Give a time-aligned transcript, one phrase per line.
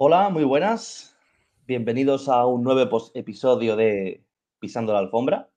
[0.00, 1.16] Hola, muy buenas.
[1.66, 4.24] Bienvenidos a un nuevo episodio de
[4.60, 5.50] Pisando la Alfombra.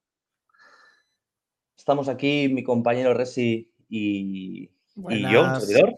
[1.78, 5.96] Estamos aquí mi compañero Resi y, y yo, un servidor.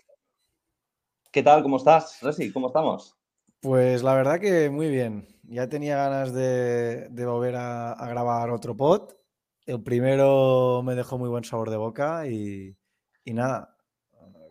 [1.32, 1.64] ¿Qué tal?
[1.64, 2.52] ¿Cómo estás, Resi?
[2.52, 3.16] ¿Cómo estamos?
[3.62, 5.25] Pues la verdad que muy bien.
[5.44, 9.14] Ya tenía ganas de, volver a, grabar otro pod.
[9.66, 12.75] El primero me dejó muy buen sabor de boca y,
[13.23, 13.78] nada,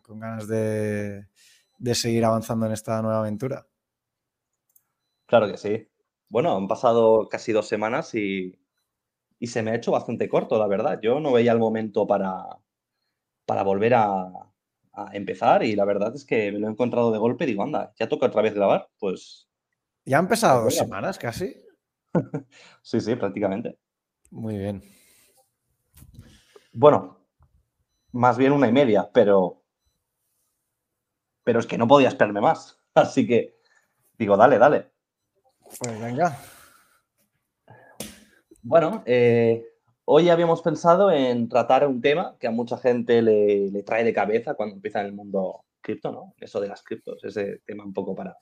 [0.01, 1.27] con ganas de,
[1.93, 3.67] seguir avanzando en esta nueva aventura.
[5.33, 5.89] Claro que sí.
[6.29, 8.61] Bueno, han pasado casi dos semanas y,
[9.41, 11.01] se me ha hecho bastante corto, la verdad.
[11.03, 12.45] Yo no veía el momento para,
[13.47, 14.27] para volver a,
[14.93, 17.63] a empezar y la verdad es que me lo he encontrado de golpe y digo,
[17.63, 19.49] anda, ya toca otra vez grabar, pues...
[20.05, 21.57] ¿Ya han pues dos semanas casi?
[22.83, 23.79] sí, sí, prácticamente.
[24.31, 24.83] Muy bien.
[26.75, 27.25] Bueno,
[28.11, 29.63] más bien una y media, pero...
[31.43, 32.79] Pero es que no podía esperarme más.
[32.95, 33.57] Así que
[34.19, 34.92] digo, dale, dale.
[35.79, 36.39] Pues venga.
[38.63, 39.73] Bueno, eh,
[40.05, 44.55] Hoy habíamos pensado en tratar un tema que a mucha gente le, trae de cabeza
[44.55, 46.35] cuando empieza en el mundo cripto, ¿no?
[46.39, 48.37] Eso de las criptos, ese tema un poco para,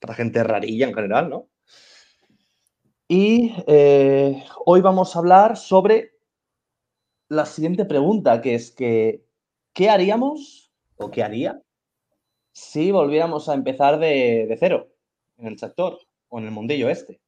[0.00, 1.48] para gente rarilla en general, ¿no?
[3.06, 6.12] Y eh, hoy vamos a hablar sobre
[7.28, 9.24] la siguiente pregunta, que es que,
[9.72, 11.62] ¿qué haríamos o qué haría
[12.52, 14.92] si volviéramos a empezar de, de cero
[15.38, 16.00] en el sector
[16.30, 17.20] o en el mundillo este?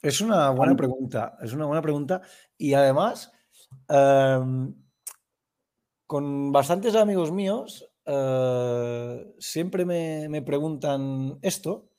[0.00, 2.22] Es una buena pregunta, es una buena pregunta.
[2.56, 3.32] Y además,
[3.88, 4.74] em,
[6.06, 11.90] con bastantes amigos míos, eh, siempre me, preguntan esto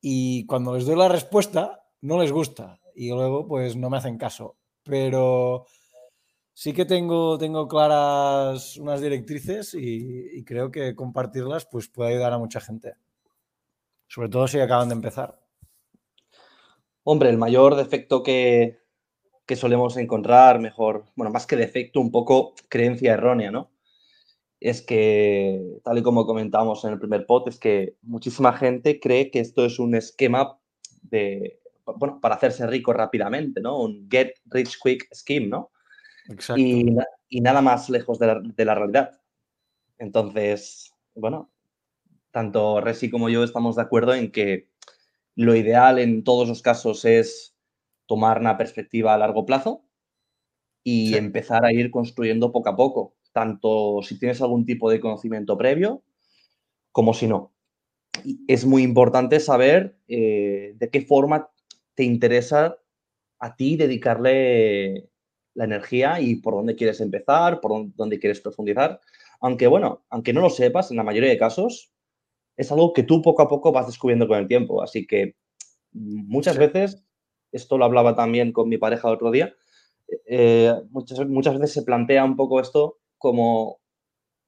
[0.00, 4.18] y cuando les doy la respuesta, no les gusta y luego pues no me hacen
[4.18, 4.56] caso.
[4.84, 5.66] Pero
[6.52, 12.34] sí que tengo, tengo claras unas directrices y, y creo que compartirlas pues puede ayudar
[12.34, 12.94] a mucha gente.
[14.08, 15.43] Sobre todo si acaban de empezar.
[17.04, 18.78] Hombre, el mayor defecto que,
[19.46, 23.70] que solemos encontrar, mejor, bueno, más que defecto, un poco creencia errónea, ¿no?
[24.58, 29.30] Es que, tal y como comentábamos en el primer pot, es que muchísima gente cree
[29.30, 30.58] que esto es un esquema
[31.02, 31.60] de,
[31.96, 33.78] bueno, para hacerse rico rápidamente, ¿no?
[33.78, 35.70] Un get rich quick scheme, ¿no?
[36.28, 36.60] Exacto.
[36.60, 36.96] Y,
[37.28, 39.20] y nada más lejos de la, de la, realidad.
[39.98, 41.50] Entonces, bueno,
[42.30, 44.70] tanto Resi como yo estamos de acuerdo en que
[45.36, 47.56] lo ideal en todos los casos es
[48.06, 49.84] tomar una perspectiva a largo plazo
[50.82, 55.56] y empezar a ir construyendo poco a poco, tanto si tienes algún tipo de conocimiento
[55.56, 56.02] previo
[56.92, 57.52] como si no.
[58.46, 61.50] es muy importante saber eh, de qué forma
[61.94, 62.78] te interesa
[63.40, 65.10] a ti dedicarle
[65.54, 69.00] la energía y por dónde quieres empezar, por dónde quieres profundizar.
[69.40, 71.92] Aunque bueno, aunque no lo sepas, en la mayoría de casos,
[72.56, 74.82] es algo que tú poco a poco vas descubriendo con el tiempo.
[74.82, 75.36] Así que
[75.92, 77.04] muchas veces,
[77.52, 79.54] esto lo hablaba también con mi pareja el otro día,
[80.26, 83.80] eh, muchas, muchas veces se plantea un poco esto como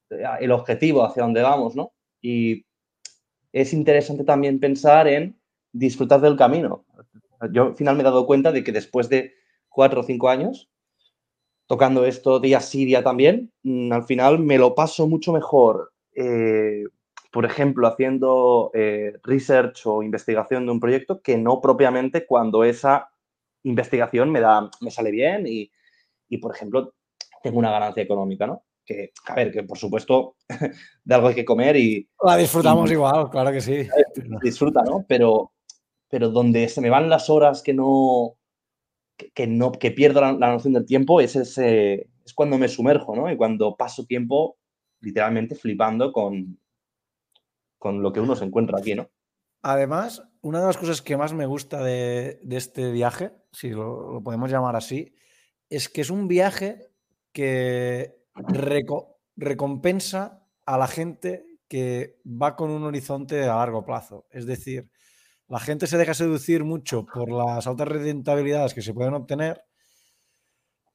[0.09, 1.93] eh, el objetivo hacia dónde vamos, ¿no?
[2.21, 2.65] Y
[3.51, 5.39] es interesante también pensar en
[5.71, 6.85] disfrutar del camino.
[7.51, 9.33] Yo al final me he dado cuenta de que después de
[9.69, 10.69] cuatro o cinco años,
[11.67, 16.83] tocando esto día sí, día también, mm, al final me lo paso mucho mejor eh,
[17.37, 23.11] por ejemplo, haciendo eh, research o investigación de un proyecto que no propiamente cuando esa
[23.61, 25.69] investigación me, da, me sale bien y,
[26.39, 26.95] por ejemplo,
[27.43, 28.63] tengo una ganancia económica, ¿no?
[28.83, 30.37] Que, a ver, que por supuesto
[31.03, 32.09] de algo hay que comer y...
[32.23, 33.87] La disfrutamos igual, claro que sí.
[34.41, 35.05] Disfruta, ¿no?
[35.07, 35.51] Pero,
[36.09, 38.33] pero donde se me van las horas que no...
[39.35, 43.31] Que, no, que pierdo la, noción del tiempo es, ese, es cuando me sumerjo, ¿no?
[43.31, 44.57] Y cuando paso tiempo
[45.01, 46.57] literalmente flipando con,
[47.77, 49.09] con lo que uno se encuentra aquí, ¿no?
[49.61, 54.49] Además, una de las cosas que más me gusta de, este viaje, si lo, podemos
[54.49, 55.13] llamar así,
[55.69, 56.89] es que es un viaje
[57.31, 58.15] que
[59.35, 64.25] recompensa a la gente que va con un horizonte a largo plazo.
[64.31, 64.89] Es decir,
[65.47, 69.63] la gente se deja seducir mucho por las altas rentabilidades que se pueden obtener,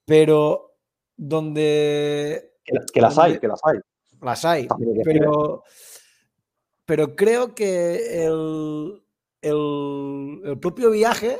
[0.05, 0.77] pero
[1.17, 2.55] donde...
[2.65, 3.79] Que, las hay, que las hay.
[4.21, 4.69] Las hay,
[5.05, 5.65] pero
[6.85, 9.03] pero creo que el,
[10.61, 11.39] propio viaje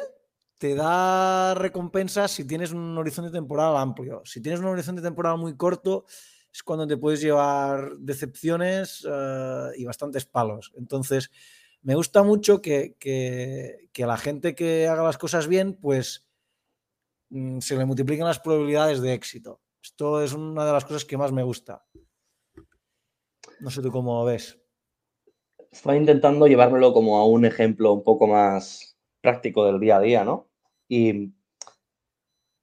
[0.59, 4.23] te da recompensas si tienes un horizonte temporal amplio.
[4.25, 6.05] Si tienes un horizonte temporal muy corto,
[6.53, 10.73] es cuando te puedes llevar decepciones eh, y bastantes palos.
[10.77, 11.31] Entonces,
[11.83, 16.29] me gusta mucho que, que, la gente que haga las cosas bien, pues
[17.31, 19.61] mm, se le multipliquen las probabilidades de éxito.
[19.83, 21.85] Esto es una de las cosas que más me gusta.
[23.59, 24.62] No sé tú cómo ves.
[25.73, 30.25] Estaba intentando llevármelo como a un ejemplo un poco más práctico del día a día,
[30.25, 30.49] ¿no?
[30.89, 31.33] Y,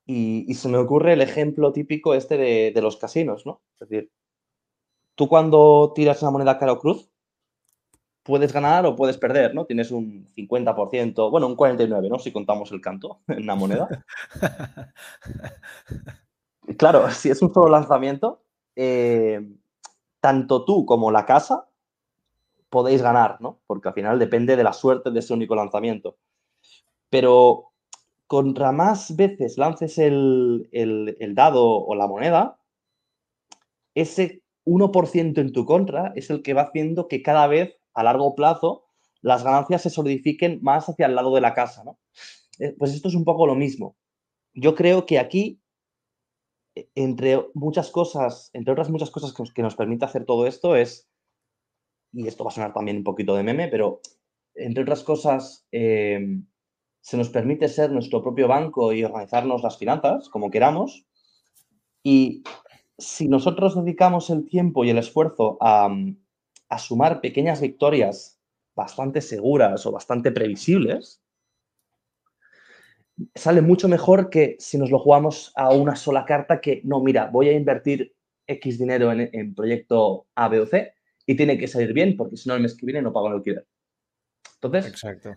[0.05, 3.61] y, se me ocurre el ejemplo típico este de, de, los casinos, ¿no?
[3.79, 4.11] Es decir,
[5.15, 7.09] tú cuando tiras una moneda cara o cruz,
[8.23, 9.65] puedes ganar o puedes perder, ¿no?
[9.65, 12.19] Tienes un 50%, bueno, un 49%, ¿no?
[12.19, 13.87] Si contamos el canto en la moneda.
[16.77, 18.43] claro, si es un solo lanzamiento,
[18.75, 19.41] eh,
[20.21, 21.68] tanto tú como la casa
[22.69, 23.59] podéis ganar, ¿no?
[23.67, 26.17] Porque al final depende de la suerte de ese único lanzamiento.
[27.09, 27.71] Pero
[28.27, 32.59] contra más veces lances el, el dado o la moneda,
[33.95, 38.35] ese 1% en tu contra es el que va haciendo que cada vez a largo
[38.35, 38.85] plazo
[39.21, 41.99] las ganancias se solidifiquen más hacia el lado de la casa, ¿no?
[42.59, 43.97] Eh, pues esto es un poco lo mismo.
[44.53, 45.61] Yo creo que aquí,
[46.75, 51.08] e, entre muchas cosas, entre otras muchas cosas que nos, permite hacer todo esto es,
[52.11, 54.01] y esto va a sonar también un poquito de meme, pero
[54.55, 56.45] entre otras cosas, em,
[57.01, 61.05] se nos permite ser nuestro propio banco y organizarnos las finanzas como queramos.
[62.03, 62.43] Y
[62.97, 65.89] si nosotros dedicamos el tiempo y el esfuerzo a,
[66.69, 68.39] a sumar pequeñas victorias
[68.75, 71.21] bastante seguras o bastante previsibles,
[73.35, 77.29] sale mucho mejor que si nos lo jugamos a una sola carta que, no, mira,
[77.31, 78.13] voy a invertir
[78.47, 80.93] X dinero en, proyecto A, B o C
[81.29, 83.35] y tiene que salir bien porque si no el mes que viene no pago el
[83.35, 83.67] alquiler.
[84.55, 85.35] Entonces, Exacto.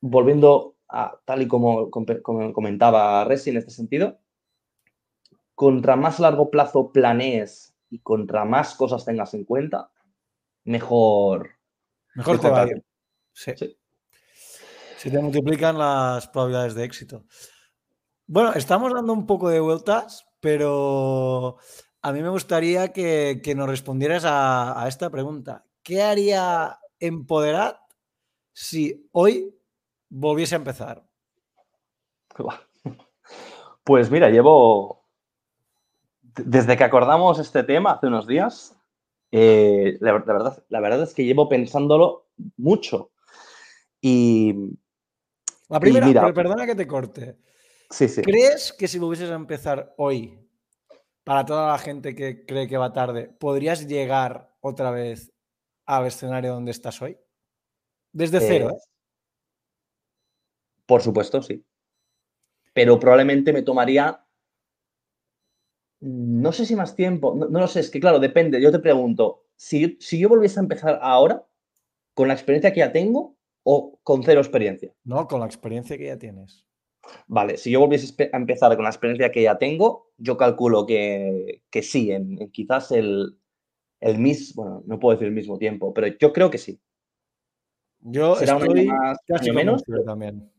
[0.00, 4.18] volviendo a tal y como, como comentaba Resi en este sentido,
[5.54, 9.90] contra más largo plazo planees y contra más cosas tengas en cuenta,
[10.64, 11.50] mejor.
[12.14, 12.66] Mejor te va
[13.34, 13.52] Sí.
[14.96, 17.26] Si te multiplican las probabilidades de éxito.
[18.26, 21.58] Bueno, estamos dando un poco de vueltas, pero
[22.04, 25.64] a mí me gustaría que, nos respondieras a, esta pregunta.
[25.82, 27.78] ¿Qué haría Empoderat
[28.52, 29.56] si hoy
[30.10, 31.02] volviese a empezar?
[33.82, 35.06] Pues mira, llevo.
[36.22, 38.76] Desde que acordamos este tema hace unos días,
[39.32, 42.26] eh, la, verdad, la verdad es que llevo pensándolo
[42.58, 43.12] mucho.
[44.02, 44.54] Y.
[45.70, 47.38] La primera, perdona que te corte.
[47.88, 48.20] Sí, sí.
[48.20, 50.43] ¿Crees que si volvieses a empezar hoy,
[51.24, 55.32] para toda la gente que cree que va tarde, podrías llegar otra vez
[55.86, 57.18] al escenario donde estás hoy?
[58.12, 58.78] Desde cero, ¿eh?
[60.86, 61.64] Por supuesto, sí.
[62.72, 64.24] Pero probablemente me tomaría
[66.06, 68.60] no sé si más tiempo, no, lo sé, es que claro, depende.
[68.60, 71.46] Yo te pregunto, si, si yo volviese a empezar ahora,
[72.12, 74.94] con la experiencia que ya tengo o con cero experiencia?
[75.04, 76.66] No, con la experiencia que ya tienes.
[77.26, 81.62] Vale, si yo volviese a empezar con la experiencia que ya tengo, yo calculo que,
[81.82, 83.38] sí, en, quizás el,
[84.00, 86.80] el mismo, bueno, no puedo decir el mismo tiempo, pero yo creo que sí.
[88.00, 89.82] Yo Será un año más, año menos.
[90.04, 90.50] También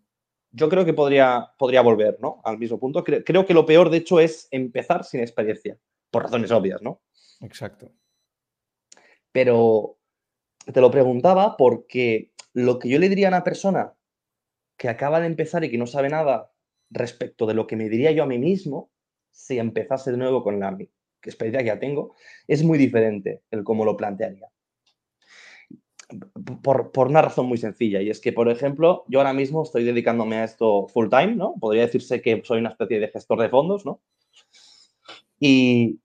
[0.55, 2.41] yo creo que podría, podría volver, ¿no?
[2.45, 3.03] Al mismo punto.
[3.03, 5.77] Creo, que lo peor, de hecho, es empezar sin experiencia,
[6.09, 7.01] por razones obvias, ¿no?
[7.41, 7.91] Exacto.
[9.33, 9.97] Pero
[10.71, 13.93] te lo preguntaba porque lo que yo le diría a una persona
[14.77, 16.51] que acaba de empezar y que no sabe nada
[16.89, 18.91] respecto de lo que me diría yo a mí mismo
[19.31, 20.77] si empezase de nuevo con la
[21.23, 22.15] experiencia que ya tengo,
[22.47, 24.49] es muy diferente el cómo lo plantearía
[26.61, 30.37] por, una razón muy sencilla, y es que, por ejemplo, yo ahora mismo estoy dedicándome
[30.37, 31.55] a esto full time, ¿no?
[31.59, 34.01] Podría decirse que soy una especie de gestor de fondos, ¿no?
[35.39, 35.99] Y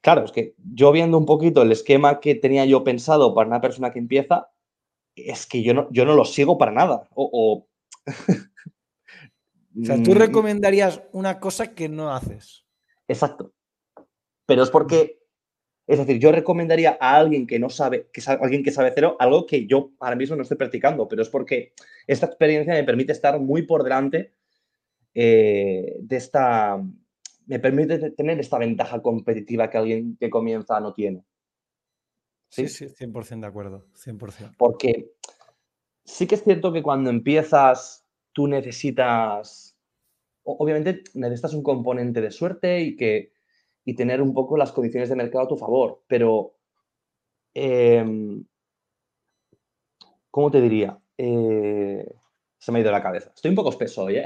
[0.00, 3.60] claro, es que yo viendo un poquito el esquema que tenía yo pensado para una
[3.60, 4.48] persona que empieza,
[5.16, 7.08] es que yo no, yo no lo sigo para nada.
[7.14, 7.66] O,
[8.06, 10.18] o sea, tú mm.
[10.18, 12.64] recomendarías una cosa que no haces.
[13.08, 13.52] Exacto.
[14.46, 15.26] Pero es porque
[15.86, 19.16] es decir, yo recomendaría a alguien que no sabe, que sabe, alguien que sabe cero,
[19.20, 21.72] algo que yo ahora mismo no estoy practicando, pero es porque
[22.06, 24.32] esta experiencia me permite estar muy por delante
[25.14, 26.82] eh, de esta,
[27.46, 31.22] me permite tener esta ventaja competitiva que alguien que comienza no tiene.
[32.56, 34.54] Sí, sí, 100% de acuerdo, 100%.
[34.56, 35.12] Porque
[36.04, 39.76] sí que es cierto que cuando empiezas, tú necesitas,
[40.44, 43.32] obviamente necesitas un componente de suerte y que
[43.88, 46.02] y tener un poco las condiciones de mercado a tu favor.
[46.08, 46.56] Pero,
[47.54, 48.44] em,
[50.30, 50.98] ¿cómo te diría?
[51.16, 52.04] Eh,
[52.58, 53.30] se me ha ido la cabeza.
[53.34, 54.24] Estoy un poco espeso hoy, ¿eh?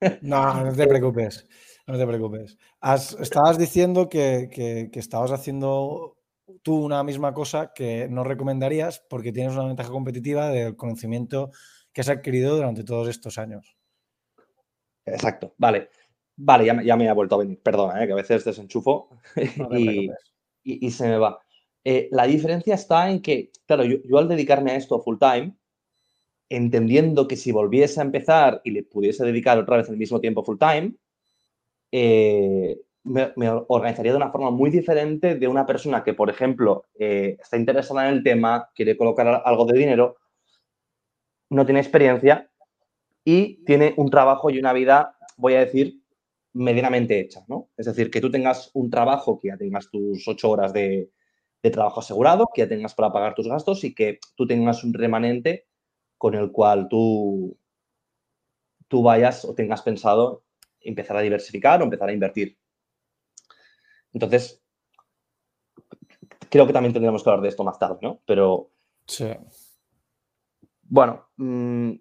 [0.22, 1.46] No, no te preocupes.
[1.86, 2.56] No te preocupes.
[3.20, 6.16] estabas diciendo que, estabas haciendo
[6.62, 11.50] tú una misma cosa que no recomendarías porque tienes una ventaja competitiva del conocimiento
[11.92, 13.76] que has adquirido durante todos estos años.
[15.04, 15.88] Exacto, vale.
[16.36, 17.60] Vale, ya, me ha vuelto a venir.
[17.62, 18.06] Perdona, ¿eh?
[18.06, 19.10] que a veces desenchufo
[20.64, 21.38] y, se me va.
[21.84, 25.54] Eh, la diferencia está en que, claro, yo, al dedicarme a esto full time,
[26.48, 30.44] entendiendo que si volviese a empezar y le pudiese dedicar otra vez el mismo tiempo
[30.44, 30.94] full time,
[31.90, 33.32] eh, me,
[33.68, 38.08] organizaría de una forma muy diferente de una persona que, por ejemplo, eh, está interesada
[38.08, 40.16] en el tema, quiere colocar algo de dinero,
[41.50, 42.50] no tiene experiencia
[43.24, 46.00] y tiene un trabajo y una vida, voy a decir,
[46.54, 47.70] medianamente hecha, ¿no?
[47.76, 51.10] Es decir, que tú tengas un trabajo, que ya tengas tus ocho horas de,
[51.72, 55.66] trabajo asegurado, que ya tengas para pagar tus gastos y que tú tengas un remanente
[56.18, 57.56] con el cual tú,
[58.88, 60.44] tú vayas o tengas pensado
[60.80, 62.58] empezar a diversificar o empezar a invertir.
[64.12, 64.62] Entonces,
[66.48, 68.20] creo que también tendremos que hablar de esto más tarde, ¿no?
[68.26, 68.70] Pero...
[69.06, 69.26] Sí.
[70.82, 71.92] Bueno, mm,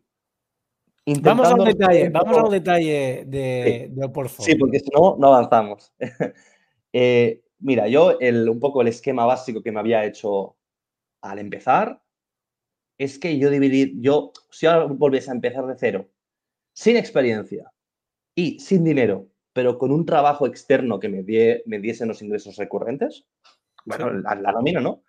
[1.21, 4.53] Vamos al detalle, vamos al detalle de, del portfolio.
[4.53, 5.93] Sí, porque si no, no avanzamos.
[6.93, 10.57] Eh, mira, yo el, un poco el esquema básico que me había hecho
[11.21, 12.03] al empezar
[12.97, 16.09] es que yo dividir, yo, si ahora volviese a empezar de cero,
[16.73, 17.71] sin experiencia
[18.35, 22.55] y sin dinero, pero con un trabajo externo que me, die, me diesen los ingresos
[22.57, 23.25] recurrentes,
[23.85, 25.03] bueno, la, la nómina, ¿no?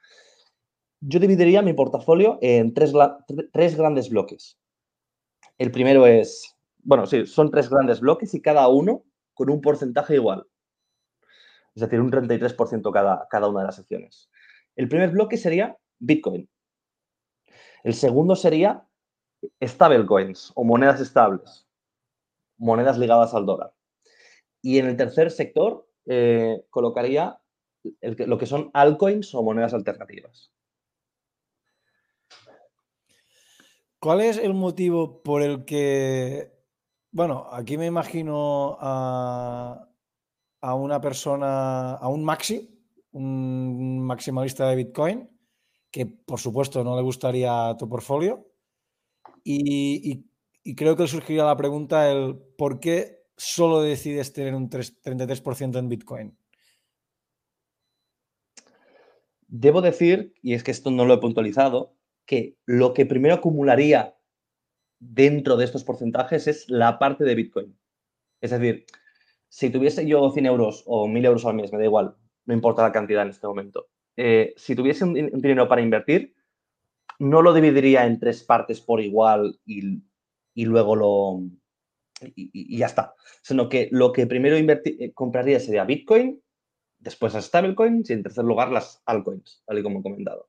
[1.00, 2.92] Yo dividiría mi portafolio en tres,
[3.52, 4.58] tres grandes bloques.
[5.58, 10.14] El primero es, bueno, sí, son tres grandes bloques y cada uno con un porcentaje
[10.14, 10.46] igual.
[11.74, 14.30] Es decir, un 33% cada, cada una de las acciones.
[14.76, 16.48] El primer bloque sería Bitcoin.
[17.82, 18.86] El segundo sería
[19.62, 21.66] stablecoins o monedas estables,
[22.58, 23.72] monedas ligadas al dólar.
[24.62, 27.38] Y en el tercer sector eh, colocaría
[28.00, 30.52] lo que son altcoins o monedas alternativas.
[34.02, 36.50] ¿Cuál es el motivo por el que,
[37.12, 39.88] bueno, aquí me imagino a,
[40.60, 42.68] una persona, a un maxi,
[43.12, 45.30] un maximalista de Bitcoin,
[45.92, 48.44] que por supuesto no le gustaría tu portfolio,
[49.44, 50.24] y,
[50.74, 56.38] creo que surgiría la pregunta el por qué solo decides tener un 33% en Bitcoin.
[59.48, 61.94] Debo decir, y es que esto no lo he puntualizado,
[62.24, 64.16] que lo que primero acumularía
[64.98, 67.76] dentro de estos porcentajes es la parte de Bitcoin.
[68.40, 68.86] Es decir,
[69.48, 72.82] si tuviese yo 100 euros o 1000 euros al mes, me da igual, no importa
[72.82, 73.88] la cantidad en este momento.
[74.16, 76.34] Eh, si tuviese un, dinero para invertir,
[77.18, 80.02] no lo dividiría en tres partes por igual y,
[80.64, 81.42] luego lo.
[82.34, 83.14] Y, ya está.
[83.42, 86.42] Sino que lo que primero eh, compraría sería Bitcoin,
[86.98, 90.48] después las stablecoins y en tercer lugar las altcoins, tal y como he comentado.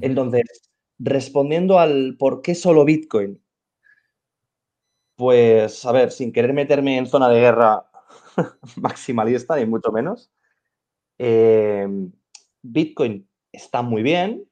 [0.00, 0.70] Entonces,
[1.02, 3.42] Respondiendo al por qué solo Bitcoin,
[5.16, 7.90] pues a ver, sin querer meterme en zona de guerra
[8.76, 10.30] maximalista, ni mucho menos,
[11.16, 12.12] em,
[12.60, 14.46] Bitcoin está muy bien,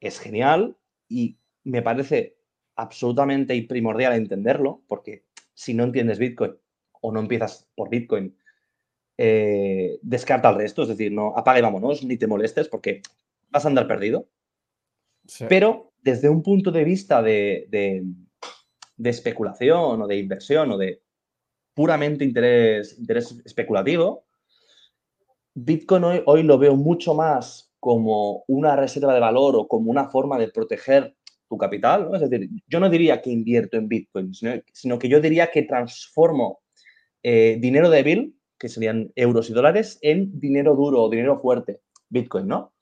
[0.00, 0.76] es genial
[1.08, 2.35] y me parece
[2.76, 6.54] absolutamente primordial entenderlo, porque si no entiendes Bitcoin
[7.00, 8.36] o no empiezas por Bitcoin,
[9.18, 13.02] eh, descarta el resto, es decir, no apaga y vámonos, ni te molestes porque
[13.50, 14.28] vas a andar perdido.
[15.48, 18.04] Pero desde un punto de vista de,
[19.02, 21.02] especulación o de inversión o de
[21.74, 24.24] puramente interés, interés especulativo,
[25.54, 30.38] Bitcoin hoy, lo veo mucho más como una reserva de valor o como una forma
[30.38, 31.16] de proteger
[31.48, 32.10] tu capital.
[32.14, 36.60] Es decir, yo no diría que invierto en Bitcoin, sino, que yo diría que transformo
[37.22, 42.46] eh, dinero débil, que serían euros y dólares, en dinero duro o dinero fuerte, Bitcoin,
[42.46, 42.72] ¿no?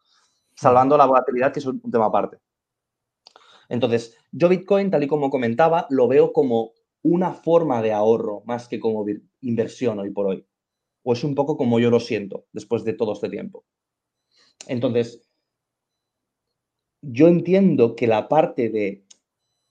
[0.56, 2.38] salvando la volatilidad, que es un tema aparte.
[3.68, 8.68] Entonces, yo Bitcoin, tal y como comentaba, lo veo como una forma de ahorro más
[8.68, 9.04] que como
[9.40, 10.46] inversión hoy por hoy.
[11.02, 13.64] O es un poco como yo lo siento después de todo este tiempo.
[14.66, 15.23] Entonces,
[17.12, 19.04] yo entiendo que la parte de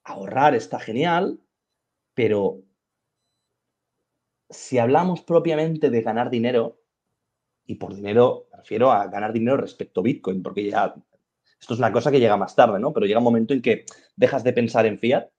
[0.03, 1.39] ahorrar está genial,
[2.13, 2.61] pero
[4.49, 6.79] si hablamos propiamente de ganar dinero,
[7.65, 10.93] y por dinero me refiero a ganar dinero respecto a Bitcoin, porque ya
[11.59, 12.91] esto es una cosa que llega más tarde, ¿no?
[12.91, 13.85] Pero llega un momento en que
[14.15, 15.29] dejas de pensar en fiat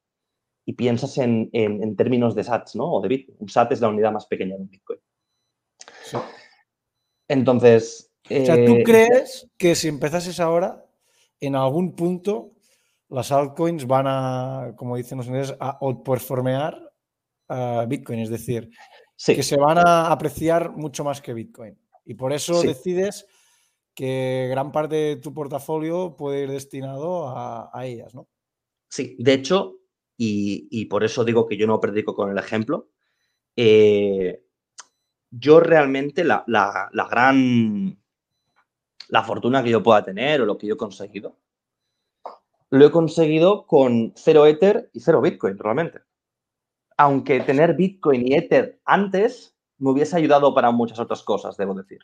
[0.64, 1.50] y piensas en,
[1.96, 2.90] términos de SATs, ¿no?
[2.90, 3.36] O de Bitcoin.
[3.40, 5.00] Un SAT es la unidad más pequeña de Bitcoin.
[7.28, 8.10] Entonces...
[8.24, 10.83] o sea, ¿tú eh, crees que si empezases ahora,
[11.46, 12.52] en algún punto
[13.08, 16.92] las altcoins van a, como dicen los ingleses, a outperformear
[17.48, 18.20] a Bitcoin?
[18.20, 18.70] Es decir,
[19.24, 21.78] que se van a apreciar mucho más que Bitcoin.
[22.04, 23.26] Y por eso decides
[23.94, 28.28] que gran parte de tu portafolio puede ir destinado a, ellas, ¿no?
[28.88, 29.76] Sí, de hecho,
[30.16, 32.90] y, por eso digo que yo no predico con el ejemplo,
[33.56, 34.44] eh,
[35.30, 36.44] yo realmente la,
[37.10, 37.98] gran,
[39.08, 41.38] la fortuna que yo pueda tener o lo que yo he conseguido,
[42.70, 46.00] lo he conseguido con cero Ether y cero Bitcoin, realmente.
[46.96, 52.00] Aunque tener Bitcoin y Ether antes me hubiese ayudado para muchas otras cosas, debo decir.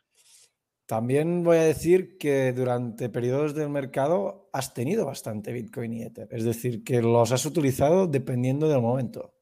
[0.87, 6.29] También voy a decir que durante periodos del mercado has tenido bastante Bitcoin y Ether.
[6.33, 9.35] Es decir, que los has utilizado dependiendo del momento.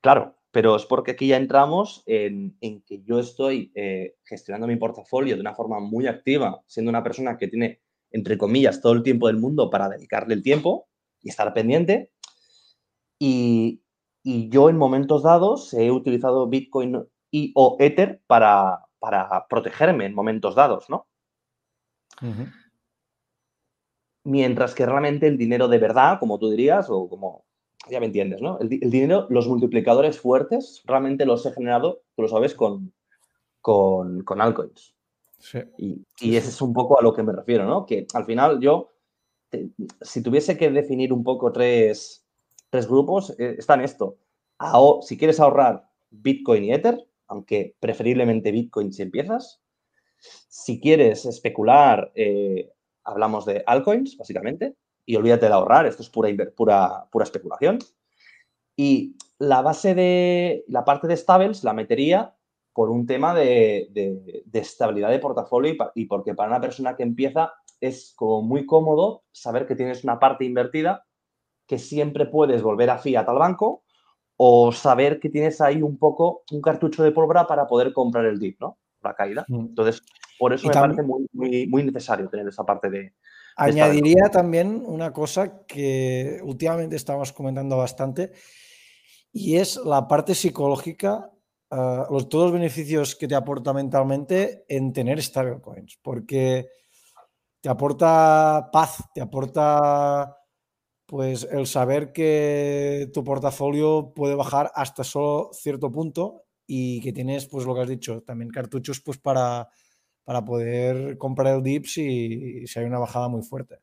[0.00, 5.34] Claro, pero es porque aquí ya entramos en, que yo estoy eh, gestionando mi portafolio
[5.34, 9.26] de una forma muy activa, siendo una persona que tiene, entre comillas, todo el tiempo
[9.26, 10.88] del mundo para dedicarle el tiempo
[11.20, 12.10] y estar pendiente.
[13.18, 13.82] Y,
[14.24, 20.54] yo en momentos dados he utilizado Bitcoin y o Ether para, para protegerme en momentos
[20.54, 21.06] dados, ¿no?
[24.24, 27.46] Mientras que realmente el dinero de verdad, como tú dirías, o como
[27.90, 28.58] ya me entiendes, ¿no?
[28.58, 32.92] El, dinero, los multiplicadores fuertes, realmente los he generado, tú lo sabes, con,
[33.60, 34.94] con, con altcoins.
[35.38, 35.58] Sí.
[35.78, 37.86] Y, y ese es un poco a lo que me refiero, ¿no?
[37.86, 38.90] Que al final yo,
[40.00, 42.26] si tuviese que definir un poco tres,
[42.70, 44.18] tres grupos, eh, están esto.
[45.02, 49.60] si quieres ahorrar Bitcoin y Ether, aunque preferiblemente Bitcoin si empiezas.
[50.48, 52.72] Si quieres especular, eh,
[53.04, 54.74] hablamos de altcoins, básicamente
[55.08, 57.78] y olvídate de ahorrar, esto es pura, pura, pura especulación.
[58.76, 62.34] Y la base de la parte de stables la metería
[62.74, 67.54] por un tema de, de, estabilidad de portafolio y, porque para una persona que empieza
[67.80, 71.06] es como muy cómodo saber que tienes una parte invertida
[71.66, 73.84] que siempre puedes volver a fiat al banco
[74.36, 78.38] o saber que tienes ahí un poco un cartucho de pólvora para poder comprar el
[78.38, 78.76] dip, ¿no?
[79.02, 79.46] La caída.
[79.48, 79.60] Mm.
[79.60, 80.02] Entonces,
[80.38, 83.14] por eso me parece muy, muy, muy necesario tener esa parte de,
[83.58, 88.32] Añadiría también una cosa que últimamente estamos comentando bastante
[89.32, 91.30] y es la parte psicológica,
[91.70, 96.68] uh, los, todos los beneficios que te aporta mentalmente en tener stablecoins, porque
[97.60, 100.36] te aporta paz, te aporta
[101.04, 107.46] pues el saber que tu portafolio puede bajar hasta solo cierto punto y que tienes
[107.46, 109.68] pues lo que has dicho, también cartuchos pues para
[110.28, 113.78] para poder comprar el dip si, si hay una bajada muy fuerte.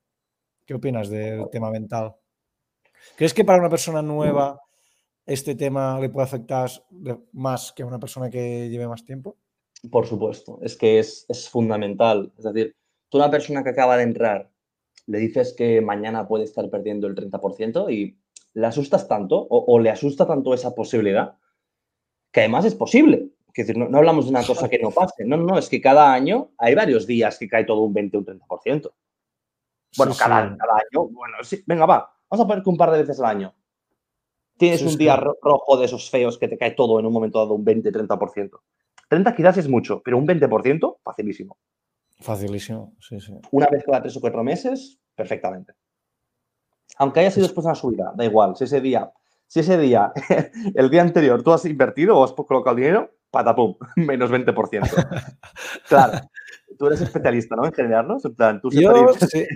[0.63, 2.13] ¿Qué opinas del tema mental?
[3.17, 4.61] ¿Crees que para una persona nueva
[5.25, 6.69] este tema le puede afectar
[7.31, 9.37] más que a una persona que lleve más tiempo?
[9.89, 12.31] Por supuesto, es que es, es fundamental.
[12.37, 12.75] Es decir,
[13.09, 14.51] tú a una persona que acaba de entrar
[15.07, 18.19] le dices que mañana puede estar perdiendo el 30% y
[18.53, 21.39] le asustas tanto o, o, le asusta tanto esa posibilidad
[22.31, 23.31] que además es posible
[23.63, 25.23] decir, no, hablamos de una cosa que no pase.
[25.25, 28.19] No, no, es que cada año hay varios días que cae todo un 20 o
[28.19, 28.91] un 30%.
[29.97, 33.19] Bueno, cada, año, bueno, sí, venga, va, vamos a poner que un par de veces
[33.19, 33.55] al año.
[34.57, 37.53] Tienes un día rojo de esos feos que te cae todo en un momento dado
[37.53, 38.59] un 20-30%.
[39.09, 41.57] 30 quizás es mucho, pero un 20%, facilísimo.
[42.19, 43.33] Facilísimo, sí, sí.
[43.51, 45.73] Una vez cada tres o cuatro meses, perfectamente.
[46.97, 48.55] Aunque haya sido después de una subida, da igual.
[48.55, 49.11] Si ese día,
[49.47, 50.11] si ese día,
[50.75, 55.37] el día anterior, tú has invertido o has colocado dinero, patapum, menos 20%.
[55.89, 56.21] claro,
[56.79, 57.65] tú eres especialista, ¿no?
[57.65, 58.23] En generarlos.
[58.71, 59.13] yo,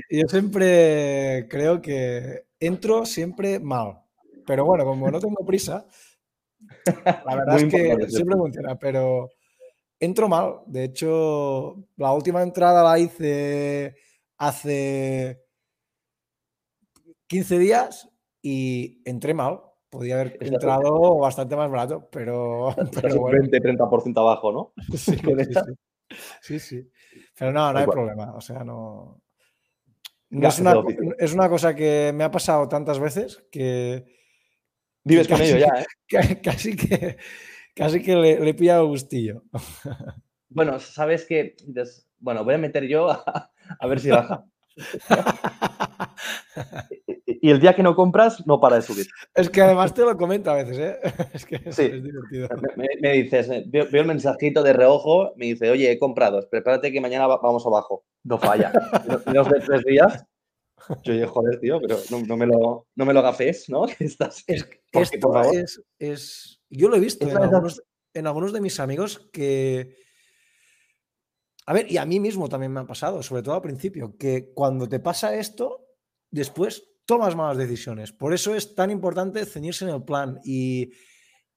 [0.09, 4.01] yo siempre creo que entro siempre mal.
[4.45, 5.85] Pero bueno, como no tengo prisa,
[7.05, 9.29] la verdad es que siempre funciona, pero
[9.99, 10.61] entro mal.
[10.65, 13.95] De hecho, la última entrada la hice
[14.37, 15.45] hace
[17.27, 18.09] 15 días
[18.41, 22.75] y entré mal podía haber entrado bastante más barato, pero.
[23.01, 23.43] pero bueno.
[23.43, 24.73] 20-30% abajo, ¿no?
[26.41, 26.89] Sí, sí, sí,
[27.37, 28.33] Pero no, no hay problema.
[28.33, 29.21] O sea, no.
[30.31, 30.73] es, una,
[31.19, 34.05] es, una, cosa que me ha pasado tantas veces que.
[35.03, 36.41] Vives con ello ya, ¿eh?
[36.41, 37.17] Casi que,
[37.75, 39.43] casi que le, le pilla gustillo.
[40.49, 41.55] Bueno, sabes que.
[42.17, 44.45] Bueno, voy a meter yo a, a ver si baja.
[47.41, 49.07] Y el día que no compras, no para de subir.
[49.33, 50.99] Es que además te lo comento a veces, ¿eh?
[51.33, 52.49] Es que es, divertido.
[52.75, 57.01] Me, dices, eh, veo, el mensajito de reojo, me dice, oye, he comprado, prepárate que
[57.01, 58.03] mañana vamos abajo.
[58.23, 58.71] No falla.
[59.25, 60.25] Menos de tres días.
[61.03, 63.85] Yo digo, joder, tío, pero no, me, lo, no me lo gafes, ¿no?
[63.99, 68.79] Estás, es, esto es, es, Yo lo he visto en algunos, en algunos de mis
[68.79, 69.95] amigos que
[71.69, 74.51] a ver, y a mí mismo también me ha pasado, sobre todo al principio, que
[74.55, 75.85] cuando te pasa esto,
[76.31, 78.13] después tomas malas decisiones.
[78.13, 80.39] Por eso es tan importante ceñirse en el plan.
[80.45, 80.91] Y,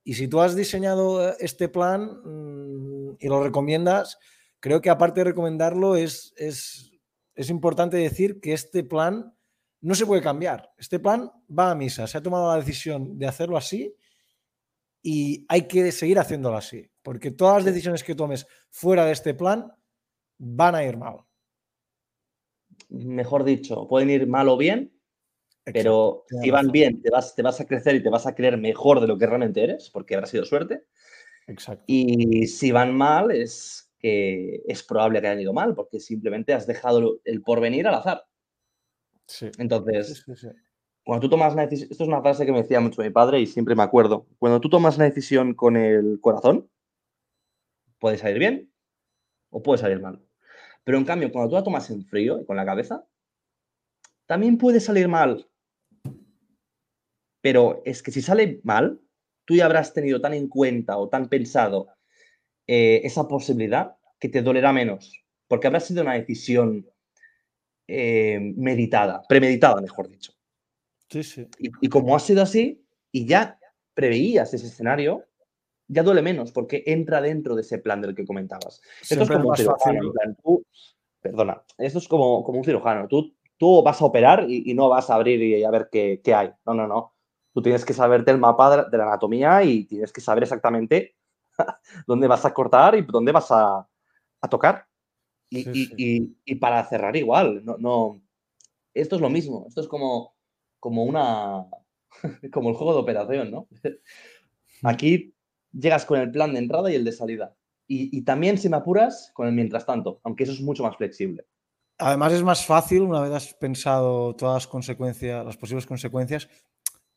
[0.07, 4.19] si tú has diseñado eh, este plan mm, y lo recomiendas,
[4.61, 6.91] creo que aparte de recomendarlo, es, es,
[7.35, 9.37] es importante decir que este plan
[9.83, 10.73] no se puede cambiar.
[10.79, 12.07] Este plan va a misa.
[12.07, 13.95] Se ha tomado la decisión de hacerlo así
[15.03, 16.91] y hay que seguir haciéndolo así.
[17.03, 19.71] Porque todas las decisiones que tomes fuera de este plan
[20.39, 21.19] van a ir mal.
[22.89, 24.91] mejor dicho, pueden ir mal o bien,
[25.65, 28.57] pero si van bien, te vas, te vas a crecer y te vas a creer
[28.59, 30.85] mejor de lo que realmente eres, porque habrá sido suerte.
[31.47, 31.85] Exacto.
[31.87, 36.67] Y si van mal, es que es probable que hayan ido mal, porque simplemente has
[36.67, 38.25] dejado el porvenir al azar.
[39.27, 39.51] Sí.
[39.59, 40.49] Entonces, Sí, sí, sí.
[41.05, 43.41] cuando tú tomas una decisión, esto es una frase que me decía mucho mi padre
[43.41, 46.69] y siempre me acuerdo, cuando tú tomas una decisión con el corazón,
[48.01, 48.73] puede salir bien
[49.51, 50.21] o puede salir mal.
[50.85, 53.07] Pero en cambio, cuando tú la tomas en frío y con la cabeza,
[54.27, 55.49] también puede salir mal.
[57.43, 59.01] Pero es que si sale mal,
[59.45, 61.89] tú ya habrás tenido tan en cuenta o tan pensado
[62.67, 66.87] eh, esa posibilidad que te dolerá menos, porque habrá sido una decisión
[67.89, 70.33] eh, meditada, premeditada, mejor dicho.
[71.11, 71.47] Sí, sí.
[71.59, 73.59] Y, y como ha sido así y ya
[73.95, 75.25] preveías ese escenario,
[75.89, 78.81] ya duele menos porque entra dentro de ese plan del que comentabas.
[79.03, 79.97] Esto es como un cirujano, fácil.
[80.07, 80.65] en plan, tú-
[81.21, 83.09] perdona, esto es como, como un cirujano.
[83.09, 86.21] Tú, tú vas a operar y, y no vas a abrir y a ver qué,
[86.25, 86.51] qué hay.
[86.65, 87.15] No, no, no.
[87.53, 91.17] Tú tienes que saberte el mapa de la, anatomía y tienes que saber exactamente
[92.07, 93.87] dónde vas a cortar y dónde vas a,
[94.41, 94.87] a tocar.
[95.51, 95.95] Y, Sí, y- sí.
[95.97, 98.23] y- y para cerrar igual, no, no.
[98.95, 99.67] Esto es lo mismo.
[99.69, 100.35] Esto es como,
[100.81, 101.67] como una.
[102.53, 103.69] como el juego de operación, ¿no?
[104.83, 105.35] Aquí
[105.73, 107.55] llegas con el plan de entrada y el de salida.
[107.87, 110.97] Y, y también, si me apuras, con el mientras tanto, aunque eso es mucho más
[110.97, 111.47] flexible.
[111.99, 116.49] Además es más fácil, una vez has pensado todas las consecuencias, las posibles consecuencias,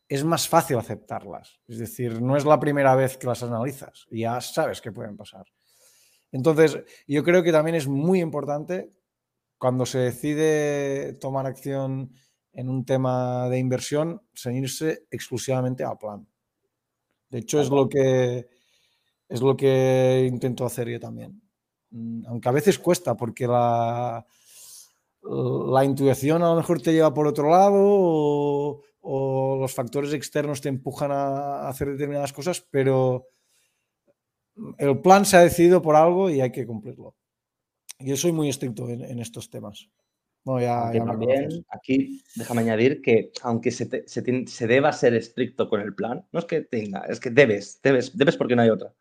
[0.07, 1.59] es más fácil aceptarlas.
[1.67, 5.45] Es decir, no es la primera vez que las analizas, ya sabes que pueden pasar.
[6.31, 8.91] Entonces, yo creo que también es muy importante
[9.57, 12.13] cuando se decide tomar acción
[12.51, 16.27] en un tema de inversión, ceñirse exclusivamente al plan.
[17.29, 18.47] De hecho, es lo que
[19.27, 21.41] es lo que intento hacer yo también.
[21.89, 24.25] Mm, Aunque a veces cuesta, porque la,
[25.23, 30.61] la intuición a lo mejor te lleva por otro lado o, o los factores externos
[30.61, 33.27] te empujan a hacer determinadas cosas, pero
[34.77, 37.15] el plan se ha decidido por algo y hay que cumplirlo.
[37.99, 39.89] Yo soy muy estricto en, en estos temas.
[40.45, 45.15] No, ya, ya también, aquí, déjame añadir que aunque se, te- se, se deba ser
[45.15, 48.61] estricto con el plan, no es que tenga, es que debes, debes, debes porque no
[48.61, 48.93] hay otra.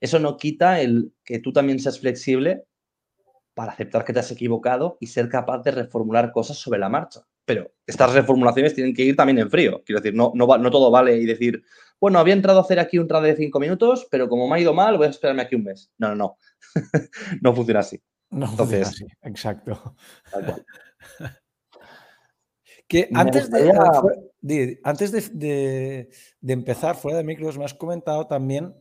[0.00, 2.64] Eso no quita el que tú también seas flexible
[3.54, 7.20] para aceptar que te has equivocado y ser capaz de reformular cosas sobre la marcha.
[7.44, 9.82] Pero estas reformulaciones tienen que ir también en frío.
[9.84, 11.62] Quiero decir, no, no, va- no todo vale y decir,
[12.00, 14.60] bueno, había entrado a hacer aquí un trade de cinco minutos, pero como me ha
[14.60, 15.90] ido mal, voy a esperarme aquí un mes.
[15.98, 16.36] No, no, no.
[17.42, 18.00] no funciona así.
[18.30, 19.96] No funciona Entonces- así, exacto.
[20.30, 20.66] tal cual.
[22.88, 24.02] Que antes de, gustaría-
[24.40, 26.08] di- antes de, de-
[26.40, 28.74] de empezar fuera de micros, me has comentado también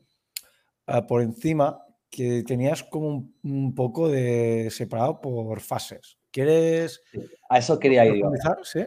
[0.87, 6.17] ah, por encima que tenías como un, un poco de separado por fases.
[6.31, 7.01] ¿Quieres
[7.49, 8.23] A eso quería ir?
[8.63, 8.79] Sí.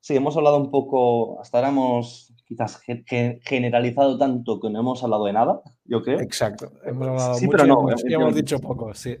[0.00, 4.78] Sí, hemos hablado un poco, hasta ahora hemos quizás ge- ge- generalizado tanto que no
[4.80, 6.20] hemos hablado de nada, yo creo.
[6.20, 6.70] Exacto.
[6.84, 8.40] Hemos hablado Sí, mucho pero no, hemos- y hemos efectivamente.
[8.42, 9.16] dicho poco, sí.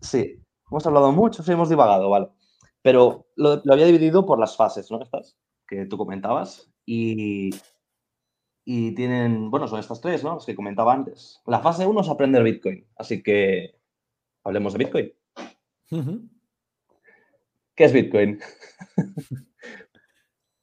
[0.00, 0.40] Sí,
[0.70, 2.28] hemos hablado mucho, sí, hemos divagado, vale.
[2.80, 5.02] Pero lo, lo había dividido por las fases, ¿no?
[5.02, 6.70] Estas que tú comentabas.
[6.86, 7.50] Y,
[8.64, 10.34] y tienen, bueno, son estas tres, ¿no?
[10.34, 11.40] Las que comentaba antes.
[11.46, 12.86] La fase uno es aprender Bitcoin.
[12.96, 13.74] Así que
[14.44, 15.12] hablemos de Bitcoin.
[17.80, 18.38] ¿Qué es Bitcoin?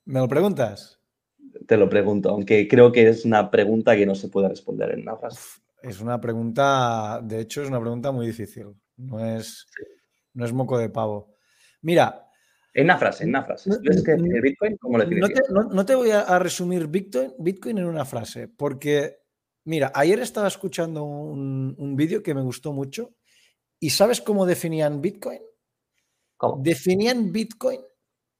[0.06, 1.00] ¿Me lo preguntas?
[1.66, 5.02] Te lo pregunto, aunque creo que es una pregunta que no se puede responder en
[5.02, 5.40] una frase.
[5.82, 8.68] Es una pregunta, de hecho, es una pregunta muy difícil.
[8.98, 9.66] No es,
[10.36, 11.34] no es moco de pavo.
[11.82, 12.30] Mira,
[12.72, 13.72] En una frase, en una frase.
[13.82, 15.42] Que Bitcoin, ¿cómo no definirías?
[15.48, 19.22] te, no- no te voy a, a resumir Bitcoin, Bitcoin en una frase, porque,
[19.64, 23.16] mira, ayer estaba escuchando un, un vídeo que me gustó mucho
[23.80, 25.42] y ¿sabes cómo definían Bitcoin?
[26.38, 26.62] ¿Cómo?
[26.62, 27.82] Definían Bitcoin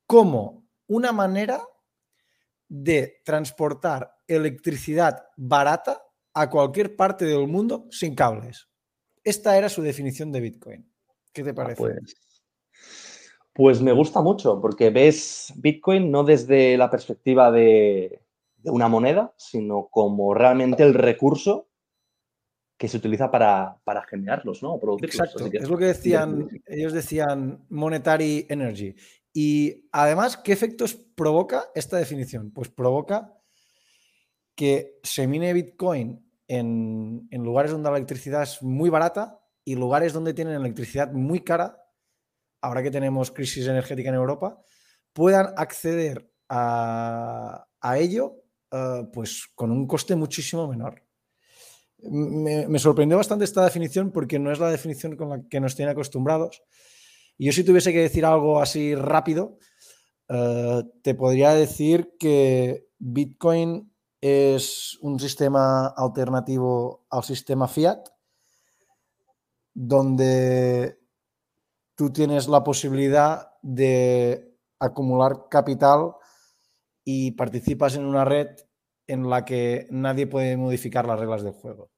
[0.06, 1.62] como una manera
[2.70, 8.68] de transportar electricidad barata a cualquier parte del mundo sin cables.
[9.24, 10.92] Esta era su definición de Bitcoin.
[11.34, 11.78] ¿Qué te parece?
[11.78, 12.16] Pues,
[13.54, 18.22] pues me gusta mucho porque ves Bitcoin no desde la perspectiva de,
[18.58, 21.68] de una moneda, sino como realmente el recurso
[22.78, 24.80] que se utiliza para, para generarlos, ¿no?
[24.80, 25.16] Producirlos.
[25.16, 28.96] Exacto, que- es lo que decían, ellos decían monetary energy.
[29.34, 32.52] Y además, ¿qué efectos provoca esta definición?
[32.52, 33.34] Pues provoca
[34.56, 40.14] que se mine Bitcoin en, en lugares donde la electricidad es muy barata y lugares
[40.14, 41.84] donde tienen electricidad muy cara,
[42.62, 44.60] ahora que tenemos crisis energética en Europa,
[45.14, 51.04] puedan acceder a, a ello eh, pues con un coste muchísimo menor.
[52.00, 55.94] Me, sorprendió bastante esta definición porque no es la definición con la que nos tienen
[55.94, 56.64] acostumbrados.
[57.38, 59.58] Y yo si tuviese que decir algo así rápido,
[60.30, 68.10] eh, te podría decir que Bitcoin es un sistema alternativo al sistema fiat,
[69.74, 71.00] donde
[71.96, 76.14] tú tienes la posibilidad de acumular capital
[77.04, 78.48] y participas en una red
[79.08, 81.90] en la que nadie puede modificar las reglas del juego.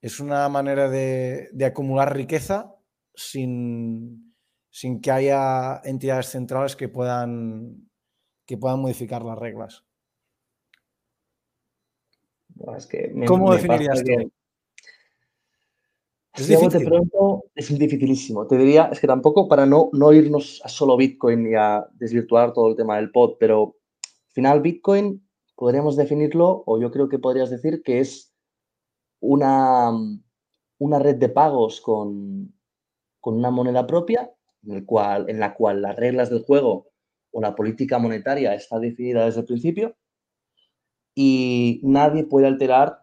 [0.00, 2.74] Es una manera de, acumular riqueza
[3.14, 4.34] sin,
[4.70, 7.88] sin, que haya entidades centrales que puedan,
[8.46, 9.84] que puedan modificar las reglas.
[13.26, 14.32] ¿Cómo definirías tú?
[16.34, 16.84] Es difícil.
[16.84, 18.46] pronto es dificilísimo.
[18.46, 22.52] Te diría, es que tampoco para no, no irnos a solo Bitcoin y a desvirtuar
[22.52, 25.25] todo el tema del pod, pero al final Bitcoin
[25.56, 28.32] podríamos definirlo, o yo creo que podrías decir que es
[29.20, 29.90] una,
[30.78, 32.54] una red de pagos con,
[33.20, 34.30] con una moneda propia,
[34.62, 36.90] en, el cual, en la cual las reglas del juego
[37.32, 39.96] o la política monetaria está definida desde el principio
[41.14, 43.02] y nadie puede alterar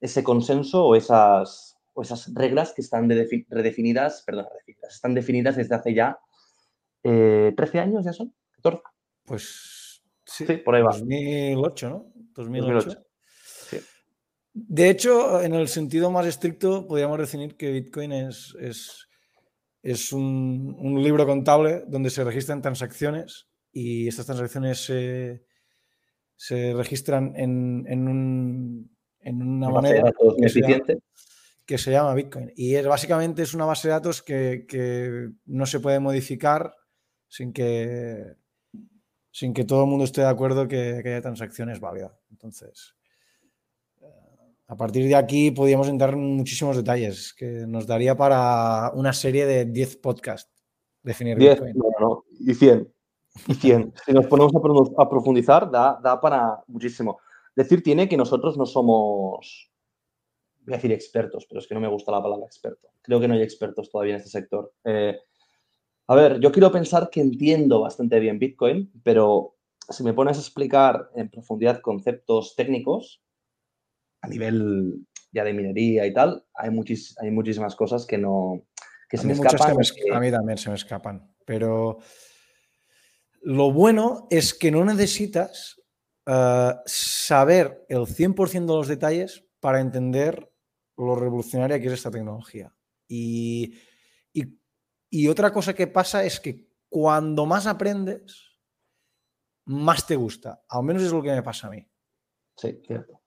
[0.00, 4.46] ese consenso o esas, o esas reglas que están redefinidas, perdón,
[4.88, 6.18] están definidas desde hace ya
[7.02, 8.34] 13 eh, años, ¿ya son?
[8.62, 8.82] ¿14?
[9.24, 9.83] Pues
[10.24, 10.92] sí, por ahí va.
[10.92, 12.12] 2008, ¿no?
[12.34, 13.04] 2008.
[14.54, 19.08] De hecho, en el sentido más estricto, podríamos definir que Bitcoin es, es,
[19.82, 25.44] es un, un, libro contable donde se registran transacciones y estas transacciones se,
[26.36, 30.84] se registran en, en, un, en una moneda que se, llama,
[31.66, 32.52] que se, llama, Bitcoin.
[32.54, 36.72] Y es, básicamente es una base de datos que, que no se puede modificar
[37.26, 38.36] sin que,
[39.34, 42.12] sin que todo el mundo esté de acuerdo que, que haya transacciones válidas.
[42.30, 42.94] Entonces,
[44.68, 49.44] a partir de aquí podríamos entrar en muchísimos detalles, que nos daría para una serie
[49.44, 50.52] de 10 podcasts
[51.02, 51.62] definir 10,
[52.38, 52.94] y 100.
[53.48, 53.94] Y 100.
[54.06, 54.52] si nos ponemos
[54.96, 57.18] a, profundizar, da, da, para muchísimo.
[57.56, 59.68] Decir tiene que nosotros no somos,
[60.60, 62.88] voy a decir expertos, pero es que no me gusta la palabra experto.
[63.02, 64.72] Creo que no hay expertos todavía en este sector.
[64.84, 65.18] Eh,
[66.06, 69.56] a ver, yo quiero pensar que entiendo bastante bien Bitcoin, pero
[69.88, 73.22] si me pones a explicar en profundidad conceptos técnicos,
[74.20, 76.70] a nivel ya de minería y tal, hay,
[77.20, 78.62] hay muchísimas cosas que no
[79.08, 79.76] que se me escapan.
[80.12, 81.98] A mí también se me escapan, pero
[83.42, 85.80] lo bueno es que no necesitas
[86.26, 90.50] eh, saber el 100% de los detalles para entender
[90.96, 92.74] lo revolucionaria que es esta tecnología.
[93.06, 93.74] Y,
[94.32, 94.58] y
[95.28, 98.58] otra cosa que pasa es que cuando más aprendes,
[99.66, 100.64] más te gusta.
[100.68, 101.86] Al menos es lo que me pasa a mí.
[102.56, 103.24] Sí, cierto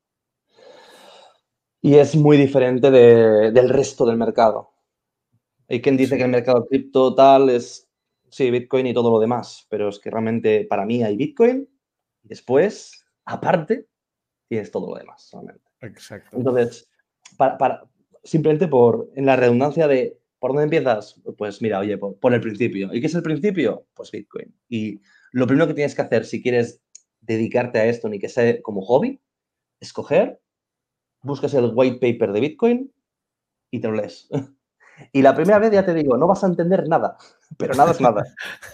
[1.87, 4.73] y es muy diferente del resto del mercado.
[5.69, 7.89] Hay quien dice que el mercado cripto tal es,
[8.29, 11.65] sí, Bitcoin y todo lo demás, pero es que realmente para mí hay Bitcoin
[12.23, 13.87] y después, aparte,
[14.49, 15.63] tienes todo lo demás solamente.
[15.81, 16.35] Exacto.
[16.35, 16.89] Entonces,
[17.37, 17.83] para,
[18.21, 21.21] simplemente por, en la redundancia de, ¿por dónde empiezas?
[21.37, 22.93] Pues mira, oye, por, por el principio.
[22.93, 23.87] ¿Y qué es el principio?
[23.93, 24.53] Pues Bitcoin.
[24.69, 26.81] Y lo primero que tienes que hacer si quieres
[27.21, 29.19] dedicarte a esto, ni que sea como hobby,
[29.79, 30.39] escoger
[31.21, 32.93] buscas el white paper de Bitcoin
[33.71, 34.29] y te lo lees.
[35.13, 37.17] Y la primera vez ya te digo, no vas a entender nada,
[37.59, 38.23] pero nada es nada.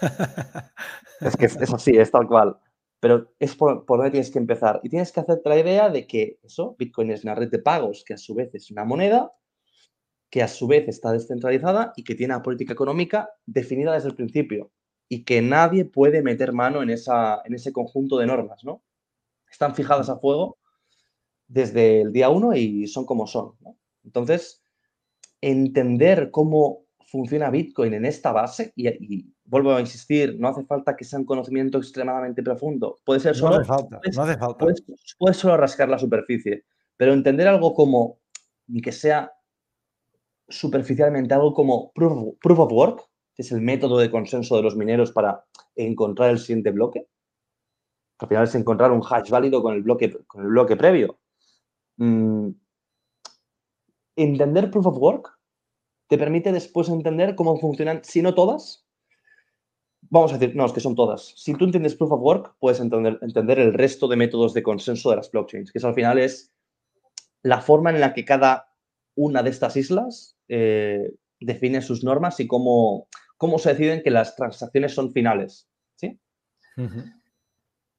[1.20, 2.56] es que es, así, es tal cual.
[2.98, 4.80] Pero es por, por, donde tienes que empezar.
[4.82, 8.04] Y tienes que hacerte la idea de que eso, Bitcoin es una red de pagos
[8.06, 9.32] que a su vez es una moneda,
[10.34, 14.16] que a su vez está descentralizada y que tiene una política económica definida desde el
[14.16, 14.72] principio.
[15.08, 18.82] Y que nadie puede meter mano en, esa, en ese conjunto de normas, ¿no?
[19.48, 20.58] Están fijadas a fuego
[21.46, 23.52] desde el día uno y son como son.
[24.02, 24.60] Entonces,
[25.40, 31.04] entender cómo funciona Bitcoin en esta base, y, vuelvo a insistir, no hace falta que
[31.04, 32.98] sea un conocimiento extremadamente profundo.
[33.04, 33.58] Puede ser solo.
[33.58, 34.66] No hace falta, puedes, no hace falta.
[35.16, 36.64] Puedes, solo rascar la superficie,
[36.96, 38.18] pero entender algo como,
[38.66, 39.30] ni que sea
[40.48, 44.76] superficialmente algo como proof, proof of work, que es el método de consenso de los
[44.76, 47.08] mineros para encontrar el siguiente bloque.
[48.18, 51.18] Al final es encontrar un hash válido con el bloque, con el bloque previo.
[51.96, 52.50] Mm,
[54.16, 55.38] entender proof of work
[56.08, 58.86] te permite después entender cómo funcionan, si no todas,
[60.10, 61.34] vamos a decir, no, es que son todas.
[61.36, 65.10] Si tú entiendes proof of work, puedes entender, entender el resto de métodos de consenso
[65.10, 66.52] de las blockchains, que eso al final es
[67.42, 68.68] la forma en la que cada
[69.16, 74.36] una de estas islas eh, define sus normas y cómo, cómo se deciden que las
[74.36, 75.68] transacciones son finales.
[75.96, 76.18] ¿sí?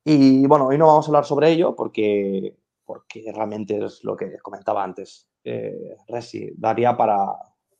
[0.03, 2.55] Y bueno, hoy no vamos a hablar sobre ello porque
[2.85, 5.27] porque realmente es lo que comentaba antes.
[5.43, 7.23] Eh, Resi, daría para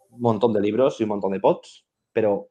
[0.09, 1.85] un montón de libros y un montón de pods.
[2.11, 2.49] pero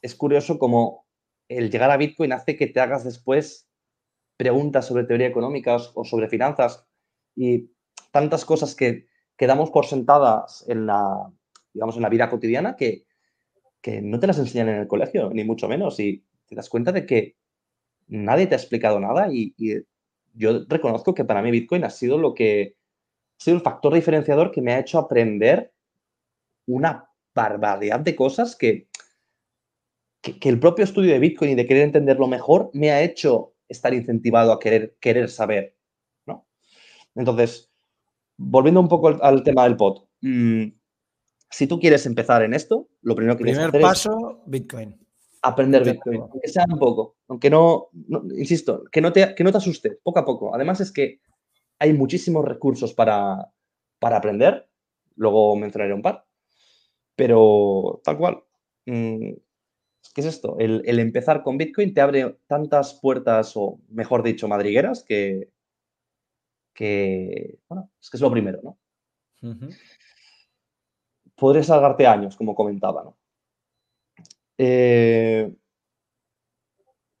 [0.00, 1.06] es curioso como
[1.48, 3.68] el llegar a Bitcoin hace que te hagas después
[4.36, 6.86] preguntas sobre teoría económica o sobre finanzas
[7.36, 7.70] y
[8.10, 11.32] tantas cosas que quedamos por sentadas en la,
[11.72, 13.04] digamos, en la vida cotidiana que,
[14.02, 15.98] no te las enseñan en el colegio, ni mucho menos.
[15.98, 17.36] Y te das cuenta de que
[18.06, 19.54] nadie te ha explicado nada y,
[20.34, 22.74] yo reconozco que para mí Bitcoin ha sido lo que
[23.38, 25.74] ha sido el factor diferenciador que me ha hecho aprender
[26.66, 28.88] una barbaridad de cosas que,
[30.22, 33.92] que, el propio estudio de Bitcoin y de querer entenderlo mejor me ha hecho estar
[33.92, 35.76] incentivado a querer, querer saber,
[36.24, 36.46] ¿no?
[37.14, 37.70] Entonces,
[38.36, 40.64] volviendo un poco al, tema del pod, mm,
[41.52, 44.98] si tú quieres empezar en esto, lo primero que tienes que hacer paso, Bitcoin.
[45.42, 47.88] Aprender Bitcoin, aunque sea un poco, aunque no,
[48.36, 50.54] insisto, que no, te, que no te asuste, poco a poco.
[50.54, 51.20] Además es que
[51.78, 53.52] hay muchísimos recursos para,
[53.98, 54.68] para aprender,
[55.16, 56.24] luego mencionaré un par,
[57.14, 58.42] pero tal cual.
[58.86, 59.32] Mm,
[60.14, 60.56] ¿Qué es esto?
[60.58, 65.50] El, empezar con Bitcoin te abre tantas puertas, o mejor dicho, madrigueras, que,
[66.74, 68.78] que bueno, es que es lo primero, ¿no?
[71.36, 73.16] Podrías salgarte años, como comentaba, ¿no?
[74.58, 75.52] Eh,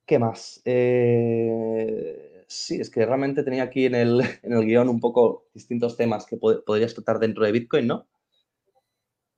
[0.06, 0.60] ¿Qué más?
[0.64, 5.96] Eh, sí, es que realmente tenía aquí en el, en el guion un poco distintos
[5.96, 8.06] temas que podrías tratar dentro de Bitcoin, ¿no?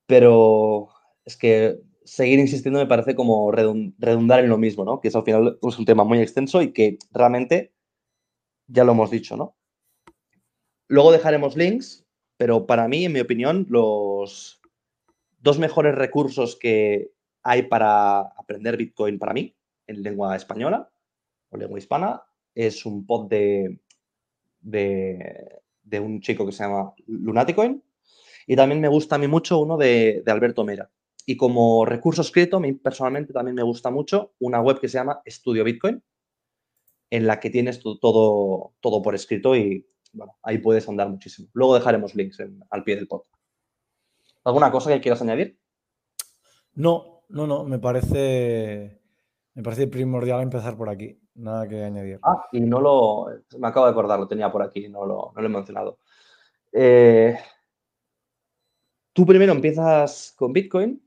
[0.07, 0.89] Pero
[1.25, 5.01] es que seguir insistiendo me parece como redundar en lo mismo, ¿no?
[5.01, 7.73] Que es al final es un tema muy extenso y que realmente
[8.67, 9.57] ya lo hemos dicho, ¿no?
[10.89, 12.07] Luego dejaremos links,
[12.37, 14.61] pero para mí, en mi opinión, los
[15.45, 19.55] dos mejores recursos que hay para aprender Bitcoin para mí
[19.87, 20.91] en lengua española
[21.51, 22.23] o lengua hispana
[22.55, 23.79] es un pod de,
[24.63, 27.83] de, un chico que se llama Lunaticoin
[28.47, 30.91] y también me gusta a mí mucho uno de, Alberto Mera.
[31.27, 34.97] Y como recurso escrito, a mí personalmente también me gusta mucho una web que se
[34.99, 36.03] llama Estudio Bitcoin,
[37.11, 41.49] en la que tienes todo, todo por escrito y bueno, ahí puedes andar muchísimo.
[41.53, 42.39] Luego dejaremos links
[42.71, 43.25] al pie del pod.
[44.45, 45.59] ¿Alguna cosa que quieras añadir?
[46.75, 49.01] No, no, no, me parece,
[49.55, 51.19] me parece primordial empezar por aquí.
[51.35, 52.21] Nada que añadir.
[52.23, 53.27] Ah, y no lo,
[53.59, 55.99] me acabo de acordar, lo tenía por aquí, no lo, no lo he mencionado.
[56.73, 57.37] Eh,
[59.13, 61.05] tú primero empiezas con Bitcoin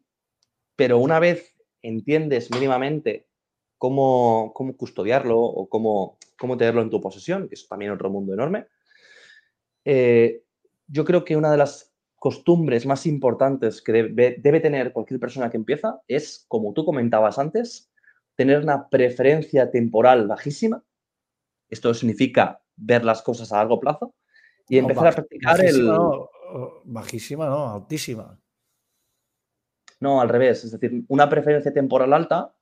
[0.77, 3.27] pero una vez entiendes mínimamente
[3.77, 8.33] cómo, cómo custodiarlo o cómo, cómo, tenerlo en tu posesión, que es también otro mundo
[8.33, 8.67] enorme,
[9.83, 10.43] eh,
[10.87, 11.86] yo creo que una de las
[12.17, 17.37] costumbres más importantes que debe, debe, tener cualquier persona que empieza es, como tú comentabas
[17.39, 17.91] antes,
[18.35, 20.83] tener una preferencia temporal bajísima.
[21.69, 24.13] Esto significa ver las cosas a largo plazo
[24.69, 25.89] y empezar a practicar el...
[26.85, 28.39] bajísima, no, altísima.
[29.99, 30.63] No, al revés.
[30.63, 32.53] Es decir, una preferencia temporal alta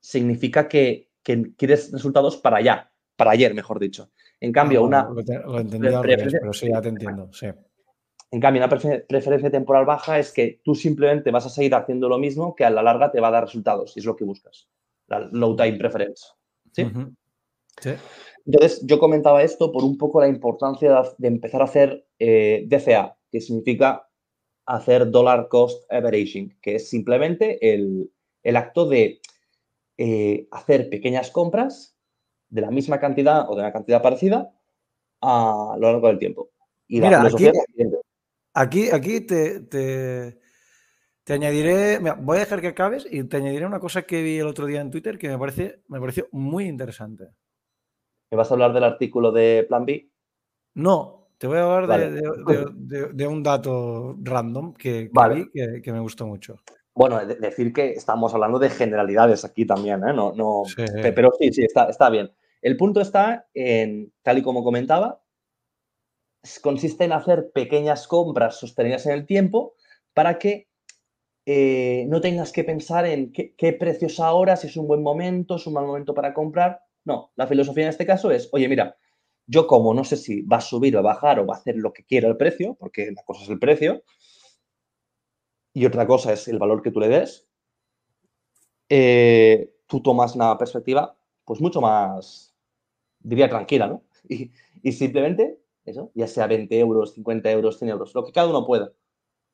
[0.00, 4.10] significa que, quieres resultados para allá, para ayer, mejor dicho.
[4.40, 5.08] En cambio, ah, una.
[5.08, 7.32] Lo, entendí al revés, pero sí, ya te entiendo.
[7.32, 7.46] Sí.
[8.34, 8.68] En cambio, una
[9.06, 12.70] preferencia temporal baja es que tú simplemente vas a seguir haciendo lo mismo que a
[12.70, 14.68] la larga te va a dar resultados y es lo que buscas.
[15.06, 16.26] La low time preference.
[16.72, 16.84] ¿Sí?
[17.80, 17.90] sí.
[18.44, 23.16] Entonces, yo comentaba esto por un poco la importancia de empezar a hacer eh, DCA,
[23.30, 24.08] que significa
[24.66, 28.10] hacer dollar cost averaging, que es simplemente el,
[28.56, 29.20] acto de
[29.96, 31.96] eh, hacer pequeñas compras
[32.48, 34.52] de la misma cantidad o de una cantidad parecida
[35.20, 36.50] a lo largo del tiempo.
[36.86, 37.50] Y Mira, aquí,
[38.54, 44.02] aquí, aquí, te, te, añadiré, voy a dejar que acabes y te añadiré una cosa
[44.02, 47.28] que vi el otro día en Twitter que me, parece, me pareció muy interesante.
[48.30, 50.10] ¿Me vas a hablar del artículo de Plan B?
[50.74, 55.10] No, te voy a hablar de, un dato random que,
[55.82, 56.56] que, me gustó mucho.
[56.94, 60.12] Bueno, decir que estamos hablando de generalidades aquí también, ¿eh?
[60.14, 62.30] No, no, Pero sí, sí, está, está bien.
[62.62, 65.23] El punto está en, tal y como comentaba,
[66.62, 69.74] consiste en hacer pequeñas compras sostenidas en el tiempo
[70.12, 70.68] para que
[71.46, 75.66] eh, no tengas que pensar en qué, precios ahora, si es un buen momento, es
[75.66, 76.80] un mal momento para comprar.
[77.04, 78.96] No, la filosofía en este caso es, oye, mira,
[79.46, 81.76] yo como no sé si va a subir o a bajar o va a hacer
[81.76, 84.02] lo que quiera el precio, porque la cosa es el precio,
[85.74, 87.46] y otra cosa es el valor que tú le des,
[88.88, 92.54] eh, tú tomas una perspectiva pues mucho más,
[93.20, 94.02] diría, tranquila, ¿no?
[94.82, 98.66] Y, simplemente eso, ya sea 20 euros, 50 euros, 100 euros, lo que cada uno
[98.66, 98.92] pueda,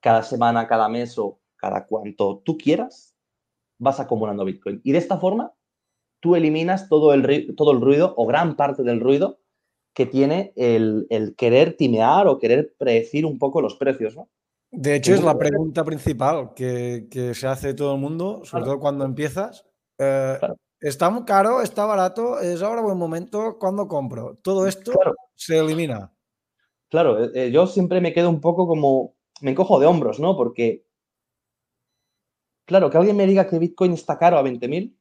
[0.01, 3.17] cada semana, cada mes o cada cuanto tú quieras,
[3.79, 4.81] vas acumulando Bitcoin.
[4.85, 5.53] Y de esta forma,
[6.21, 9.41] tú eliminas todo el, todo el ruido o gran parte del ruido
[9.95, 14.29] que tiene el, querer timear o querer predecir un poco los precios, ¿no?
[14.73, 19.05] De hecho, es la pregunta principal que, se hace todo el mundo, sobre todo cuando
[19.05, 19.67] empiezas.
[19.99, 20.39] Eh,
[20.81, 21.61] ¿Está muy caro?
[21.61, 22.39] ¿Está barato?
[22.39, 23.59] ¿Es ahora buen momento?
[23.59, 24.39] ¿Cuándo compro?
[24.43, 24.93] Todo esto
[25.35, 26.13] se elimina.
[26.91, 30.37] Claro, eh, eh, yo siempre me quedo un poco como, me encojo de hombros, ¿no?
[30.37, 30.85] Porque,
[32.67, 34.97] claro, que alguien me diga que Bitcoin está caro a 20.000,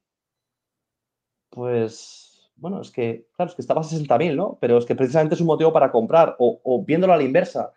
[1.49, 4.57] pues, bueno, es que, claro, es que estaba a 60.000, ¿no?
[4.61, 6.35] Pero es que precisamente es un motivo para comprar.
[6.39, 7.73] O, viéndolo a la inversa,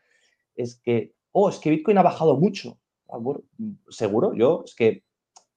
[0.55, 2.79] es que, oh, es que Bitcoin ha bajado mucho.
[3.09, 3.19] Ah,
[3.89, 5.05] seguro, yo es que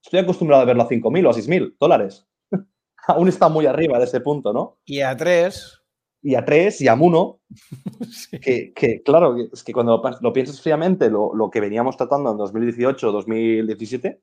[0.02, 2.26] estoy acostumbrado a verlo a 5.000 o a 6.000 dólares.
[3.08, 4.80] Aún está muy arriba de ese punto, ¿no?
[4.86, 5.85] Y a 3
[6.26, 7.40] y a 3 y a 1,
[8.42, 14.22] que, claro, es que cuando lo piensas fríamente, lo, que veníamos tratando en 2018, 2017,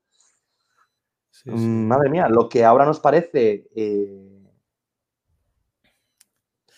[1.44, 4.42] mm, madre mía, lo que ahora nos parece, eh,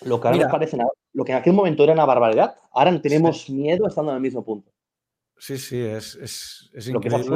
[0.02, 0.76] lo que ahora nos parece,
[1.14, 4.44] lo que en aquel momento era una barbaridad, ahora tenemos miedo estando en el mismo
[4.44, 4.70] punto.
[5.38, 7.34] Sí, sí, es, es, es increíble.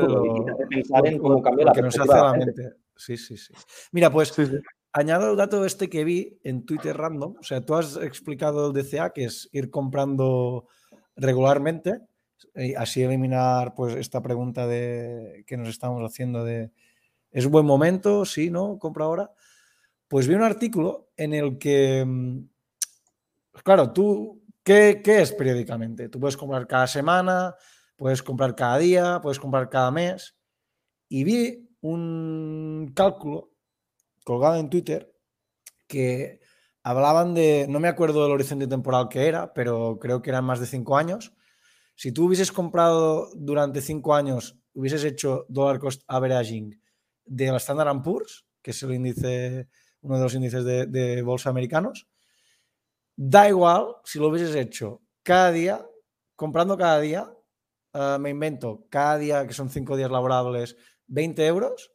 [0.59, 2.73] Que pensar en cómo cambia la que nos hace la mente.
[2.95, 3.55] Sí, sí, sí.
[3.93, 4.35] Mira, pues
[4.99, 7.37] añado el dato este que vi en Twitter random.
[7.39, 10.67] O sea, tú has explicado el DCA, que es ir comprando
[11.17, 12.01] regularmente,
[12.55, 16.71] y así eliminar pues esta pregunta de, que nos estamos haciendo de
[17.31, 18.25] ¿es buen momento?
[18.25, 18.79] Sí, ¿no?
[18.79, 19.31] Compra ahora.
[20.09, 22.39] Pues vi un artículo en el que, mm,
[23.63, 26.09] claro, tú, ¿qué, ¿qué es periódicamente?
[26.09, 27.55] Tú puedes comprar cada semana,
[27.97, 30.35] puedes comprar cada día, puedes comprar cada mes.
[31.09, 33.51] Y vi un cálculo
[34.29, 35.11] colgado en Twitter
[35.87, 36.41] que
[36.83, 40.61] hablaban de, no me acuerdo del horizonte temporal que era, pero creo que eran más
[40.61, 41.33] de cinco años.
[41.95, 46.79] Si tú hubieses comprado durante cinco años, hubieses hecho dollar cost averaging
[47.25, 49.67] de la Standard Poor's, que es el índice,
[50.03, 52.07] uno de los índices de, bolsa americanos,
[53.17, 55.87] da igual si lo hubieses hecho cada día,
[56.37, 57.33] comprando cada día,
[57.95, 60.77] eh, me invento, cada día que son cinco días laborables,
[61.07, 61.93] 20 euros,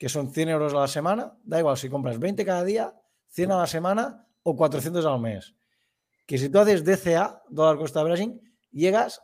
[0.00, 2.94] que son 100 euros a la semana, da igual si compras 20 cada día,
[3.28, 5.54] 100 a la semana o 400 al mes.
[6.26, 8.40] Que si tú haces DCA, dólar cost averaging,
[8.72, 9.20] llegas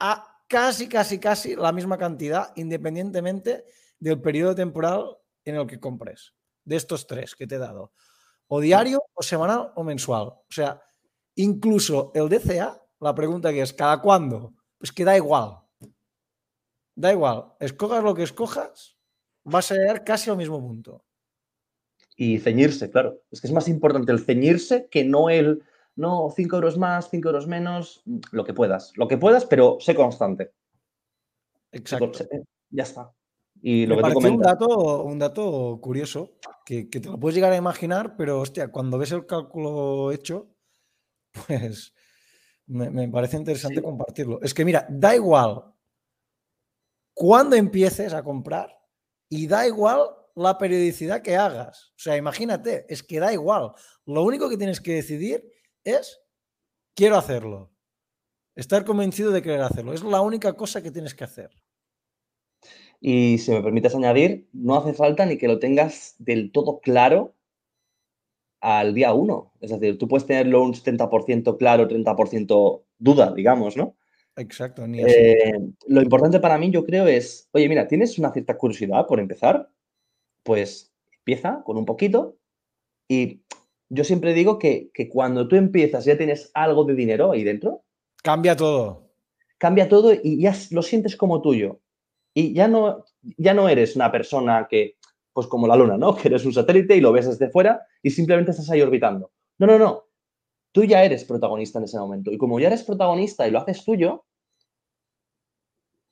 [0.00, 3.66] a casi, casi, casi la misma cantidad, independientemente
[4.00, 6.34] del periodo temporal en el que compres.
[6.64, 7.92] De estos tres que te he dado.
[8.48, 10.26] O diario, o semanal, o mensual.
[10.26, 10.82] O sea,
[11.36, 14.54] incluso el DCA, la pregunta que es, ¿cada cuándo?
[14.76, 15.60] Pues que da igual.
[16.96, 17.52] Da igual.
[17.60, 18.95] Escojas lo que escojas,
[19.52, 21.04] va a ser casi al mismo punto.
[22.16, 23.20] Y ceñirse, claro.
[23.30, 25.62] Es que es más importante el ceñirse que no el,
[25.94, 28.92] no, 5 euros más, 5 euros menos, lo que puedas.
[28.96, 30.52] Lo que puedas, pero sé constante.
[31.72, 32.26] Exacto.
[32.70, 33.12] Ya está.
[33.62, 37.56] Y lo Me que un dato, un dato curioso que, te lo puedes llegar a
[37.56, 40.50] imaginar, pero hostia, cuando ves el cálculo hecho,
[41.46, 41.92] pues
[42.66, 44.40] me, parece interesante compartirlo.
[44.42, 45.72] Es que mira, da igual
[47.14, 48.75] cuando empieces a comprar,
[49.28, 51.92] y da igual la periodicidad que hagas.
[51.96, 53.72] O sea, imagínate, es que da igual.
[54.04, 55.50] Lo único que tienes que decidir
[55.84, 56.20] es,
[56.94, 57.72] quiero hacerlo.
[58.54, 59.92] Estar convencido de querer hacerlo.
[59.92, 61.50] Es la única cosa que tienes que hacer.
[63.00, 67.34] Y si me permites añadir, no hace falta ni que lo tengas del todo claro
[68.60, 69.52] al día uno.
[69.60, 73.96] Es decir, tú puedes tenerlo un 70% claro, 30% duda, digamos, ¿no?
[74.36, 74.84] Exacto.
[74.84, 79.18] Eh, lo importante para mí, yo creo, es, oye, mira, tienes una cierta curiosidad por
[79.18, 79.70] empezar,
[80.42, 82.36] pues empieza con un poquito
[83.08, 83.42] y
[83.88, 87.84] yo siempre digo que, cuando tú empiezas ya tienes algo de dinero ahí dentro.
[88.22, 89.10] Cambia todo.
[89.58, 91.80] Cambia todo y ya lo sientes como tuyo.
[92.34, 93.04] Y ya no,
[93.38, 94.96] ya no eres una persona que,
[95.32, 96.14] pues como la luna, ¿no?
[96.16, 99.30] Que eres un satélite y lo ves desde fuera y simplemente estás ahí orbitando.
[99.58, 100.06] No, no, no
[100.76, 102.30] tú ya eres protagonista en ese momento.
[102.30, 104.25] Y como ya eres protagonista y lo haces tuyo,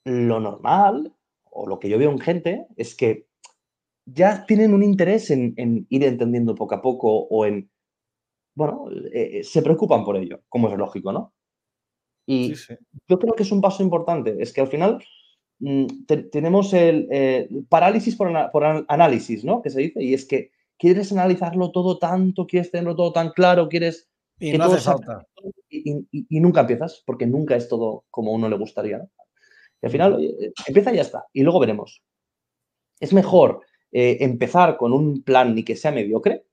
[0.04, 1.12] lo normal,
[1.50, 3.26] o lo que yo veo en gente, es que
[4.06, 5.54] ya tienen un interés en,
[5.88, 7.70] ir entendiendo poco a poco o en,
[8.54, 11.32] bueno, eh, eh, se preocupan por ello, como es lógico, ¿no?
[12.26, 12.54] Y
[13.08, 15.04] yo creo que es un paso importante, es que al final
[15.58, 15.86] mm,
[16.30, 19.62] tenemos el eh, parálisis por, por, análisis, ¿no?
[19.62, 23.68] Que se dice, y es que quieres analizarlo todo tanto, quieres tenerlo todo tan claro,
[23.68, 25.26] quieres y no hace falta.
[25.68, 29.06] Y, nunca empiezas, porque nunca es todo como uno le gustaría.
[29.84, 31.26] Y al final, eh, empieza y ya está.
[31.34, 32.02] Y luego veremos.
[32.98, 33.60] Es mejor
[33.92, 36.46] eh, empezar con un plan ni que sea mediocre.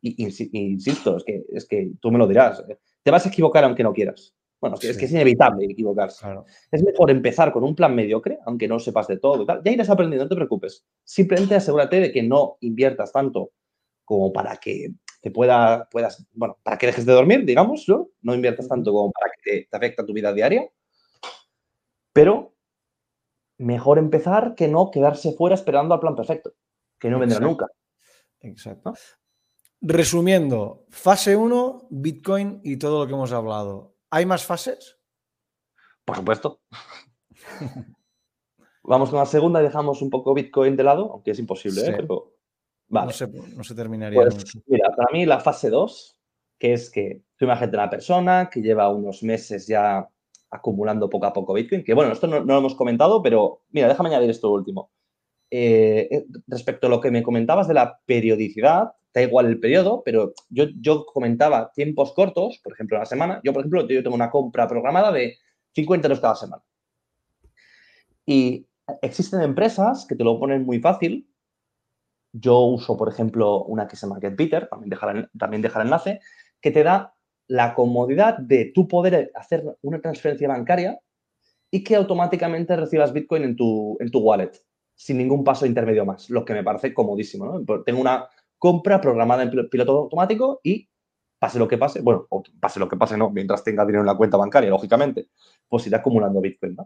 [0.00, 2.64] Y, insisto, es que, es que tú me lo dirás.
[2.66, 4.34] Eh, te vas a equivocar aunque no quieras.
[4.58, 6.26] Bueno, es que es inevitable equivocarse.
[6.72, 9.62] Es mejor empezar con un plan mediocre, aunque no sepas de todo y tal.
[9.62, 10.84] Ya irás aprendiendo, no te preocupes.
[11.04, 13.52] Simplemente asegúrate de que no inviertas tanto
[14.04, 18.08] como para que te pueda, puedas, bueno, para que dejes de dormir, digamos, ¿no?
[18.22, 20.68] No inviertas tanto como para que te, afecte a tu vida diaria,
[22.12, 22.57] pero
[23.58, 26.54] mejor empezar que no quedarse fuera esperando al plan perfecto,
[26.98, 27.66] que no vendrá nunca.
[28.40, 28.94] Exacto.
[29.80, 33.96] Resumiendo, fase 1, Bitcoin y todo lo que hemos hablado.
[34.10, 34.98] ¿Hay más fases?
[36.04, 36.62] Por supuesto.
[38.82, 41.94] Vamos con la segunda y dejamos un poco Bitcoin de lado, aunque es imposible, ¿eh?
[41.96, 42.34] Pero,
[42.88, 44.20] no, se, terminaría.
[44.22, 46.18] Pues, mira, para mí la fase 2,
[46.58, 50.08] que es que tú imagínate una persona que lleva unos meses ya
[50.50, 54.10] acumulando poco a poco Bitcoin, que bueno, esto no, lo hemos comentado, pero mira, déjame
[54.10, 54.90] añadir esto último.
[55.50, 60.02] Eh, eh, respecto a lo que me comentabas de la periodicidad, da igual el periodo,
[60.04, 63.40] pero yo, yo comentaba tiempos cortos, por ejemplo, la semana.
[63.44, 65.38] Yo, por ejemplo, yo tengo una compra programada de
[65.74, 66.62] 50 euros cada semana.
[68.26, 68.66] Y
[69.00, 71.28] existen empresas que te lo ponen muy fácil.
[72.32, 76.20] Yo uso, por ejemplo, una que se llama GetBeater, también dejar, también dejar enlace,
[76.60, 77.14] que te da
[77.48, 81.00] la comodidad de tú poder hacer una transferencia bancaria
[81.70, 84.52] y que automáticamente recibas Bitcoin en tu, en tu wallet,
[84.94, 87.46] sin ningún paso intermedio más, lo que me parece comodísimo.
[87.46, 87.82] ¿no?
[87.84, 88.28] Tengo una
[88.58, 90.88] compra programada en piloto automático y
[91.38, 92.26] pase lo que pase, bueno,
[92.60, 95.28] pase lo que pase, no, mientras tenga dinero en la cuenta bancaria, lógicamente,
[95.68, 96.76] pues irá acumulando Bitcoin.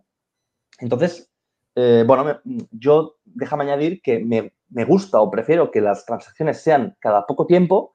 [0.78, 1.30] Entonces,
[1.74, 2.40] eh, bueno,
[2.70, 7.46] yo déjame añadir que me, me, gusta o prefiero que las transacciones sean cada poco
[7.46, 7.94] tiempo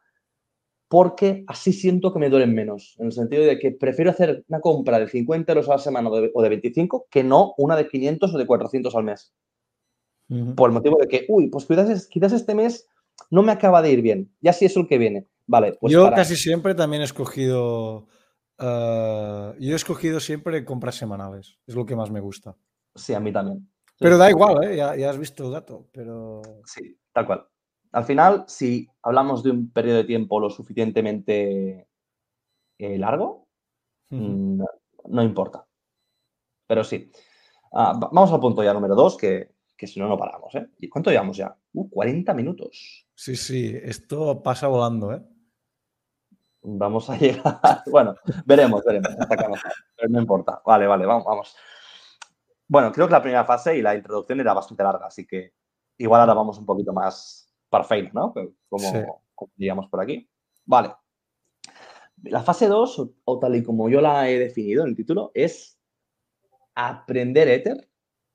[0.88, 4.62] porque así siento que me duelen menos, en el sentido de que prefiero hacer una
[4.62, 8.34] compra de 50 euros a la semana o de 25 que no una de 500
[8.34, 9.34] o de 400 al mes.
[10.56, 12.86] Por el motivo de que, uy, pues quizás, quizás este mes
[13.32, 15.28] no me acaba de ir bien, ya sí es el que viene.
[15.46, 18.08] Vale, pues Yo casi siempre también he escogido...
[18.60, 22.56] Eh, yo he escogido siempre compras semanales, es lo que más me gusta.
[22.96, 23.70] Sí, a mí también.
[24.00, 24.76] Pero da igual, ¿eh?
[24.76, 26.42] ya, has visto el dato, pero...
[26.66, 27.48] Sí, tal cual.
[27.98, 31.88] Al final, si hablamos de un periodo de tiempo lo suficientemente
[32.78, 33.48] eh, largo,
[34.12, 34.62] mm,
[35.10, 35.66] no, importa.
[36.68, 37.12] Pero sí.
[37.74, 40.54] Ah, vamos al punto ya número dos, que, si no, no paramos.
[40.54, 40.70] ¿eh?
[40.78, 41.58] ¿Y cuánto llevamos ya?
[41.74, 43.08] 40 uh, minutos.
[43.16, 45.24] Sí, sí, esto pasa volando, ¿eh?
[46.62, 47.82] Vamos a llegar.
[47.90, 48.14] bueno,
[48.46, 49.10] veremos, veremos.
[49.96, 50.62] pero no importa.
[50.64, 51.56] Vale, vale, vamos, vamos.
[52.68, 55.56] Bueno, creo que la primera fase y la introducción era bastante larga, así que
[55.98, 58.34] igual ahora vamos un poquito más perfecto, ¿no?
[58.70, 59.22] Como,
[59.56, 60.30] digamos por aquí.
[60.66, 60.94] Vale.
[62.24, 65.80] La fase 2, o, tal y como yo la he definido en el título, es
[66.74, 67.88] aprender Ether,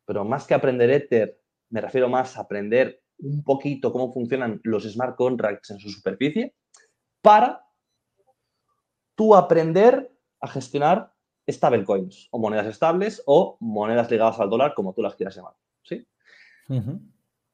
[0.04, 4.84] pero más que aprender Ether, me refiero más a aprender un poquito cómo funcionan los
[4.84, 6.54] smart contracts en su superficie
[7.20, 7.64] para
[9.14, 11.12] tú aprender a gestionar
[11.50, 15.54] stablecoins o monedas estables o monedas ligadas al dólar, como tú las quieras llamar.
[15.82, 16.06] ¿sí?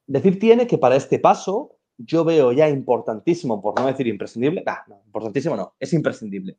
[0.08, 5.02] Decir tiene que para este paso yo veo ya importantísimo, por no decir imprescindible, no,
[5.04, 6.56] importantísimo no, es imprescindible.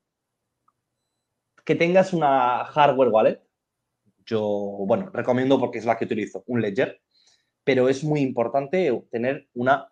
[1.66, 3.42] Que tengas una hardware wallet,
[4.24, 4.40] yo,
[4.86, 7.02] bueno, recomiendo porque es la que utilizo, un Ledger,
[7.64, 9.92] pero es muy importante tener una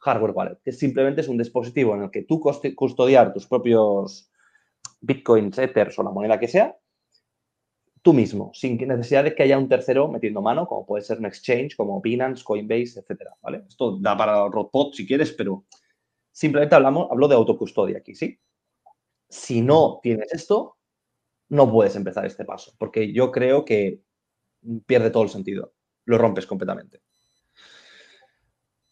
[0.00, 2.40] hardware wallet, que simplemente es un dispositivo en el que tú
[2.74, 4.32] custodiar tus propios
[5.00, 6.76] bitcoins, ethers o la moneda que sea,
[8.06, 11.26] tú mismo, sin necesidad de que haya un tercero metiendo mano, como puede ser un
[11.26, 13.64] exchange, como Binance, Coinbase, etcétera, ¿vale?
[13.68, 15.64] Esto da para Rodpod si quieres, pero
[16.30, 18.38] simplemente hablamos, hablo de autocustodia aquí, ¿sí?
[19.28, 20.76] Si no tienes esto,
[21.48, 24.02] no puedes empezar este paso, porque yo creo que
[24.86, 25.72] pierde todo el sentido,
[26.04, 27.00] lo rompes completamente.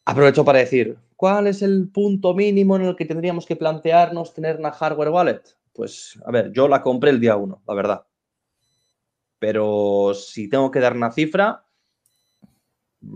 [0.06, 4.56] Aprovecho para decir, ¿cuál es el punto mínimo en el que tendríamos que plantearnos tener
[4.56, 5.42] una hardware wallet?
[5.72, 8.04] Pues, a ver, yo la compré el día uno, la verdad.
[9.44, 11.66] Pero si tengo que dar una cifra,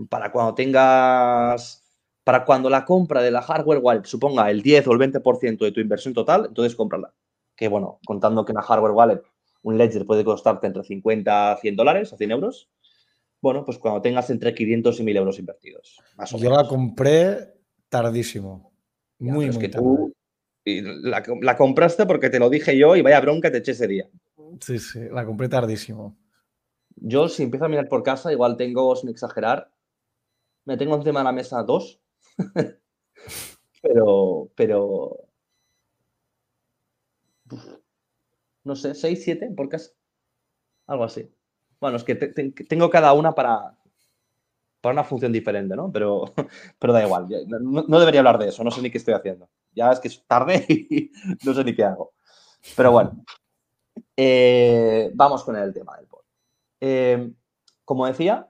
[0.09, 1.91] para cuando tengas,
[2.23, 5.71] para cuando la compra de la hardware wallet suponga el 10 o el 20% de
[5.71, 7.15] tu inversión total, entonces cómprala.
[7.55, 9.23] Que bueno, contando que una hardware wallet,
[9.63, 12.69] un ledger puede costarte entre 50 a 100 dólares, a 100 euros.
[13.41, 15.99] Bueno, pues cuando tengas entre 500 y 1000 euros invertidos.
[16.37, 17.55] Yo la compré
[17.89, 18.71] tardísimo.
[19.17, 20.13] muy, muy que Tú,
[20.63, 24.07] la, la, compraste porque te lo dije yo y vaya bronca te eché ese día.
[24.61, 26.17] Sí, sí, la compré tardísimo.
[26.97, 29.71] Yo, si empiezo a mirar por casa, igual tengo, sin exagerar,
[30.65, 32.01] me tengo encima de la mesa dos.
[33.81, 35.17] pero, pero.
[38.69, 39.91] No sé, seis, siete por casa.
[40.87, 41.29] Algo así.
[41.81, 43.77] Bueno, es que tengo cada una para,
[44.81, 45.91] para una función diferente, ¿no?
[45.91, 46.23] Pero,
[46.79, 47.27] pero da igual.
[47.47, 49.49] No, no, debería hablar de eso, no sé ni qué estoy haciendo.
[49.73, 51.11] Ya es que es tarde y
[51.45, 52.13] no sé ni qué hago.
[52.75, 53.23] Pero bueno,
[54.15, 56.21] eh, vamos con el tema del pod.
[56.81, 57.31] Eh,
[57.85, 58.49] como decía,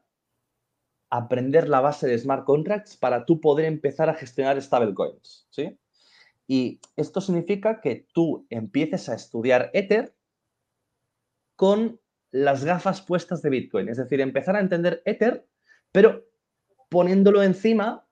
[1.10, 5.80] aprender la base de smart contracts para tú poder empezar a gestionar stablecoins, ¿sí?
[6.47, 10.16] Y esto significa que tú empieces a estudiar Ether
[11.56, 12.00] con
[12.32, 15.47] las gafas puestas de Bitcoin, es decir, empezar a entender Ether,
[15.91, 16.26] pero
[16.89, 18.06] poniéndolo encima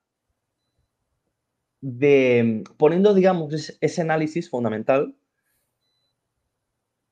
[1.81, 5.15] de, poniendo, digamos, ese análisis fundamental,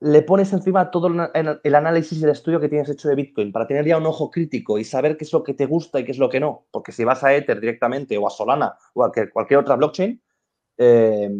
[0.05, 3.65] le pones encima todo el análisis y el estudio que tienes hecho de Bitcoin para
[3.65, 6.11] tener ya un ojo crítico y saber qué es lo que te gusta y qué
[6.11, 6.67] es lo que no.
[6.69, 10.21] Porque si vas a Ether directamente o a Solana o a cualquier otra blockchain,
[10.77, 11.31] eh,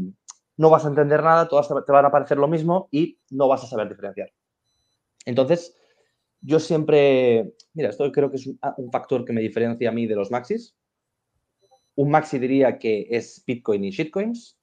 [0.57, 3.63] no vas a entender nada, todas te van a parecer lo mismo y no vas
[3.63, 4.33] a saber diferenciar.
[5.27, 5.77] Entonces,
[6.41, 10.15] yo siempre, mira, esto creo que es un, factor que me diferencia a mí de
[10.15, 10.75] los maxis.
[11.93, 14.57] Un maxi diría que es Bitcoin y shitcoins.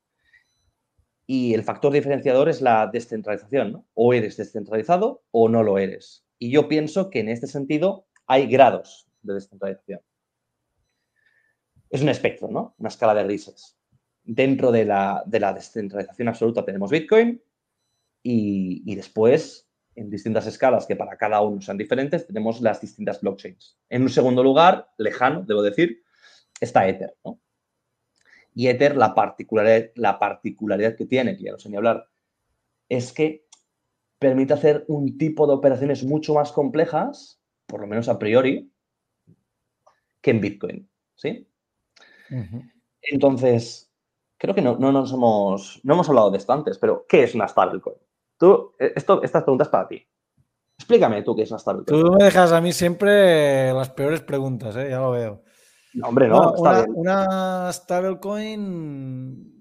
[1.35, 3.87] Y el factor diferenciador es la descentralización, ¿no?
[3.95, 6.26] O eres descentralizado o no lo eres.
[6.39, 10.01] Y yo pienso que en este sentido hay grados de descentralización.
[11.89, 12.74] Es un espectro, ¿no?
[12.76, 13.78] Una escala de grises.
[14.22, 17.43] Dentro de la, descentralización absoluta tenemos Bitcoin
[18.22, 23.22] y, y después en distintas escalas que para cada uno sean diferentes, tenemos las distintas
[23.22, 23.78] blockchains.
[23.89, 26.03] En un segundo lugar, lejano, debo decir,
[26.61, 27.16] está Ether.
[28.55, 32.09] Y Ether, la particularidad, la particularidad que tiene, que ya no sé ni hablar,
[32.89, 33.47] es que
[34.19, 38.71] permite hacer un tipo de operaciones mucho más complejas, por lo menos a priori,
[40.21, 40.89] que en Bitcoin.
[41.17, 41.49] ¿sí?
[43.03, 43.91] Entonces,
[44.39, 47.35] creo que no, no, nos hemos, no hemos hablado de esto antes, pero ¿qué es
[47.35, 47.97] una stablecoin?
[48.39, 50.07] Tú, eh, esto, estas preguntas para ti.
[50.79, 52.03] Explícame tú qué es una stablecoin.
[52.03, 54.89] Tú me dejas a mí siempre las peores preguntas, ¿eh?
[54.91, 55.43] ya lo veo.
[55.95, 56.53] No, hombre, no.
[56.53, 59.53] una, stablecoin.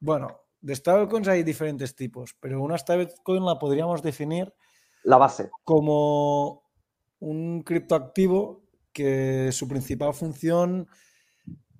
[0.00, 4.54] Bueno, de stablecoins hay diferentes tipos, pero una stablecoin la podríamos definir.
[5.02, 5.50] La base.
[5.64, 6.64] Como
[7.20, 10.88] un criptoactivo que su principal función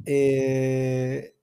[0.05, 1.37] eh,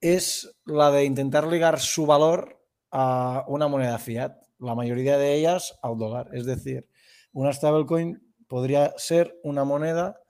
[0.00, 5.78] es la de intentar ligar su valor a una moneda fiat, la mayoría de ellas
[5.82, 6.30] al dólar.
[6.32, 6.88] Es decir,
[7.32, 10.21] una stablecoin podría ser una moneda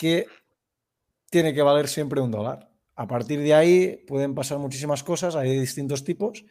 [0.00, 0.26] que
[1.30, 2.70] tiene que valer siempre un dólar.
[2.96, 6.44] A partir de ahí pueden pasar muchísimas cosas, hay distintos tipos,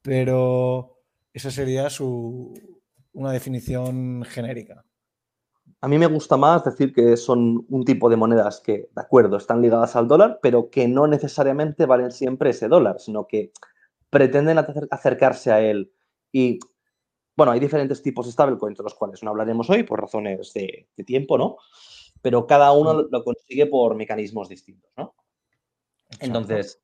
[0.00, 0.98] pero
[1.32, 2.54] esa sería su,
[3.12, 4.84] una definición genérica.
[5.80, 9.36] A mí me gusta más decir que son un tipo de monedas que, de acuerdo,
[9.36, 13.50] están ligadas al dólar, pero que no necesariamente valen siempre ese dólar, sino que
[14.08, 14.58] pretenden
[14.90, 15.92] acercarse a él.
[16.32, 16.60] Y
[17.36, 20.88] bueno, hay diferentes tipos de stablecoins, de los cuales no hablaremos hoy por razones de,
[21.04, 21.56] tiempo, ¿no?
[22.24, 25.14] Pero cada uno lo consigue por mecanismos distintos, ¿no?
[26.20, 26.82] Entonces,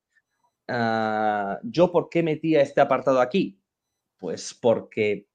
[0.67, 3.59] ah, ¿yo por qué metía este apartado aquí?
[4.19, 5.25] Pues porque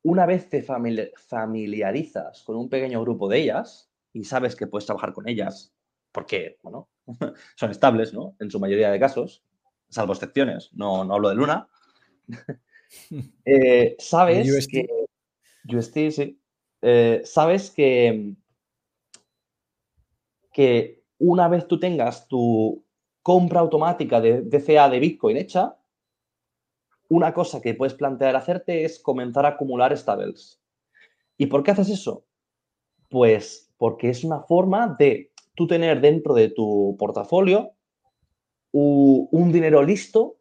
[0.00, 5.12] una vez te familiarizas con un pequeño grupo de ellas y sabes que puedes trabajar
[5.12, 5.74] con ellas,
[6.10, 6.88] porque, bueno,
[7.56, 8.36] son estables, ¿no?
[8.40, 9.44] En su mayoría de casos,
[9.90, 11.68] salvo excepciones, no, no hablo de Luna,
[13.44, 14.88] eh, sabes que...
[16.10, 16.39] sí.
[16.82, 18.34] Eh, sabes que,
[20.52, 22.84] que una vez tú tengas tu
[23.22, 25.76] compra automática de DCA de Bitcoin hecha,
[27.08, 30.60] una cosa que puedes plantear hacerte es comenzar a acumular stables.
[31.36, 32.24] ¿Y por qué haces eso?
[33.08, 37.72] Pues porque es una forma de tú tener dentro de tu portafolio
[38.72, 40.36] un dinero listo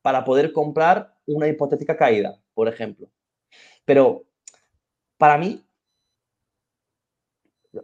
[0.00, 3.10] para poder comprar una hipotética caída, por ejemplo.
[3.84, 4.24] Pero
[5.18, 5.62] para mí,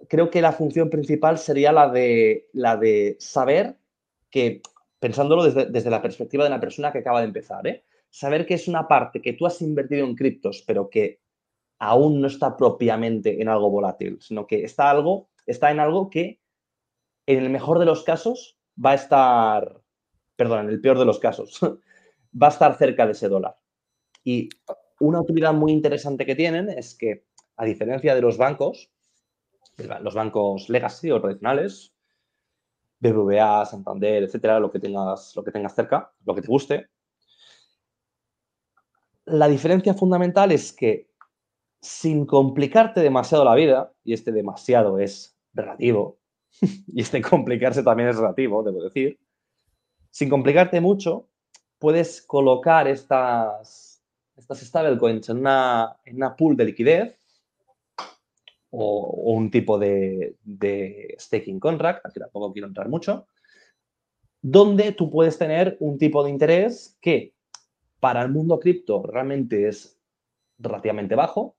[0.09, 3.76] creo que la función principal sería la de, la de saber
[4.30, 4.62] que,
[4.99, 7.84] pensándolo desde, la perspectiva de una persona que acaba de empezar, ¿eh?
[8.11, 11.20] saber que es una parte que tú has invertido en criptos, pero que
[11.78, 16.41] aún no está propiamente en algo volátil, sino que está, algo, está en algo que,
[17.26, 19.80] en el mejor de los casos, va a estar
[20.41, 21.61] perdón, en el peor de los casos,
[22.43, 23.59] va a estar cerca de ese dólar.
[24.24, 24.49] Y
[24.99, 27.26] una utilidad muy interesante que tienen es que,
[27.59, 28.91] a diferencia de los bancos,
[30.03, 31.95] los bancos legacy o tradicionales,
[33.01, 36.89] BBVA, Santander, etcétera, lo que tengas, lo que tengas cerca, lo que te guste.
[39.24, 41.11] La diferencia fundamental es que
[41.81, 46.18] sin complicarte demasiado la vida, y este demasiado es relativo,
[46.87, 49.18] y este complicarse también es relativo, debo decir,
[50.11, 51.28] sin complicarte mucho,
[51.78, 54.03] puedes colocar estas,
[54.37, 57.19] estas stablecoins en una, en una pool de liquidez
[58.70, 60.36] o, un tipo de,
[61.18, 63.26] staking contract, aquí tampoco quiero entrar mucho,
[64.42, 67.34] donde tú puedes tener un tipo de interés que
[68.00, 69.98] para el mundo cripto realmente es
[70.58, 71.56] relativamente bajo,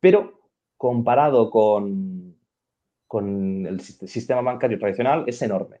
[0.00, 0.40] pero
[0.76, 2.36] comparado con,
[3.06, 5.80] con el sistema bancario tradicional es enorme.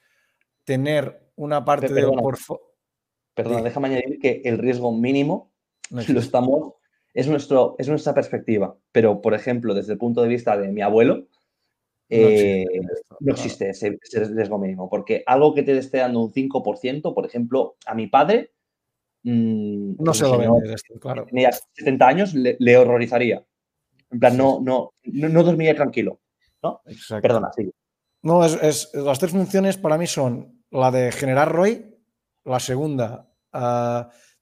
[0.65, 2.65] tener una parte portfolio.
[3.35, 5.53] Perdona, déjame añadir que el riesgo mínimo
[5.91, 6.75] lo estamos,
[7.15, 8.77] es, nuestro, es nuestra perspectiva.
[8.93, 11.27] Pero, por ejemplo, desde el punto de vista de mi abuelo,
[12.11, 14.89] no existe, eh, ese, riesgo mínimo.
[14.89, 18.53] Porque algo que te esté dando un 5%, por ejemplo, a mi padre.
[19.23, 21.27] Mm, no se lo esto, claro.
[21.27, 23.45] Tenía 70 años, le, horrorizaría.
[24.11, 26.21] En plan, no, no, no, dormiría tranquilo.
[26.63, 26.83] ¿no?
[27.23, 27.71] Perdona, sí.
[28.23, 31.97] No, es, las tres funciones para mí son la de generar ROI,
[32.45, 33.29] la segunda,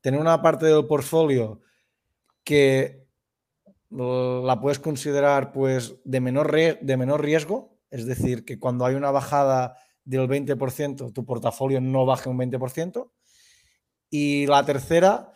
[0.01, 1.61] tener una parte del portfolio
[2.43, 3.07] que
[3.91, 9.11] la puedes considerar pues de menor, de menor riesgo, es decir, que cuando hay una
[9.11, 13.11] bajada del 20%, tu portafolio no baje un 20%.
[14.11, 15.33] Y la tercera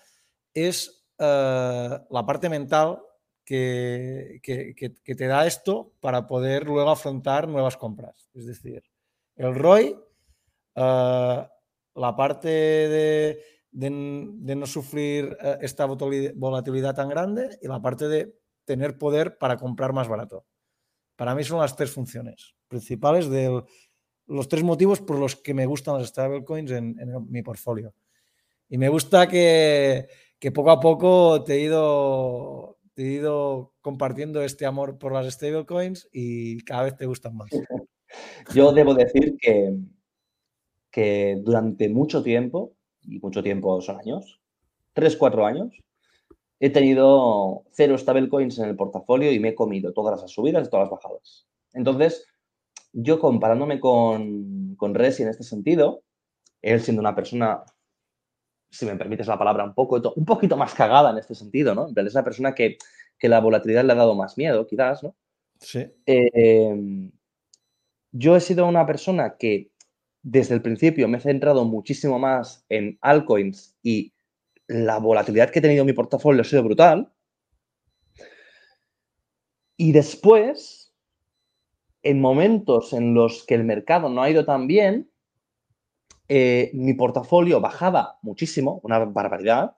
[0.55, 3.03] es eh, la parte mental
[3.45, 4.41] que,
[5.05, 8.31] te da esto para poder luego afrontar nuevas compras.
[8.35, 8.83] Es decir,
[9.37, 9.99] el ROI,
[10.75, 11.49] eh,
[11.95, 13.39] la parte de,
[13.73, 18.35] no sufrir eh, esta volatilidad tan grande y la parte de
[18.65, 20.47] tener poder para comprar más barato.
[21.17, 23.63] Para mí son las tres funciones principales de
[24.27, 27.95] los tres motivos por los que me gustan las stablecoins en, en mi portfolio.
[28.73, 30.09] Y me gusta que,
[30.55, 36.09] poco a poco te he, ido, te he ido compartiendo este amor por las stablecoins
[36.13, 37.51] y cada vez te gustan más.
[38.55, 39.75] Yo debo decir que,
[40.91, 44.41] que durante mucho tiempo, y mucho tiempo son años,
[44.93, 45.73] tres, cuatro años,
[46.61, 50.71] he tenido cero stablecoins en el portafolio y me he comido todas las subidas y
[50.71, 51.47] todas las bajadas.
[51.73, 52.27] Entonces,
[52.93, 56.03] yo comparándome con, con Resi en este sentido,
[56.61, 57.65] él siendo una persona,
[58.73, 61.89] si me permites la palabra, un, poco, un poquito más cagada en este sentido, ¿no?
[61.95, 62.79] Es una persona que,
[63.19, 65.15] que la volatilidad le ha dado más miedo, quizás, ¿no?
[65.61, 65.87] Sí.
[66.07, 67.11] Eh,
[68.13, 69.71] yo he sido una persona que
[70.23, 74.15] desde el principio me he centrado muchísimo más en altcoins y
[74.69, 77.13] la volatilidad que he tenido en mi portafolio ha sido brutal.
[79.77, 80.95] Y después,
[82.03, 85.12] en momentos en los que el mercado no ha ido tan bien,
[86.35, 89.77] eh, mi portafolio bajaba muchísimo, una barbaridad,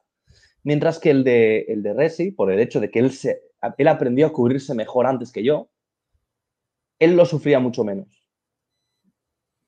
[0.62, 3.42] mientras que el de, el de Resi, por el hecho de que él, se,
[3.76, 5.68] él aprendió a cubrirse mejor antes que yo,
[7.00, 8.24] él lo sufría mucho menos.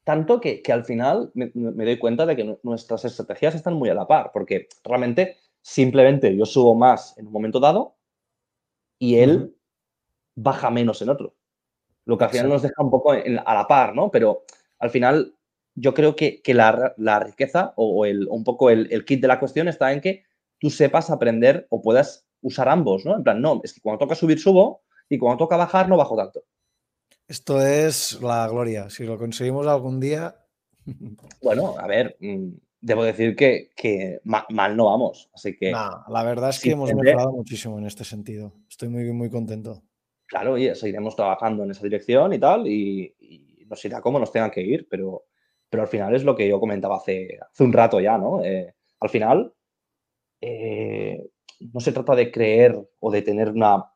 [0.04, 4.06] Tanto que, al final me, doy cuenta de que nuestras estrategias están muy a la
[4.06, 7.96] par, porque realmente simplemente yo subo más en un momento dado
[9.00, 9.56] y él
[10.36, 11.34] baja menos en otro.
[12.04, 14.08] Lo que al final nos deja un poco a la par, ¿no?
[14.12, 14.44] Pero
[14.78, 15.36] al final
[15.76, 19.92] yo creo que, la, riqueza o, el, un poco el, kit de la cuestión está
[19.92, 20.24] en que
[20.58, 23.14] tú sepas aprender o puedas usar ambos, ¿no?
[23.14, 26.16] En plan, no, es que cuando toca subir subo y cuando toca bajar no bajo
[26.16, 26.44] tanto.
[27.28, 28.88] Esto es la gloria.
[28.88, 30.36] Si lo conseguimos algún día.
[31.42, 32.48] Bueno, a ver, mm,
[32.80, 35.28] debo decir que, mal no vamos.
[35.34, 35.72] Así que.
[35.72, 38.52] la verdad es que hemos mejorado muchísimo en este sentido.
[38.68, 39.82] Estoy muy, muy contento.
[40.26, 43.14] Claro, oye, seguiremos trabajando en esa dirección y tal, y,
[43.68, 45.24] nos irá como nos tengan que ir, pero,
[45.70, 48.42] pero al final es lo que yo comentaba hace, hace un rato ya, ¿no?
[48.44, 49.52] Eh, al final,
[50.40, 51.28] eh,
[51.60, 53.90] no se trata de creer o de tener una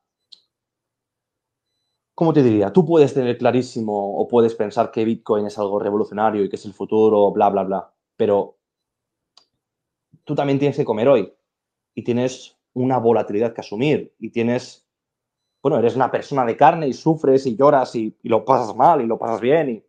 [2.20, 2.70] ¿cómo te diría?
[2.70, 6.66] Tú puedes tener clarísimo o puedes pensar que Bitcoin es algo revolucionario y que es
[6.66, 8.58] el futuro, bla, bla, bla, pero
[10.24, 11.32] tú también tienes que comer hoy
[11.94, 14.86] y tienes una volatilidad que asumir y tienes,
[15.62, 19.06] bueno, eres una persona de carne y sufres y lloras y, lo pasas mal y
[19.06, 19.84] lo pasas bien y,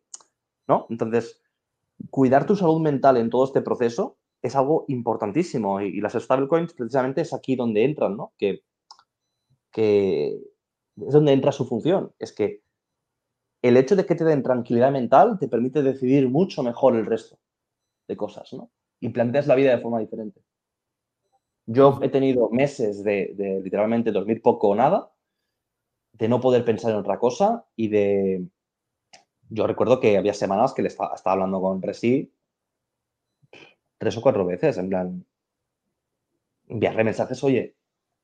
[0.69, 0.87] ¿no?
[0.89, 1.40] Entonces,
[2.09, 7.21] cuidar tu salud mental en todo este proceso es algo importantísimo y, las stablecoins precisamente
[7.21, 8.33] es aquí donde entran, ¿no?
[8.37, 8.63] Que,
[9.75, 12.11] es donde entra su función.
[12.19, 12.61] Es que
[13.61, 17.37] el hecho de que te den tranquilidad mental te permite decidir mucho mejor el resto
[18.07, 18.71] de cosas, ¿no?
[18.99, 20.41] Y planteas la vida de forma diferente.
[21.65, 25.11] Yo he tenido meses de, literalmente dormir poco o nada,
[26.13, 28.47] de no poder pensar en otra cosa y de...
[29.53, 32.31] Yo recuerdo que había semanas que le estaba, hablando con Resi
[33.97, 35.25] tres o cuatro veces, en plan,
[36.69, 37.75] enviarle mensajes, oye,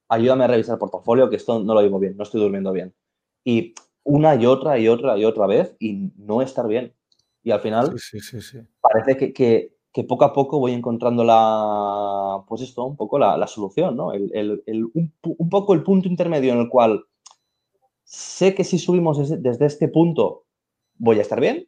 [0.08, 2.96] ayúdame a revisar el portafolio, que esto no lo digo bien, no estoy durmiendo bien.
[3.44, 6.94] Y una y otra y otra y otra vez y no estar bien.
[7.44, 7.94] Y al final
[8.80, 9.74] parece que,
[10.08, 14.12] poco a poco voy encontrando la, pues esto, un poco la, solución, ¿no?
[14.14, 17.04] un, poco el punto intermedio en el cual
[18.06, 20.47] sé que si subimos desde, este punto
[20.98, 21.68] voy a estar bien,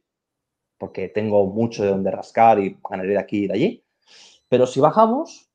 [0.78, 3.84] porque tengo mucho de donde rascar y ganaré de aquí y de allí.
[4.48, 5.50] Pero si bajamos,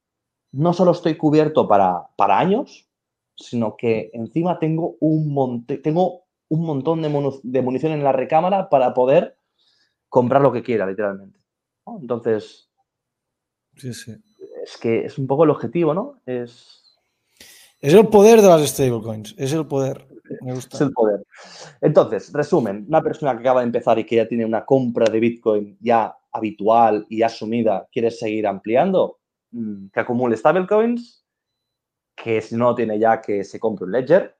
[0.52, 2.88] no solo estoy cubierto para, para años,
[3.36, 7.08] sino que encima tengo un monte, tengo un montón de,
[7.62, 9.36] munición en la recámara para poder
[10.08, 11.40] comprar lo que quiera, literalmente.
[11.86, 12.70] Entonces,
[13.76, 14.14] sí, sí.
[14.62, 16.20] es que es un poco el objetivo, ¿no?
[16.26, 16.96] Es,
[17.80, 20.06] es el poder de las stablecoins, es el poder.
[20.40, 20.76] Me gusta.
[20.76, 21.24] Es el poder.
[21.80, 25.20] Entonces, resumen, una persona que acaba de empezar y que ya tiene una compra de
[25.20, 29.18] Bitcoin ya habitual y asumida, quiere seguir ampliando,
[29.52, 31.24] mm, que acumule stablecoins,
[32.14, 34.36] que si no tiene ya, que se compre un ledger,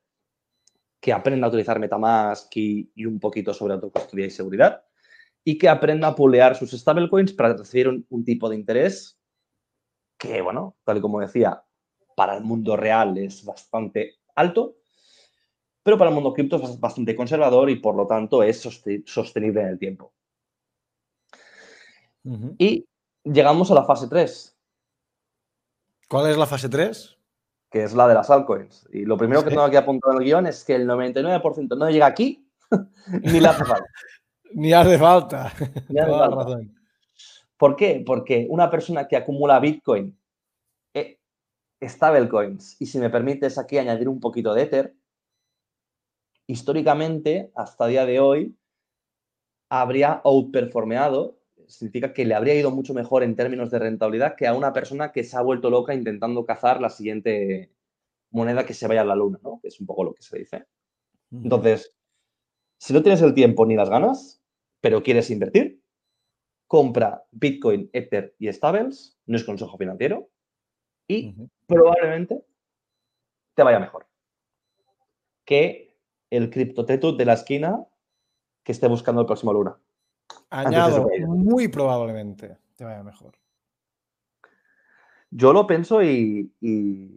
[1.00, 4.84] que aprenda a utilizar Metamask y, un poquito sobre autocustodia y seguridad,
[5.44, 9.18] y que aprenda a pulear sus stablecoins para recibir un, tipo de interés
[10.18, 11.62] que, bueno, tal y como decía,
[12.16, 14.76] para el mundo real es bastante alto,
[15.84, 18.60] pero para el mundo cripto es bastante conservador y por lo tanto es
[19.04, 20.12] sostenible en el tiempo.
[22.58, 22.88] Y
[23.22, 24.56] llegamos a la fase 3.
[26.08, 27.18] ¿Cuál es la fase 3?
[27.70, 28.88] Que es la de las altcoins.
[28.92, 31.90] Y lo primero que tengo aquí apuntado en el guion es que el 99% no
[31.90, 32.48] llega aquí
[33.22, 33.86] ni le hace falta.
[34.54, 35.52] ni hace falta.
[35.90, 36.60] Ni hace falta.
[37.58, 38.02] ¿Por qué?
[38.06, 40.18] Porque una persona que acumula Bitcoin,
[40.94, 41.18] eh,
[41.82, 44.96] stablecoins, y si me permites aquí añadir un poquito de Ether,
[46.46, 48.56] históricamente, hasta día de hoy,
[49.68, 51.38] habría outperformeado
[51.68, 55.12] significa que le habría ido mucho mejor en términos de rentabilidad que a una persona
[55.12, 57.72] que se ha vuelto loca intentando cazar la siguiente
[58.30, 59.60] moneda que se vaya a la luna, ¿no?
[59.60, 60.66] Que es un poco lo que se dice.
[61.30, 61.94] Entonces,
[62.78, 64.42] si no tienes el tiempo ni las ganas,
[64.80, 65.80] pero quieres invertir,
[66.66, 70.28] compra Bitcoin, Ether y Stables, no es consejo financiero,
[71.06, 71.34] y
[71.66, 72.44] probablemente
[73.54, 74.06] te vaya mejor
[75.44, 75.93] que
[76.30, 77.84] el criptotetu de la esquina
[78.62, 79.76] que esté buscando el próximo luna.
[80.50, 83.34] Añado, muy probablemente te vaya mejor.
[85.30, 86.52] Yo lo pienso y,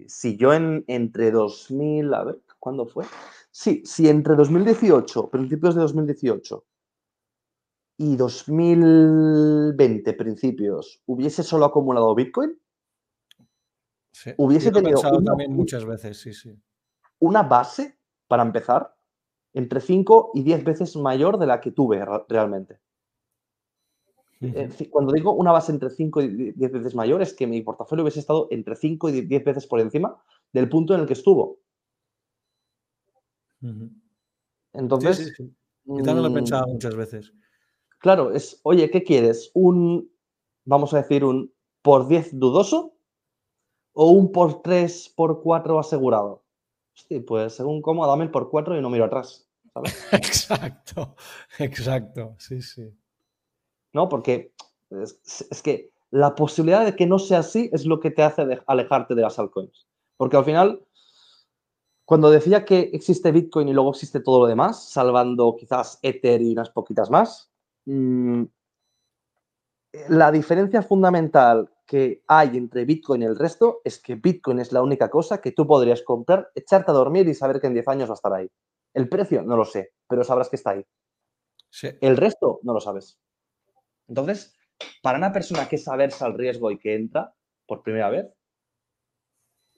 [0.08, 3.06] si yo en, entre 2000, a ver, ¿cuándo fue?
[3.52, 6.66] Sí, si entre 2018, principios de 2018
[7.98, 12.60] y 2020, principios, hubiese solo acumulado Bitcoin,
[14.38, 16.60] hubiese tenido también muchas veces, sí, sí.
[17.20, 18.97] Una base para empezar
[19.58, 22.80] entre 5 y 10 veces mayor de la que tuve realmente.
[24.40, 28.04] Eh, cuando digo una base entre 5 y 10 veces mayor, es que mi portafolio
[28.04, 30.22] hubiese estado entre 5 y 10 veces por encima
[30.54, 31.58] del punto en el que estuvo.
[34.74, 35.34] Entonces.
[35.36, 35.52] Sí,
[35.86, 37.34] Yo también lo he pensado mm, muchas veces.
[37.98, 39.50] Claro, es, oye, ¿qué quieres?
[39.56, 40.08] ¿Un,
[40.66, 41.52] vamos a decir, un
[41.82, 42.94] por 10 dudoso
[43.94, 46.44] o un por 3, por 4 asegurado?
[46.94, 49.47] Sí, pues según cómo, dame el por 4 y no miro atrás.
[50.12, 51.16] exacto,
[51.60, 52.92] exacto, sí, sí.
[53.94, 54.10] ¿no?
[54.10, 54.54] Porque
[54.90, 59.16] es, que la posibilidad de que no sea así es lo que te hace alejarte
[59.16, 59.88] de las altcoins.
[60.16, 60.86] Porque al final,
[62.06, 66.54] cuando decía que existe Bitcoin y luego existe todo lo demás, salvando quizás Ether y
[66.54, 67.52] unas poquitas más,
[67.86, 68.44] mm,
[70.10, 74.84] la diferencia fundamental que hay entre Bitcoin y el resto es que Bitcoin es la
[74.84, 78.10] única cosa que tú podrías comprar, echarte a dormir y saber que en 10 años
[78.10, 78.50] va a estar ahí.
[78.94, 80.86] El precio no lo sé, pero sabrás que está ahí.
[82.02, 83.20] El resto no lo sabes.
[84.08, 84.56] Entonces,
[85.02, 87.34] para una persona que es aversa al riesgo y que entra
[87.66, 88.28] por primera vez,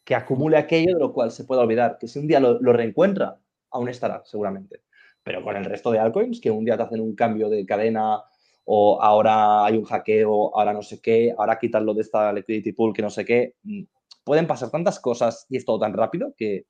[0.04, 3.40] que acumule aquello de lo cual se pueda olvidar, que si un día lo, reencuentra,
[3.72, 4.84] aún estará, seguramente.
[5.24, 8.24] Pero con el resto de altcoins, que un día te hacen un cambio de cadena
[8.66, 12.94] o ahora hay un hackeo, ahora no sé qué, ahora quitarlo de esta liquidity pool
[12.94, 13.84] que no sé qué, mm,
[14.24, 16.66] pueden pasar tantas cosas y es todo tan rápido que,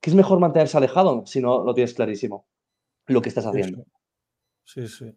[0.00, 2.46] que es mejor mantenerse alejado si no lo tienes clarísimo
[3.06, 3.84] lo que estás haciendo.
[4.64, 5.14] Sí, sí.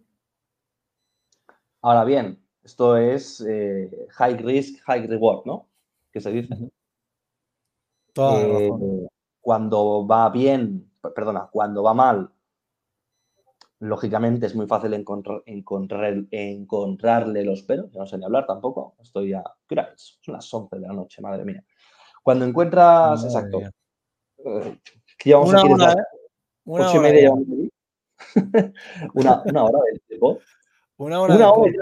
[1.81, 5.69] Ahora bien, Esto es eh, high risk, high reward, ¿no?
[6.11, 6.55] Que se dice.
[8.15, 8.69] Eh,
[9.39, 12.29] cuando va bien, perdona, cuando va mal,
[13.79, 17.91] lógicamente es muy fácil encontrar, encontrar, encontrarle los peros.
[17.91, 18.95] Ya no sé ni hablar tampoco.
[18.99, 19.43] Estoy ya.
[19.67, 20.19] ¿Qué hora es?
[20.21, 21.63] Son las 11 de la noche, madre mía.
[22.21, 23.23] Cuando encuentras.
[23.23, 23.61] exacto.
[24.45, 24.77] Eh,
[25.35, 25.95] una, hora,
[26.65, 27.13] Una hora.
[29.13, 30.39] una, una hora de tiempo.
[30.97, 31.35] Una hora.
[31.35, 31.73] Una hora.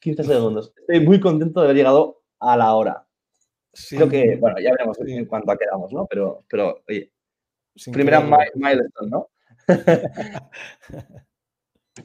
[0.00, 0.72] 15 segundos.
[0.76, 3.06] Estoy muy contento de haber llegado a la hora.
[3.88, 6.06] Creo que, bueno, ya veremos en cuánto quedamos, ¿no?
[6.06, 7.12] Pero, pero oye,
[7.92, 8.20] primera
[8.54, 9.28] milestone, ¿no?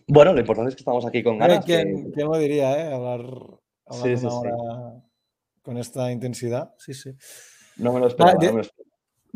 [0.07, 1.65] bueno, lo importante es que estamos aquí con ganas.
[1.65, 2.93] ¿Quién, lo diría, eh?
[2.93, 5.03] Hablar, una hora
[5.61, 6.75] con esta intensidad.
[6.77, 7.15] Sí, sí.
[7.77, 8.39] No me lo esperaba.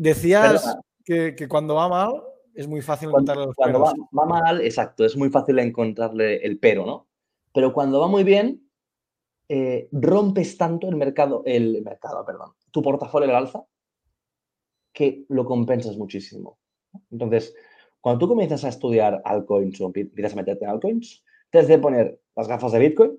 [0.00, 2.22] Decías que, que, cuando va mal
[2.54, 6.58] es muy fácil encontrarle los Cuando va, va, mal, exacto, es muy fácil encontrarle el
[6.58, 7.06] pero, ¿no?
[7.52, 8.66] Pero cuando va muy bien,
[9.50, 13.62] eh, rompes tanto el mercado, el mercado, perdón, tu portafolio al alza,
[14.90, 16.58] que lo compensas muchísimo.
[17.10, 17.54] Entonces,
[18.00, 22.22] cuando tú comienzas a estudiar altcoins o empiezas a meterte en altcoins, tienes de poner
[22.36, 23.18] las gafas de Bitcoin,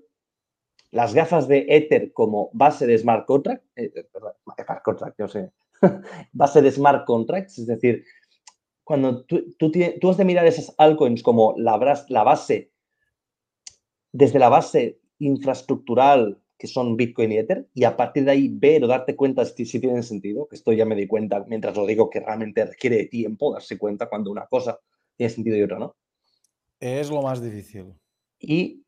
[0.90, 5.28] las gafas de Ether como base de smart contract, eh, eh, perdón, smart contract, yo
[5.28, 5.52] sé,
[6.32, 8.04] base de smart contracts, es decir,
[8.84, 9.70] cuando tú, tú,
[10.00, 12.72] tú, has de mirar esas altcoins como la, la base
[14.12, 18.84] desde la base infraestructural que son Bitcoin y Ether y a partir de ahí ver
[18.84, 21.86] o darte cuenta si, si tienen sentido, que esto ya me di cuenta mientras lo
[21.86, 24.78] digo que realmente requiere tiempo darse cuenta cuando una cosa
[25.16, 25.96] tiene sentido y otra no.
[26.78, 27.94] Es lo más difícil.
[28.38, 28.81] Y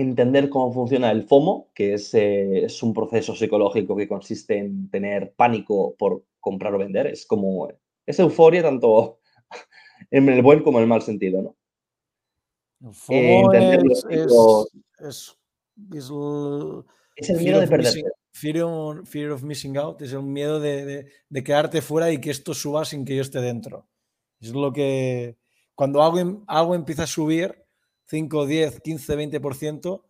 [0.00, 4.90] entender cómo funciona el FOMO, que es, eh, es un proceso psicológico que consiste en
[4.90, 7.06] tener pánico por comprar o vender.
[7.06, 7.68] Es como,
[8.04, 9.20] es euforia tanto
[10.10, 11.56] en el buen como en el mal sentido, ¿no?
[13.08, 13.42] Eh,
[13.88, 15.36] es, es,
[17.16, 18.04] es, el miedo de perderse.
[18.32, 22.84] fear, of missing out, es el miedo de, de, quedarte fuera y que esto suba
[22.84, 23.88] sin que yo esté dentro.
[24.40, 25.38] Es lo que
[25.74, 27.65] cuando algo, em, algo empieza a subir
[28.06, 30.04] 5, 10, 15, 20%,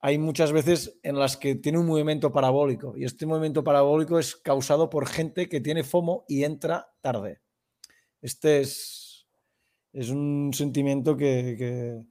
[0.00, 4.36] hay muchas veces en las que tiene un movimiento parabólico y este movimiento parabólico es
[4.36, 7.40] causado por gente que tiene FOMO y entra tarde.
[8.20, 9.06] Este es
[9.96, 12.04] es un sentimiento que,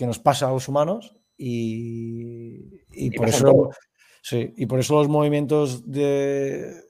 [0.00, 2.80] nos pasa a los humanos y,
[3.16, 3.70] por eso,
[4.32, 6.82] y por eso los movimientos de,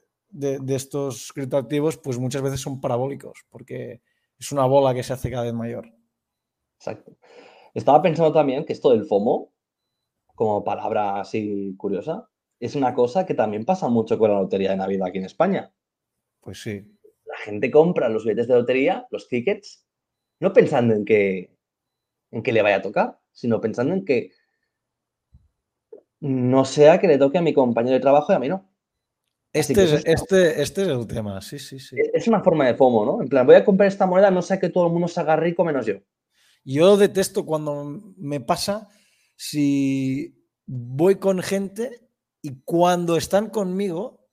[0.69, 4.01] estos criptoactivos pues muchas veces son parabólicos, porque
[4.39, 5.85] es una bola que se hace cada vez mayor.
[6.83, 7.17] Exacto.
[7.73, 9.53] Estaba pensando también que esto del FOMO,
[10.35, 12.27] como palabra así curiosa,
[12.59, 15.73] es una cosa que también pasa mucho con la lotería de Navidad aquí en España.
[16.41, 16.85] Pues sí.
[17.25, 19.85] La gente compra los billetes de lotería, los tickets,
[20.41, 21.55] no pensando en que,
[22.31, 24.31] en que le vaya a tocar, sino pensando en que
[26.19, 28.69] no sea que le toque a mi compañero de trabajo y a mí no.
[29.53, 31.95] Este es, este, este es el tema, sí, sí, sí.
[32.13, 33.21] Es una forma de FOMO, ¿no?
[33.21, 35.37] En plan, voy a comprar esta moneda, no sea que todo el mundo se haga
[35.37, 35.99] rico menos yo.
[36.63, 38.89] Yo detesto cuando me pasa
[39.35, 42.09] si voy con gente
[42.41, 44.27] y cuando están conmigo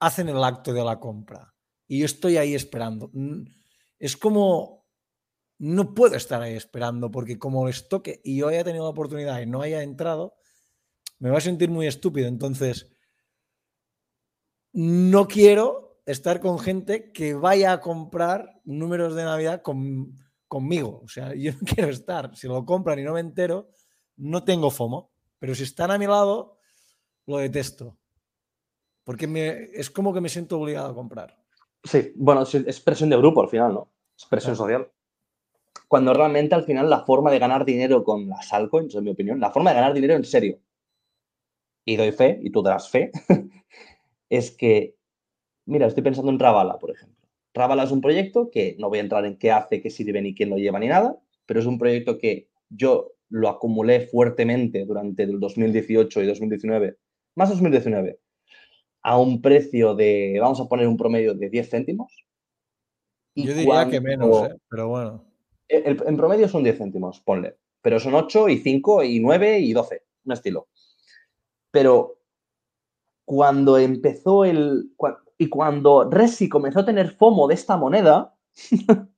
[0.00, 1.54] hacen el acto de la compra
[1.86, 3.10] y yo estoy ahí esperando.
[3.98, 4.86] Es como
[5.58, 9.40] no puedo estar ahí esperando porque como les toque y yo haya tenido la oportunidad
[9.40, 10.34] y no haya entrado,
[11.18, 12.28] me voy a sentir muy estúpido.
[12.28, 12.92] Entonces,
[14.72, 19.62] no quiero estar con gente que vaya a comprar números de Navidad
[20.48, 21.00] conmigo.
[21.04, 22.34] O sea, yo no quiero estar.
[22.36, 23.70] Si lo compran y no me entero,
[24.16, 25.10] no tengo FOMO.
[25.38, 26.58] Pero si están a mi lado,
[27.26, 27.96] lo detesto.
[29.04, 31.36] Porque me, es como que me siento obligado a comprar.
[31.84, 33.92] Sí, bueno, es presión de grupo al final, ¿no?
[34.16, 34.90] Es presión social
[35.88, 39.40] cuando realmente al final la forma de ganar dinero con las altcoins, en mi opinión,
[39.40, 40.58] la forma de ganar dinero en serio,
[41.84, 43.12] y doy fe, y tú darás fe,
[44.28, 44.96] es que,
[45.66, 47.15] mira, estoy pensando en Ravala, por ejemplo.
[47.56, 50.34] Ravala es un proyecto que no voy a entrar en qué hace, qué sirve ni
[50.34, 55.24] quién lo lleva ni nada, pero es un proyecto que yo lo acumulé fuertemente durante
[55.24, 56.96] el 2018 y 2019,
[57.34, 58.20] más 2019,
[59.02, 62.24] a un precio de, vamos a poner un promedio de 10 céntimos.
[63.34, 64.56] yo diría que menos, ¿eh?
[64.68, 65.36] pero bueno
[65.68, 67.56] en promedio son 10 céntimos, ponle.
[67.82, 70.68] Pero son 8 y 5 y 9 y 12, un estilo.
[71.70, 72.18] Pero
[73.24, 74.90] cuando empezó el...
[75.38, 78.34] Y cuando Resi comenzó a tener FOMO de esta moneda,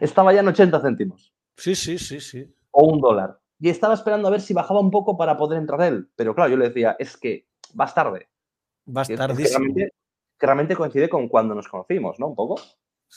[0.00, 1.34] estaba ya en 80 céntimos.
[1.56, 2.54] Sí, sí, sí, sí.
[2.70, 3.40] O un dólar.
[3.58, 6.10] Y estaba esperando a ver si bajaba un poco para poder entrar él.
[6.16, 8.28] Pero claro, yo le decía, es que vas tarde.
[8.86, 9.74] Vas tardísimo.
[9.74, 9.90] que,
[10.38, 12.28] realmente, coincide con cuando nos conocimos, ¿no?
[12.28, 12.60] Un poco.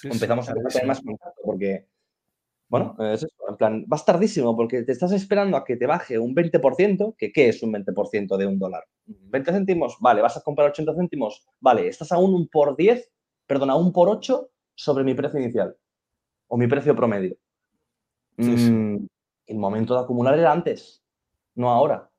[0.03, 1.87] Empezamos a tener más contacto porque
[2.69, 6.19] Bueno, es eso, en plan, vas tardísimo porque te estás esperando a que te baje
[6.19, 8.83] un 20%, que ¿qué es un 20% de un dólar?
[9.05, 13.09] 20 céntimos, vale, vas a comprar 80 céntimos, vale, estás a un por 10,
[13.45, 15.77] perdón, a un por 8 sobre mi precio inicial
[16.47, 17.37] o mi precio promedio.
[18.35, 19.05] Mm,
[19.47, 21.01] el momento de acumular era antes,
[21.55, 22.09] no ahora.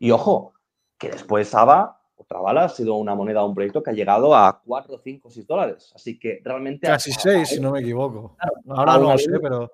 [0.00, 0.54] Y ojo,
[0.98, 2.01] que después ABA,
[2.32, 5.46] otra bala, ha sido una moneda, un proyecto que ha llegado a 4, 5, 6
[5.46, 5.92] dólares.
[5.94, 6.86] Así que realmente...
[6.86, 8.36] Casi 6, si no me equivoco.
[8.68, 9.70] ahora no lo sé, pero...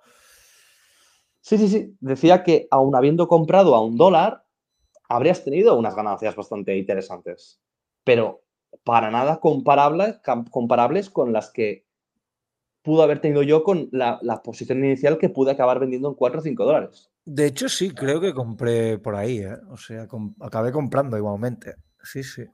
[1.40, 1.96] Sí, sí, sí.
[2.00, 4.44] Decía que aún habiendo comprado a un dólar,
[5.09, 7.61] habrías tenido unas ganancias bastante interesantes.
[8.04, 8.42] Pero
[8.84, 11.86] para nada comparables, comparables con las que
[12.82, 16.42] pudo haber tenido yo con la, posición inicial que pude acabar vendiendo en 4 o
[16.42, 17.11] 5 dólares.
[17.24, 19.56] De hecho, sí, creo que compré por ahí, ¿eh?
[19.70, 20.06] O sea,
[20.40, 21.74] acabé comprando igualmente.
[22.03, 22.44] Sí, sí.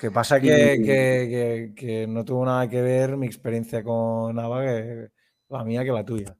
[0.00, 5.08] Que pasa que, que, no tuvo nada que ver mi experiencia con Nava, que
[5.48, 6.36] la mía que la tuya.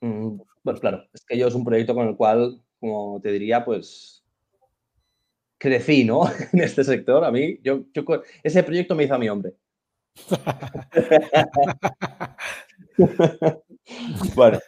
[0.00, 3.64] Mm, pues claro, es que yo es un proyecto con el cual, como te diría,
[3.64, 4.24] pues
[5.58, 6.22] crecí, ¿no?
[6.52, 7.24] en este sector.
[7.24, 7.84] A mí, yo,
[8.42, 9.52] ese proyecto me hizo a mi hombre.
[14.34, 14.58] bueno,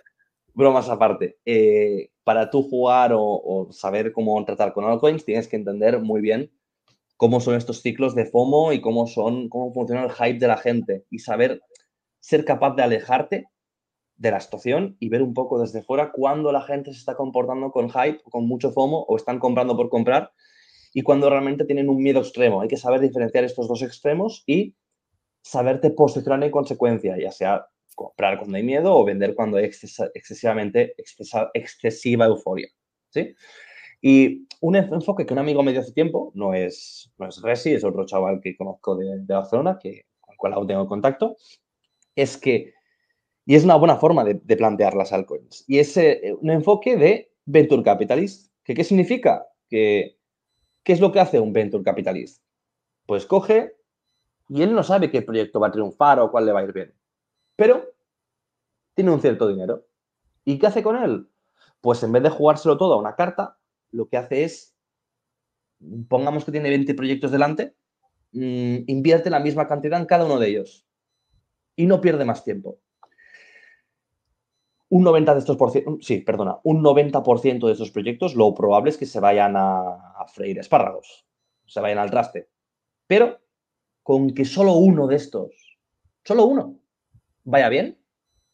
[0.52, 1.38] bromas aparte.
[1.44, 6.50] Eh, para tú jugar o, saber cómo tratar con altcoins, tienes que entender muy bien
[7.22, 10.56] cómo son estos ciclos de FOMO y cómo son, cómo funciona el hype de la
[10.56, 11.62] gente y saber
[12.18, 13.46] ser capaz de alejarte
[14.16, 17.70] de la situación y ver un poco desde fuera cuándo la gente se está comportando
[17.70, 20.32] con hype, con mucho FOMO o están comprando por comprar
[20.92, 22.60] y cuando realmente tienen un miedo extremo.
[22.60, 24.74] Hay que saber diferenciar estos dos extremos y
[25.42, 30.96] saberte posicionar en consecuencia, ya sea comprar cuando hay miedo o vender cuando hay excesivamente
[31.54, 32.66] excesiva euforia.
[33.10, 33.32] ¿sí?
[34.02, 37.72] Y un enfoque que un amigo me dio hace tiempo, no es, no es Resi,
[37.72, 41.36] es otro chaval que conozco de, Barcelona, con el cual tengo contacto,
[42.14, 42.74] es que
[43.44, 45.64] y es una buena forma de, plantear las altcoins.
[45.66, 48.52] Y es eh, un enfoque de venture capitalist.
[48.62, 49.46] ¿Que, ¿Qué significa?
[49.68, 50.16] Que,
[50.84, 52.42] ¿Qué es lo que hace un venture capitalist?
[53.06, 53.74] Pues coge
[54.48, 56.72] y él no sabe qué proyecto va a triunfar o cuál le va a ir
[56.72, 56.94] bien.
[57.56, 57.84] Pero
[58.94, 59.86] tiene un cierto dinero.
[60.44, 61.28] ¿Y qué hace con él?
[61.80, 63.58] Pues en vez de jugárselo todo a una carta,
[63.92, 64.74] lo que hace es,
[66.08, 67.74] pongamos que tiene 20 proyectos delante,
[68.32, 70.86] mm, invierte la misma cantidad en cada uno de ellos.
[71.76, 72.80] Y no pierde más tiempo
[74.92, 75.72] un 90 de estos por
[76.02, 80.58] sí, perdona, un 90% de estos proyectos lo probable es que se vayan a, freír
[80.58, 81.26] espárragos,
[81.64, 82.50] se vayan al traste.
[83.06, 83.40] Pero
[84.02, 85.78] con que solo uno de estos,
[86.22, 86.78] solo uno,
[87.44, 87.96] vaya bien,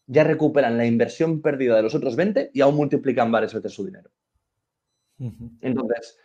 [0.06, 3.84] ya recuperan la inversión perdida de los otros 20 y aún multiplican varias veces su
[3.84, 4.08] dinero.
[5.60, 6.18] Entonces,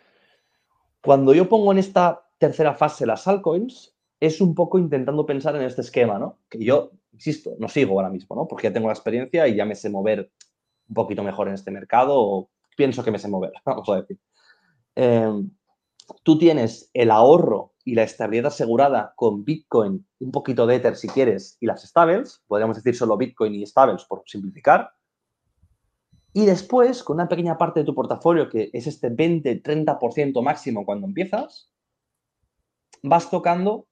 [1.02, 5.62] cuando yo pongo en esta tercera fase las altcoins, es un poco intentando pensar en
[5.62, 6.38] este esquema, ¿no?
[6.48, 8.46] Que yo insisto, no sigo ahora mismo, ¿no?
[8.46, 10.30] Porque ya tengo la experiencia y ya me sé mover
[10.88, 14.18] un poquito mejor en este mercado, o pienso que me sé mover, vamos a decir.
[14.94, 15.50] Em,
[16.22, 21.08] tú tienes el ahorro y la estabilidad asegurada con Bitcoin, un poquito de Ether si
[21.08, 24.90] quieres, y las stables, podríamos decir solo Bitcoin y stables por simplificar.
[26.36, 31.06] Y después, con una pequeña parte de tu portafolio, que es este 20-30% máximo cuando
[31.06, 31.70] empiezas,
[33.04, 33.86] vas tocando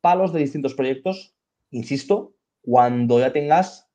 [0.00, 1.36] palos de distintos proyectos,
[1.70, 3.88] insisto, cuando ya tengas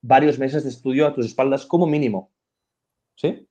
[0.00, 2.32] varios meses de estudio a tus espaldas como mínimo.
[3.14, 3.48] ¿Sí?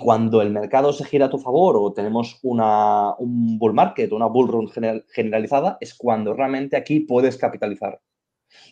[0.00, 4.16] Cuando el mercado se gira a tu favor o tenemos una, un bull market o
[4.16, 4.68] una bull run
[5.08, 8.00] generalizada, es cuando realmente aquí puedes capitalizar.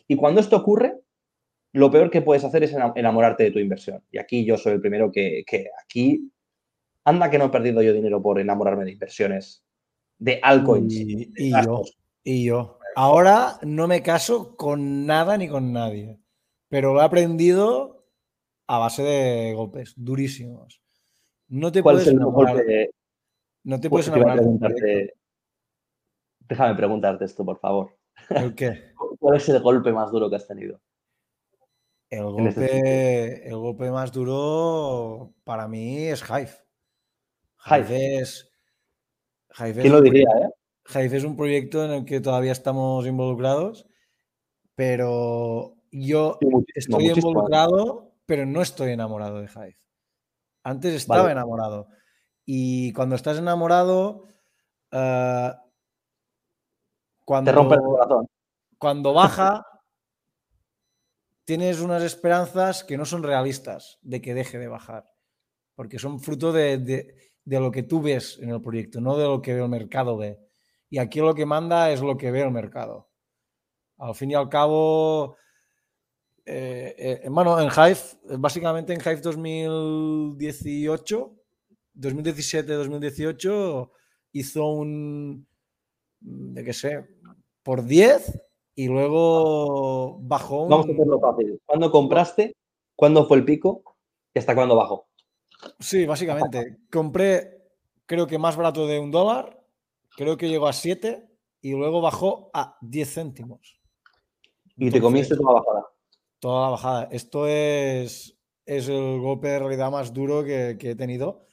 [0.09, 1.02] Y cuando esto ocurre,
[1.73, 4.03] lo peor que puedes hacer es enamorarte de tu inversión.
[4.11, 6.31] Y aquí yo soy el primero que, que aquí,
[7.05, 9.65] anda que no he perdido yo dinero por enamorarme de inversiones,
[10.19, 10.95] de altcoins.
[10.95, 11.83] y yo,
[12.23, 12.79] y yo.
[12.95, 16.21] Ahora no me caso con nada ni con nadie,
[16.69, 18.07] pero lo he aprendido
[18.67, 20.83] a base de golpes durísimos.
[21.49, 22.65] No te puedes enamorar.
[23.65, 24.41] No te puedes enamorar.
[26.41, 27.97] Déjame preguntarte esto, por favor.
[28.29, 28.93] ¿El qué?
[29.19, 30.81] ¿Cuál es el golpe más duro que has tenido?
[32.13, 36.53] El golpe, el golpe más duro para mí es Hive.
[37.65, 38.53] Hive, es.
[39.57, 40.51] ¿Quién lo diría, eh?
[40.95, 43.87] Hive es un proyecto en el que todavía estamos involucrados,
[44.75, 46.39] pero yo
[46.75, 49.79] estoy involucrado, pero no estoy enamorado de Hive.
[50.65, 51.89] Antes estaba enamorado.
[52.45, 54.27] Y cuando estás enamorado,
[54.93, 55.51] uh,
[57.25, 58.29] cuando, te rompe el corazón.
[58.77, 59.65] Cuando baja,
[61.45, 65.05] tienes unas esperanzas que no son realistas de que deje de bajar,
[65.75, 66.79] porque son fruto de,
[67.45, 70.39] de lo que tú ves en el proyecto, no de lo que el mercado ve.
[70.91, 73.09] Y aquí lo que manda es lo que ve el mercado.
[73.99, 75.37] Al fin y al cabo,
[76.45, 78.01] Eh, bueno, en Hive,
[78.39, 81.37] básicamente en Hive 2018,
[81.95, 83.91] 2017-2018,
[84.33, 85.47] hizo un,
[86.21, 87.07] de qué sé,
[87.63, 88.43] por 10
[88.75, 90.65] y luego bajó.
[90.65, 90.71] Un...
[90.71, 91.61] Vamos a hacerlo fácil.
[91.65, 92.57] ¿Cuándo compraste?
[92.97, 93.97] ¿Cuándo fue el pico?
[94.35, 95.09] ¿Y hasta cuándo bajó?
[95.79, 96.79] Sí, básicamente.
[96.91, 97.63] Compré,
[98.07, 99.63] creo que más barato de un dólar,
[100.17, 101.29] creo que llegó a 7
[101.61, 103.81] y luego bajó a 10 céntimos.
[104.77, 105.87] ¿Y te comiste toda la bajada?
[106.39, 107.09] Toda la bajada.
[107.13, 111.47] Esto es, es el golpe de realidad más duro que, he tenido.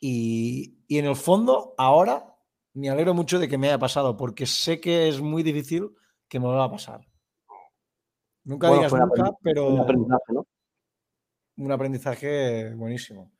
[0.00, 2.36] Y, y, en el fondo, ahora
[2.74, 5.92] me alegro mucho de que me haya pasado, porque sé que es muy difícil
[6.34, 7.00] que me va a pasar.
[8.42, 9.68] Nunca digas nunca, pero.
[9.68, 10.46] Un aprendizaje, ¿no?
[11.58, 13.30] Un aprendizaje buenísimo.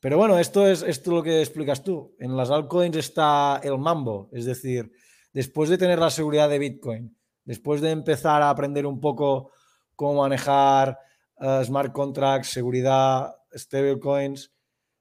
[0.00, 2.16] Pero bueno, esto es esto lo que explicas tú.
[2.18, 4.90] En las altcoins está el mambo, es decir,
[5.34, 7.14] después de tener la seguridad de Bitcoin,
[7.44, 9.50] después de empezar a aprender un poco
[9.94, 10.98] cómo manejar
[11.38, 14.50] eh, smart contracts, seguridad, stablecoins,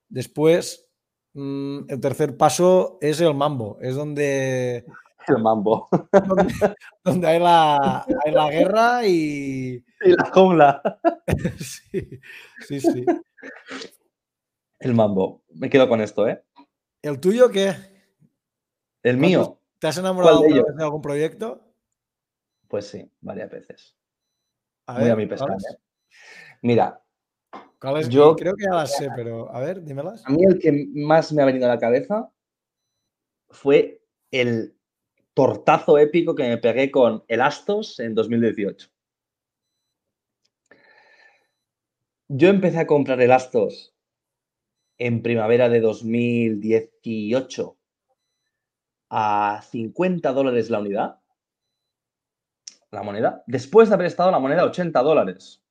[0.10, 0.90] después
[1.36, 4.86] mm, el tercer paso es el mambo, es donde
[5.28, 5.88] el mambo.
[7.04, 9.84] Donde, hay, la, la, guerra y.
[10.02, 11.00] Y la jungla.
[11.60, 12.20] sí,
[12.68, 13.06] sí, sí.
[14.80, 15.44] El mambo.
[15.56, 16.44] Me quedo con esto, ¿eh?
[17.02, 17.76] ¿El tuyo qué?
[19.02, 19.60] El mío.
[19.80, 21.62] ¿Te has enamorado de, algún proyecto?
[22.68, 23.96] Pues sí, varias veces.
[24.88, 25.50] A Muy a mi pesar.
[25.52, 25.78] ¿eh?
[26.62, 27.00] Mira.
[28.08, 30.24] Yo creo que ya las sé, pero a ver, dímelas.
[30.26, 32.32] A mí el que más me ha venido a la cabeza
[33.50, 34.02] fue
[34.32, 34.76] el
[35.34, 38.90] tortazo épico que me pegué con el Astos en 2018.
[42.30, 43.94] Yo empecé a comprar el Astos
[44.98, 47.78] en primavera de 2018
[49.10, 51.20] a 50 dólares la unidad,
[52.92, 55.64] la moneda, después de haber estado la moneda a 80 dólares.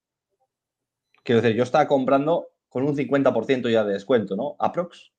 [1.24, 4.56] Quiero decir, yo estaba comprando con un 50% ya de descuento, ¿no?
[4.58, 5.11] Aprox.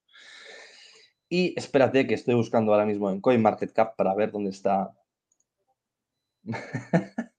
[1.34, 4.93] Y espérate que estoy buscando ahora mismo en CoinMarketCap para ver dónde está.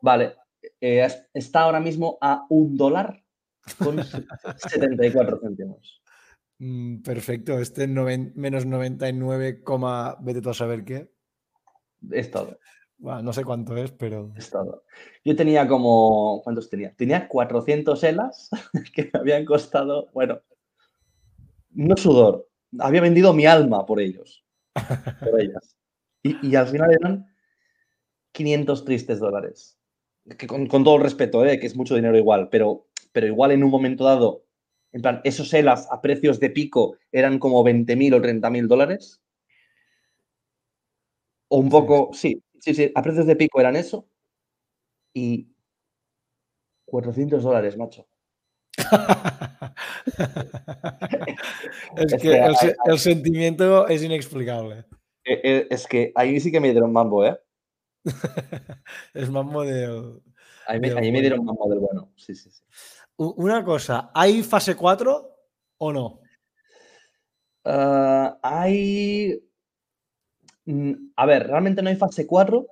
[0.00, 0.32] vale,
[0.80, 3.22] eh, está ahora mismo a un dólar
[3.76, 6.02] con 74 céntimos.
[6.56, 9.62] Mm, perfecto, este menos 99,
[10.20, 11.10] vete a saber qué.
[12.12, 12.58] Es todo.
[12.98, 14.32] no sé cuánto es, pero...
[14.38, 14.84] Es todo.
[15.22, 16.40] Yo tenía como...
[16.42, 16.94] ¿Cuántos tenía?
[16.94, 18.48] Tenía 400 elas
[18.94, 20.40] que me habían costado, bueno,
[21.76, 22.48] no sudor,
[22.78, 24.44] había vendido mi alma por ellos,
[25.20, 25.76] por ellas.
[26.22, 27.26] Y, al final eran
[28.32, 29.78] 500 tristes dólares.
[30.38, 31.60] Que con, todo el respeto, ¿eh?
[31.60, 34.44] que es mucho dinero igual, pero, pero igual en un momento dado,
[34.90, 39.20] en plan, esos ELAs a precios de pico eran como 20.000 o 30.000 dólares.
[41.48, 44.08] O un poco, sí, sí, sí, a precios de pico eran eso.
[45.14, 45.48] Y
[46.86, 48.08] 400 dólares, macho.
[51.96, 52.44] es, que,
[52.84, 54.84] el, sentimiento es inexplicable.
[55.24, 57.38] E, e, es que ahí sí que me dieron mambo, ¿eh?
[59.14, 60.20] es mambo de.
[60.66, 62.12] Ahí me, me dieron mambo del bueno.
[62.16, 62.62] Sí, sí, sí.
[63.16, 65.30] Una cosa, ¿hay fase 4
[65.78, 66.20] o no?
[67.64, 69.42] Ah, hay.
[70.66, 72.66] Mm, a ver, realmente no hay fase 4,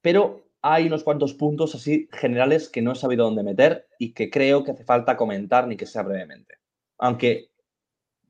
[0.00, 4.30] pero hay unos cuantos puntos así generales que no he sabido dónde meter y que
[4.30, 6.54] creo que hace falta comentar ni que sea brevemente.
[6.96, 7.50] Aunque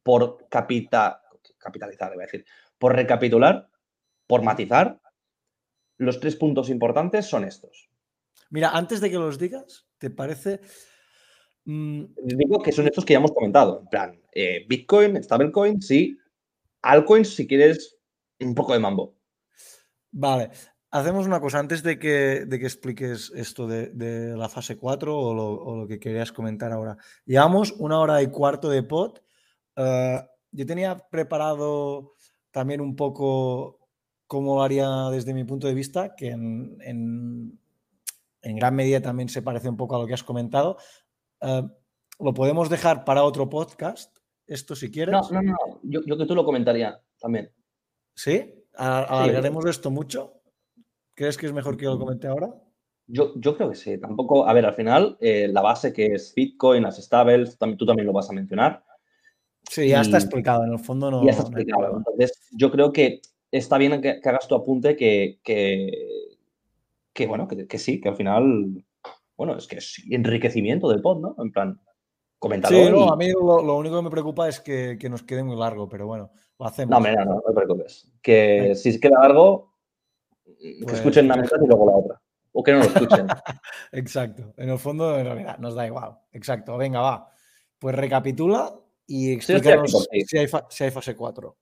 [0.03, 1.23] por capita,
[1.59, 2.45] capitalizar, a decir,
[2.77, 3.71] por recapitular,
[4.27, 5.01] por matizar,
[5.97, 7.89] los tres puntos importantes son estos.
[8.51, 10.61] Mira, antes de que los digas, ¿te parece?
[11.67, 13.79] Mm, Digo que son estos que ya hemos comentado.
[13.83, 16.19] En plan, eh, Bitcoin, Stablecoin, sí.
[16.83, 17.97] Altcoins, si quieres,
[18.41, 19.15] un poco de mambo.
[20.11, 20.51] Vale.
[20.95, 25.77] Hacemos una cosa, antes de que, de que expliques esto de, la fase 4 o
[25.77, 26.97] lo, que querías comentar ahora.
[27.27, 29.19] Llevamos una hora y cuarto de pod.
[29.75, 30.21] Eh,
[30.53, 32.15] yo tenía preparado
[32.53, 33.81] también un poco
[34.29, 39.43] cómo lo haría desde mi punto de vista, que en, en, gran medida también se
[39.43, 40.77] parece un poco a lo que has comentado.
[41.41, 41.63] Eh,
[42.21, 44.17] lo podemos dejar para otro podcast,
[44.47, 45.13] esto si quieres.
[45.13, 47.51] No, no, no, yo, yo que tú lo comentaría también.
[48.15, 48.65] ¿Sí?
[48.77, 50.44] ¿Alargaremos esto mucho?
[51.15, 52.53] ¿Crees que es mejor que lo comente ahora?
[53.07, 53.99] Yo, yo creo que sí.
[53.99, 58.07] Tampoco, a ver, al final, eh, la base que es Bitcoin, las stables, tú también
[58.07, 58.85] lo vas a mencionar.
[59.69, 61.25] Sí, ya está explicado, en el fondo no.
[61.25, 61.97] Ya está explicado.
[61.97, 63.21] Entonces, yo creo que
[63.51, 68.85] está bien que, hagas tu apunte que, que, bueno, que, sí, que al final,
[69.37, 71.37] bueno, es que es enriquecimiento del pod, ¿no?
[71.39, 71.81] En plan,
[72.39, 72.87] comentador.
[72.87, 75.89] Sí, no, a mí lo, único que me preocupa es que, nos quede muy largo,
[75.89, 76.91] pero bueno, lo hacemos.
[76.91, 78.11] No, no, no, no te preocupes.
[78.23, 79.74] Que si se queda largo,
[80.45, 82.21] que pues escuchen una mitad y luego la otra.
[82.53, 83.27] o que no lo escuchen.
[83.93, 84.55] Exacto.
[84.57, 86.19] En el fondo, en realidad, nos da igual.
[86.33, 86.77] Exacto.
[86.77, 87.31] Venga, va.
[87.79, 88.75] Pues recapitula
[89.07, 91.57] y explícanos si, hay si, hay fase 4.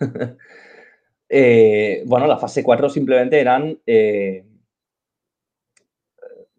[1.34, 3.80] Eh, bueno, la fase 4 simplemente eran...
[3.86, 4.44] Eh,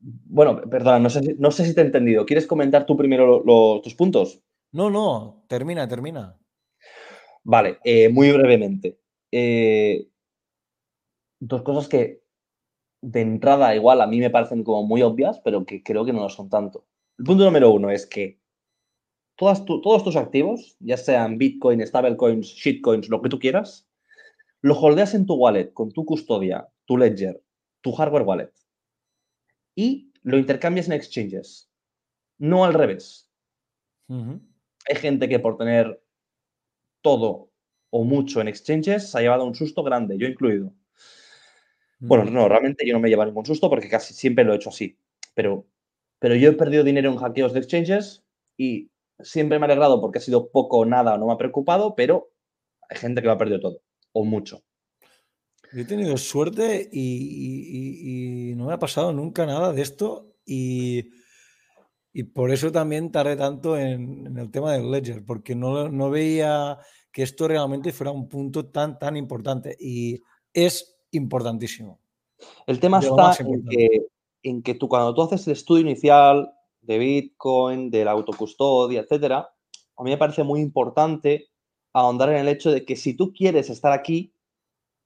[0.02, 2.26] bueno, perdona, no sé, no sé, si te he entendido.
[2.26, 3.44] ¿Quieres comentar tú primero
[3.84, 4.42] tus puntos?
[4.72, 6.36] No, no, termina, termina.
[7.44, 8.98] Vale, eh, muy brevemente.
[11.48, 12.24] Dos cosas que
[13.02, 16.22] de entrada igual a mí me parecen como muy obvias, pero que creo que no
[16.22, 16.86] lo son tanto.
[17.18, 18.40] El punto número uno es que
[19.36, 23.88] todas todos tus activos, ya sean Bitcoin, stablecoins, shitcoins, lo que tú quieras,
[24.62, 27.44] lo holdeas en tu wallet con tu custodia, tu ledger,
[27.82, 28.52] tu hardware wallet
[29.76, 31.70] y lo intercambias en exchanges,
[32.38, 33.30] no al revés.
[34.08, 36.02] Hay gente que por tener
[37.02, 37.52] todo
[37.90, 40.74] o mucho en exchanges se ha llevado un susto grande, yo incluido.
[42.00, 44.70] Bueno, no, realmente yo no me llevo ningún susto porque casi siempre lo he hecho
[44.70, 44.98] así.
[45.34, 45.68] Pero,
[46.20, 48.24] pero yo he perdido dinero en hackeos de exchanges
[48.58, 51.96] y siempre me ha alegrado porque ha sido poco o nada, no me ha preocupado,
[51.96, 52.32] pero
[52.90, 53.82] hay gente que lo ha perdido todo
[54.14, 54.64] o mucho.
[55.74, 61.10] he tenido suerte y, no me ha pasado nunca nada de esto y,
[62.34, 66.78] por eso también tardé tanto en, el tema del ledger, porque no, no, veía
[67.12, 70.22] que esto realmente fuera un punto tan, tan importante y
[70.54, 72.00] es importantísimo.
[72.68, 74.08] El tema está en que,
[74.44, 79.54] en que tú cuando tú haces el estudio inicial de Bitcoin, de la autocustodia, etcétera,
[79.96, 81.50] a mí me parece muy importante
[81.94, 84.34] ahondar en el hecho de que si tú quieres estar aquí,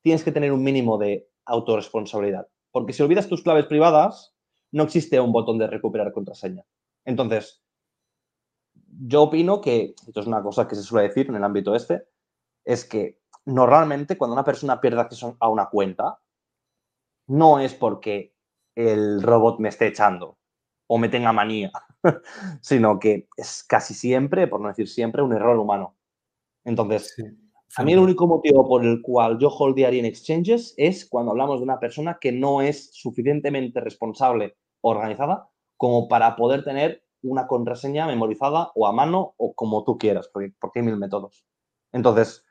[0.02, 2.48] tienes que tener un mínimo de autorresponsabilidad.
[2.72, 4.34] Porque si olvidas tus claves privadas,
[4.72, 6.66] no existe un botón de recuperar contraseña.
[7.06, 7.62] Entonces,
[9.06, 12.04] yo opino que, esto es una cosa que se suele decir en el ámbito este,
[12.66, 16.19] es que normalmente cuando una persona pierde acceso a una cuenta,
[17.28, 18.34] no es porque
[18.76, 20.38] el robot me esté echando
[20.88, 21.72] o me tenga manía,
[22.61, 25.95] sino que es casi siempre, por no decir siempre, un error humano.
[26.65, 27.15] Entonces,
[27.78, 31.60] a mí el único motivo por el cual yo holdearía en exchanges es cuando hablamos
[31.60, 37.48] de una persona que no es suficientemente responsable o organizada como para poder tener una
[37.48, 41.45] contraseña memorizada o a mano o como tú quieras, porque, porque hay mil métodos.
[41.94, 42.47] Entonces,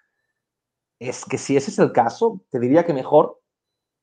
[0.99, 3.41] es que si ese es el caso, te diría que mejor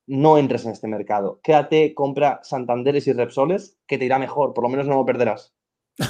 [0.06, 1.40] no entres en este mercado.
[1.42, 5.54] Quédate, compra Santanderes y Repsoles, que te irá mejor, por lo menos no lo perderás.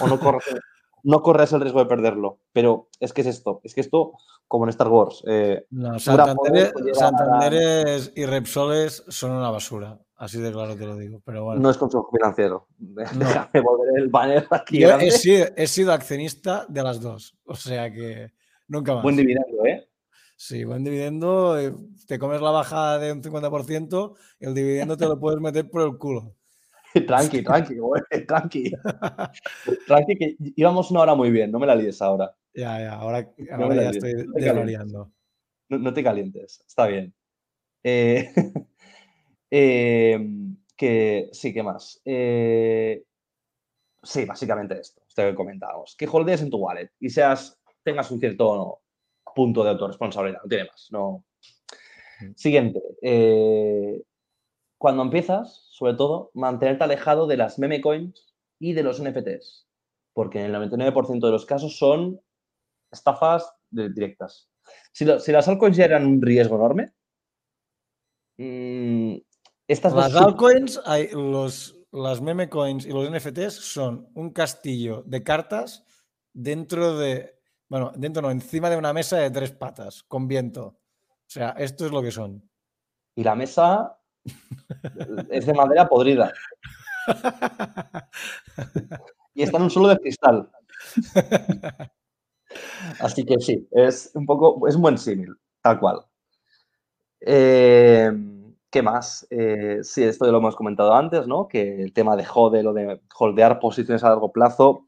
[0.01, 0.45] O no corres,
[1.03, 2.41] no corres el riesgo de perderlo.
[2.53, 4.15] Pero es que es esto, es que esto,
[4.49, 5.23] como en Star Wars.
[5.27, 5.67] Eh,
[6.93, 10.01] Santanderes, y Repsoles son una basura.
[10.17, 11.21] Así de claro te lo digo.
[11.25, 11.61] Pero bueno.
[11.61, 12.67] No es consejo financiero.
[12.79, 14.81] Déjame volver el banner aquí.
[14.81, 17.37] Yo he sido, he sido, accionista de las dos.
[17.45, 18.33] O sea que
[18.69, 19.03] nunca más.
[19.03, 19.89] Buen dividendo, ¿eh?
[20.37, 21.59] Sí, buen dividendo.
[21.59, 21.73] Eh,
[22.07, 25.97] te comes la bajada de un 50%, el dividendo te lo puedes meter por el
[25.97, 26.35] culo.
[27.07, 28.73] Tranqui, tranqui, güey, tranqui.
[29.87, 32.35] tranqui, que íbamos una hora muy bien, no me la líes ahora.
[32.55, 34.15] Ya, ya, ahora, ya estoy
[34.93, 35.13] no
[35.69, 37.13] No, te calientes, está bien.
[37.83, 38.33] Eh,
[39.51, 42.01] em, que sí, ¿qué más?
[42.05, 43.05] Eh,
[44.03, 45.97] sí, básicamente esto, esto que comentábamos.
[45.97, 48.84] Que holdees en tu wallet y seas, tengas un cierto
[49.35, 50.89] punto de autorresponsabilidad, no tiene más.
[50.91, 51.25] No.
[52.37, 52.81] Siguiente.
[53.03, 54.03] Eh,
[54.79, 59.67] cuando empiezas, sobre todo, mantenerte alejado de las meme coins y de los NFTs,
[60.13, 62.21] porque en el 99% de los casos son
[62.91, 64.49] estafas directas.
[64.93, 66.93] Si, las altcoins ya eran un riesgo enorme,
[68.39, 69.17] mm,
[69.67, 75.23] estas las altcoins, hay, los, las meme coins y los NFTs son un castillo de
[75.23, 75.85] cartas
[76.33, 77.39] dentro de,
[77.75, 80.65] bueno, dentro no, encima de una mesa de tres patas, con viento.
[80.67, 82.49] O sea, esto es lo que son.
[83.17, 83.99] Y la mesa
[85.29, 86.33] es de madera podrida.
[89.35, 90.49] y está en un suelo de cristal.
[93.01, 96.05] Así que sí, es un poco, es un buen símil, tal cual.
[97.23, 98.13] Eh,
[98.71, 99.27] ¿Qué más?
[99.31, 101.49] Eh, sí, esto ya lo hemos comentado antes, ¿no?
[101.49, 104.87] Que el tema de hodl o de holdear posiciones a largo plazo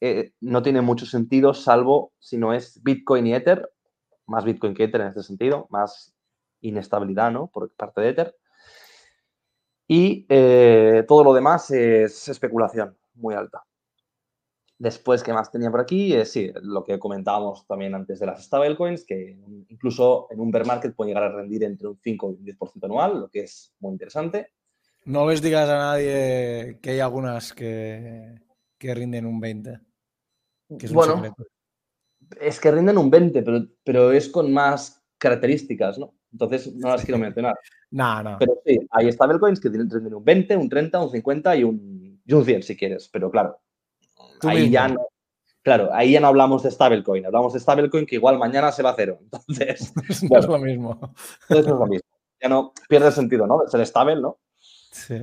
[0.00, 3.70] eh, no tiene mucho sentido, salvo si no es Bitcoin y Ether,
[4.26, 6.14] más Bitcoin que Ether en este sentido, más
[6.60, 7.48] inestabilidad, ¿no?
[7.48, 8.36] Por parte de Ether.
[9.86, 13.64] Y eh, todo lo demás es especulación muy alta.
[14.80, 16.14] Después, ¿qué más tenía por aquí?
[16.14, 19.36] Eh, sí, lo que comentábamos también antes de las stablecoins, que
[19.68, 22.84] incluso en un bear market pueden llegar a rendir entre un 5 y un 10%
[22.84, 24.52] anual, lo que es muy interesante.
[25.04, 28.40] No les digas a nadie que hay algunas que,
[28.78, 29.80] rinden un 20.
[30.78, 31.34] Es bueno,
[32.40, 36.14] es que rinden un 20, pero, pero es con más características, ¿no?
[36.32, 37.54] entonces no las quiero mencionar.
[37.90, 38.36] No, no.
[38.38, 42.32] Pero sí, hay stablecoins que tienen un 20, un 30, un 50 y un, y
[42.32, 43.58] un 100 si quieres, pero claro,
[44.42, 45.10] ahí ya no,
[45.62, 48.90] Claro, ahí ya no hablamos de stablecoin, hablamos de stablecoin que igual mañana se va
[48.90, 49.18] a cero.
[49.22, 49.92] Entonces,
[50.30, 50.98] no es lo mismo.
[51.42, 52.08] Entonces no es lo mismo.
[52.40, 53.66] Ya no pierde sentido, ¿no?
[53.66, 54.38] Ser stable, ¿no?
[54.58, 55.16] Sí.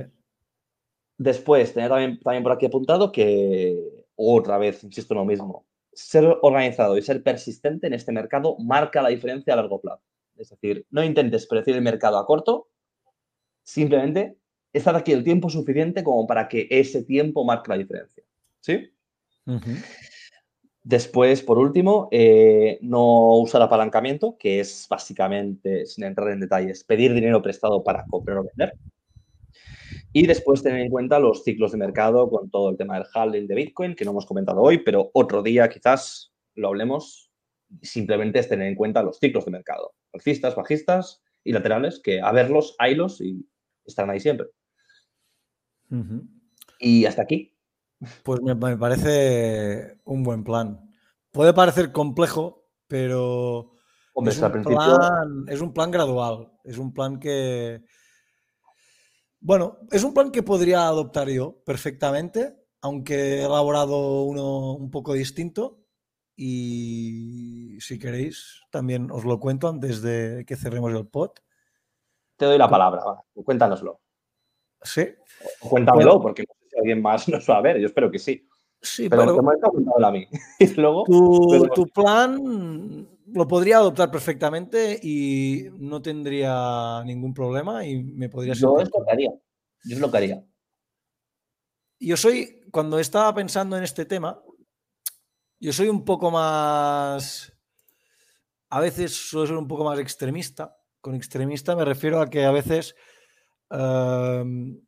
[1.16, 6.36] Después, tener también, también por aquí apuntado que, otra vez, insisto en lo mismo, ser
[6.42, 10.02] organizado y ser persistente en este mercado marca la diferencia a largo plazo.
[10.36, 12.68] Es decir, no intentes predecir el mercado a corto,
[13.62, 14.36] simplemente
[14.72, 18.24] estar aquí el tiempo suficiente como para que ese tiempo marque la diferencia.
[18.60, 18.92] ¿Sí?
[20.82, 27.12] Después, por último, eh, no usar apalancamiento, que es básicamente, sin entrar en detalles, pedir
[27.12, 28.74] dinero prestado para comprar o vender.
[30.12, 33.46] Y después tener en cuenta los ciclos de mercado con todo el tema del halving
[33.46, 37.30] de Bitcoin, que no hemos comentado hoy, pero otro día quizás lo hablemos.
[37.82, 42.32] Simplemente es tener en cuenta los ciclos de mercado, alcistas, bajistas y laterales, que a
[42.32, 43.46] verlos, haylos y
[43.84, 44.48] estarán ahí siempre.
[46.78, 47.54] Y hasta aquí.
[48.22, 50.90] Pues me, parece un buen plan.
[51.30, 53.72] Puede parecer complejo, pero
[54.26, 56.52] es, un plan, es un plan gradual.
[56.64, 57.82] Es un plan que,
[59.40, 65.14] bueno, es un plan que podría adoptar yo perfectamente, aunque he elaborado uno un poco
[65.14, 65.80] distinto.
[66.36, 71.30] Y si queréis, también os lo cuento antes de que cerremos el pod.
[72.36, 73.02] Te doy la palabra,
[73.44, 74.00] cuéntanoslo.
[74.80, 75.08] Sí.
[75.60, 76.44] Cuéntamelo, porque
[76.78, 77.78] alguien más nos va a ver.
[77.78, 78.48] Yo espero que sí.
[78.80, 79.42] Sí, pero, pero...
[79.42, 80.28] me a mí.
[80.60, 81.04] y luego,
[81.74, 88.80] tu, plan lo podría adoptar perfectamente y no tendría ningún problema y me podría Yo
[88.80, 89.30] es lo que haría.
[89.84, 90.44] Yo es lo que haría.
[92.00, 94.40] Yo soy, cuando estaba pensando en este tema,
[95.60, 97.52] yo soy un poco más.
[98.70, 100.76] A veces suelo ser un poco más extremista.
[101.00, 102.94] Con extremista me refiero a que a veces.
[103.70, 104.80] Em,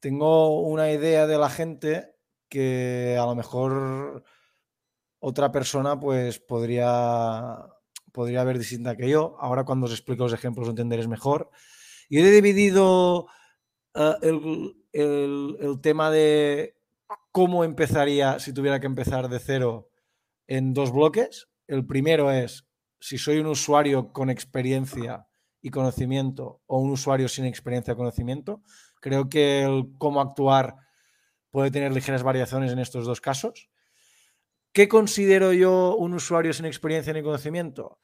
[0.00, 2.16] tengo una idea de la gente
[2.48, 4.24] que a lo mejor
[5.24, 7.56] otra persona pues podría,
[8.10, 9.36] podría ver distinta que yo.
[9.38, 11.48] Ahora cuando os explico los ejemplos lo entenderéis mejor.
[12.10, 13.28] Yo he dividido
[13.94, 14.16] eh,
[14.92, 16.76] el, tema de
[17.30, 19.88] cómo empezaría si tuviera que empezar de cero
[20.48, 21.48] en dos bloques.
[21.68, 22.66] El primero es
[22.98, 25.28] si soy un usuario con experiencia
[25.60, 28.60] y conocimiento o un usuario sin experiencia y conocimiento.
[29.00, 30.74] Creo que el cómo actuar
[31.52, 33.70] puede tener ligeras variaciones en estos dos casos.
[34.72, 37.98] ¿Qué considero yo un usuario sin experiencia ni conocimiento?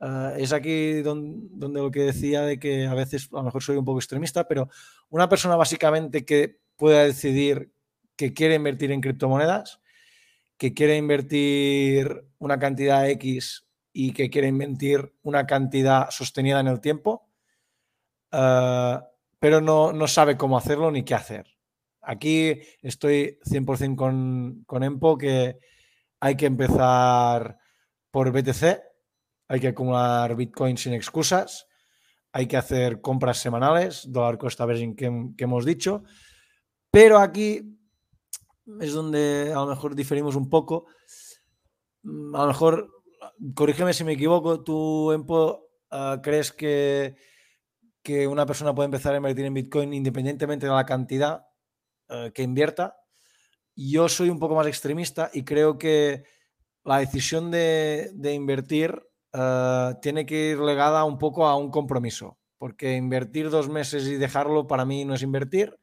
[0.00, 3.76] Eh, es aquí donde, lo que decía de que a veces a lo mejor soy
[3.76, 4.68] un poco extremista, pero
[5.10, 7.72] una persona básicamente que pueda decidir
[8.14, 9.80] que quiere invertir en criptomonedas,
[10.56, 16.80] que quiere invertir una cantidad X y que quiere invertir una cantidad sostenida en el
[16.80, 17.28] tiempo,
[18.32, 19.02] uh,
[19.40, 21.46] pero no, sabe cómo hacerlo ni qué hacer.
[22.00, 25.58] Aquí estoy 100% con, con Empo que
[26.22, 27.58] hay que empezar
[28.12, 28.80] por BTC,
[29.48, 31.66] hay que acumular Bitcoin sin excusas,
[32.30, 36.04] hay que hacer compras semanales, dólar costa averaging que, que hemos dicho,
[36.92, 37.76] pero aquí
[38.80, 40.86] es donde a lo mejor diferimos un poco.
[42.04, 42.88] A lo mejor,
[43.54, 47.16] corrígeme si me equivoco, tú, Empo, ah, crees que
[48.02, 51.46] que una persona puede empezar a invertir en Bitcoin independientemente de la cantidad
[52.08, 52.96] eh, que invierta.
[53.74, 56.24] Yo soy un poco más extremista y creo que
[56.84, 62.96] la decisión de, invertir eh, tiene que ir legada un poco a un compromiso, porque
[62.96, 65.76] invertir dos meses y dejarlo para mí no es invertir.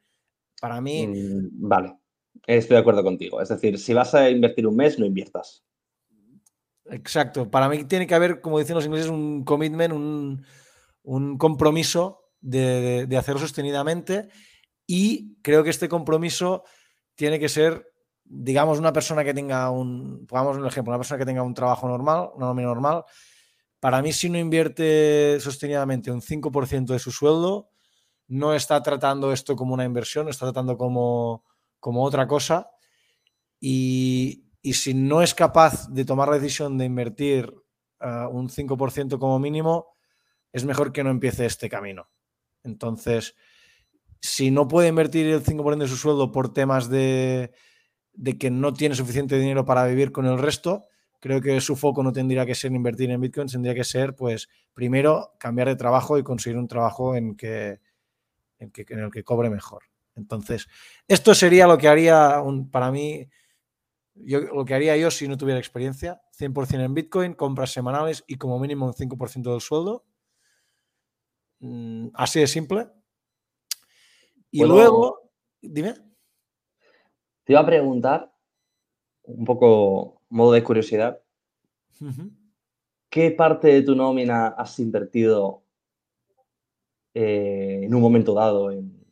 [0.62, 1.08] Para mí...
[1.08, 1.96] Mm, vale,
[2.46, 3.42] estoy de acuerdo contigo.
[3.42, 5.64] Es decir, si vas a invertir un mes, no inviertas.
[6.86, 7.50] Exacto.
[7.50, 10.44] Para mí tiene que haber, como dicen los ingleses, un commitment, un,
[11.04, 14.30] un compromiso de, hacerlo sostenidamente
[14.86, 16.64] y creo que este compromiso
[17.20, 17.92] tiene que ser,
[18.24, 21.86] digamos, una persona que tenga un, pongamos un ejemplo, una persona que tenga un trabajo
[21.86, 23.04] normal, una nómina normal.
[23.82, 27.72] Para mí, si no invierte sostenidamente un 5% de su sueldo,
[28.30, 31.44] no está tratando esto como una inversión, está tratando como,
[31.82, 32.70] como otra cosa.
[33.60, 37.54] Y, si no es capaz de tomar la decisión de invertir
[38.00, 39.88] uh, un 5% como mínimo,
[40.54, 42.10] es mejor que no empiece este camino.
[42.64, 43.36] Entonces,
[44.22, 47.52] si no puede invertir el 5% de su sueldo por temas de,
[48.40, 50.86] que no tiene suficiente dinero para vivir con el resto,
[51.20, 54.50] creo que su foco no tendría que ser invertir en Bitcoin, tendría que ser, pues,
[54.74, 57.80] primero cambiar de trabajo y conseguir un trabajo en, que,
[58.60, 59.84] en, el que cobre mejor.
[60.16, 60.68] Entonces,
[61.08, 62.42] esto sería lo que haría
[62.72, 63.30] para mí,
[64.16, 68.36] yo, lo que haría yo si no tuviera experiencia, 100% en Bitcoin, compras semanales y
[68.36, 70.06] como mínimo un 5% del sueldo
[71.60, 72.88] Mm, así de simple.
[74.52, 75.32] Y luego,
[75.62, 75.94] dime.
[77.44, 78.32] Te iba a preguntar,
[79.24, 81.22] un poco modo de curiosidad,
[83.10, 85.64] ¿qué parte de tu nómina has invertido
[87.14, 89.04] eh, en un momento dado en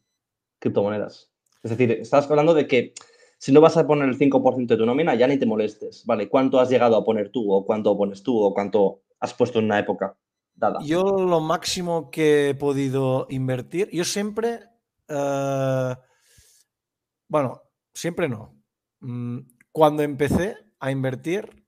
[0.59, 1.31] criptomonedas?
[1.63, 2.93] Es decir, estás hablando de que
[3.37, 6.29] si no vas a poner el 5% de tu nómina, ya ni te molestes, ¿vale?
[6.29, 9.65] ¿Cuánto has llegado a poner tú o cuánto pones tú o cuánto has puesto en
[9.65, 10.15] una época
[10.55, 10.79] dada?
[10.83, 14.61] Yo lo máximo que he podido invertir, yo siempre,
[15.07, 15.95] eh,
[17.27, 17.61] bueno,
[17.93, 18.55] siempre no.
[18.99, 19.39] Mm,
[19.71, 21.65] cuando empecé a invertir,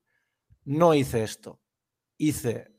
[0.65, 1.59] no hice esto.
[2.17, 2.73] Hice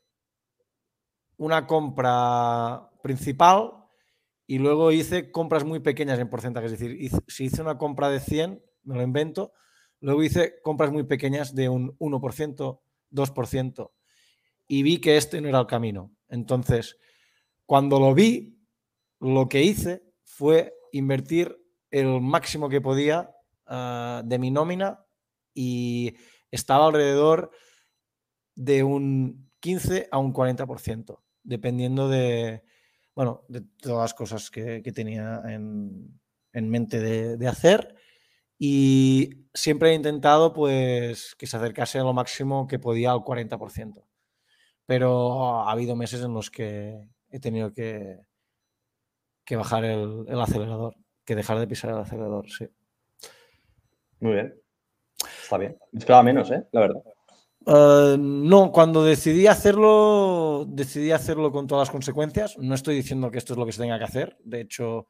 [1.37, 3.73] una compra principal
[4.47, 6.66] y luego hice compras muy pequeñas en porcentaje.
[6.66, 9.53] Es decir, si hice una compra de 100, me lo invento.
[10.01, 12.81] Luego hice compras muy pequeñas de un 1%,
[13.11, 13.91] 2%.
[14.69, 16.12] Y vi que este no era el camino.
[16.28, 16.97] Entonces,
[17.66, 18.59] cuando lo vi,
[19.20, 21.57] lo que hice fue invertir
[21.90, 23.31] el máximo que podía
[23.66, 25.05] ah, de mi nómina
[25.55, 26.15] y
[26.51, 27.51] estaba alrededor
[28.55, 32.62] de un 15 a un 40%, dependiendo de,
[33.15, 36.20] bueno, de todas las cosas que, tenía en,
[36.52, 37.94] mente de hacer
[38.62, 44.05] y siempre he intentado pues que se acercase a lo máximo que podía al 40%.
[44.85, 48.20] Pero ha habido meses en los que he tenido que,
[49.51, 50.94] que bajar el, acelerador,
[51.24, 52.68] que dejar de pisar el acelerador, sí.
[54.20, 54.55] Muy bien.
[55.43, 55.77] Está bien.
[55.93, 56.68] Esperaba menos, ¿eh?
[56.70, 57.02] La verdad.
[57.66, 62.59] Eh, no, cuando decidí hacerlo, decidí hacerlo con todas las consecuencias.
[62.59, 64.36] No estoy diciendo que esto es lo que se tenga que hacer.
[64.44, 65.09] De hecho,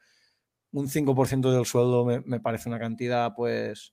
[0.73, 3.93] un 5% del sueldo me, parece una cantidad, pues...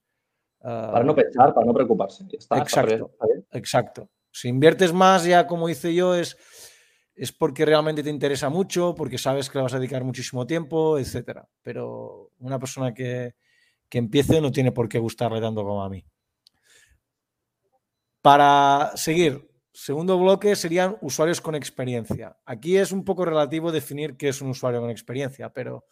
[0.61, 2.23] para no pensar, para no preocuparse.
[2.51, 3.11] exacto,
[3.51, 4.09] exacto.
[4.31, 6.37] Si inviertes más, ya como hice yo, es,
[7.17, 10.99] es porque realmente te interesa mucho, porque sabes que le vas a dedicar muchísimo tiempo,
[10.99, 11.39] etc.
[11.63, 13.33] Pero una persona que,
[13.89, 16.05] que empiece no tiene por qué gustarle tanto como a mí.
[18.21, 22.37] Para seguir, segundo bloque serían usuarios con experiencia.
[22.45, 25.85] Aquí es un poco relativo definir qué es un usuario con experiencia, pero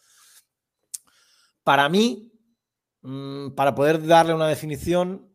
[1.64, 2.32] para mí,
[3.02, 5.28] mm, para poder darle una definición,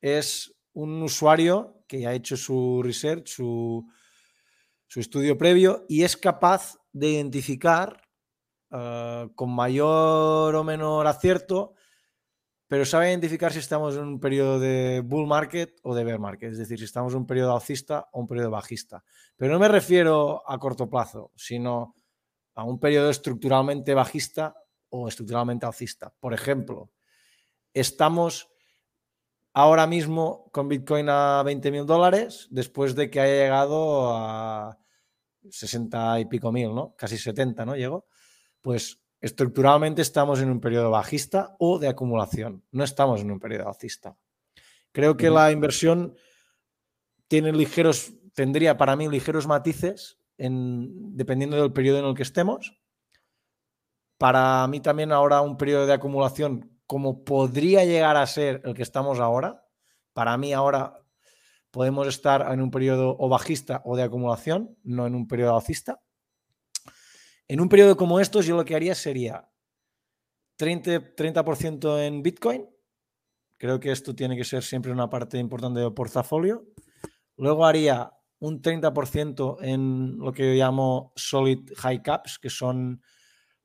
[0.00, 3.88] es un usuario que ha hecho su research, su,
[4.96, 8.00] estudio previo y es capaz de identificar
[8.70, 11.74] eh, con mayor o menor acierto,
[12.66, 16.52] pero sabe identificar si estamos en un periodo de bull market o de bear market,
[16.52, 19.04] es decir, si estamos en un periodo alcista o un periodo bajista.
[19.36, 21.96] Pero no me refiero a corto plazo, sino
[22.54, 24.54] a un periodo estructuralmente bajista
[24.90, 26.12] o estructuralmente alcista.
[26.20, 26.90] Por ejemplo,
[27.72, 28.50] estamos
[29.58, 34.78] ahora mismo con Bitcoin a 20 mil dólares después de que haya llegado a
[35.50, 36.94] 60 y pico mil, ¿no?
[36.96, 37.74] Casi 70, ¿no?
[37.74, 38.06] Llegó.
[38.62, 42.62] Pues estructuralmente estamos en un periodo bajista o de acumulación.
[42.70, 44.16] No estamos en un periodo alcista.
[44.92, 46.14] Creo que la inversión
[47.26, 52.78] tiene ligeros, tendría para mí ligeros matices en, dependiendo del periodo en el que estemos
[54.18, 58.82] para mí también ahora un periodo de acumulación como podría llegar a ser el que
[58.82, 59.62] estamos ahora,
[60.14, 61.04] para mí ahora
[61.70, 66.00] podemos estar en un periodo o bajista o de acumulación, no en un periodo alcista.
[67.46, 69.50] En un periodo como estos yo lo que haría sería
[70.58, 72.66] 30%, 30 en Bitcoin.
[73.58, 76.68] Creo que esto tiene que ser siempre una parte importante del portafolio.
[77.36, 83.02] Luego haría un 30% en lo que yo llamo solid high caps, que son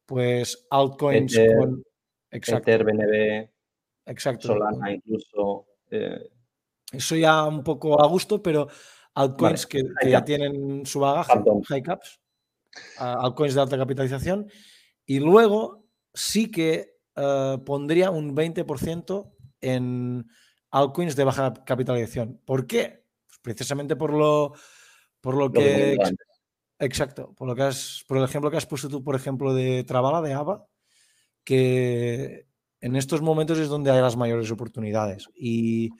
[0.06, 1.84] pues altcoins con.
[2.34, 2.72] Exacto.
[2.72, 3.49] Ether, BNB,
[4.05, 4.47] exacto.
[4.47, 5.68] Solana, incluso.
[5.89, 6.30] Eh,
[6.91, 8.68] Eso ya un poco a gusto, pero
[9.14, 12.19] altcoins que, ya tienen su bagaje, high caps,
[12.97, 14.49] altcoins de alta capitalización.
[15.05, 19.31] Y luego sí que eh, pondría un 20%
[19.61, 20.27] en
[20.72, 22.41] altcoins de baja capitalización.
[22.45, 23.05] ¿Por qué?
[23.27, 24.53] Pues precisamente por lo,
[25.22, 25.97] por lo, que.
[26.80, 29.84] Exacto, por, lo que has, por el ejemplo que has puesto tú, por ejemplo, de
[29.84, 30.68] Travala, de ABA,
[31.44, 32.48] que
[32.82, 35.91] en estos momentos es donde hay las mayores oportunidades y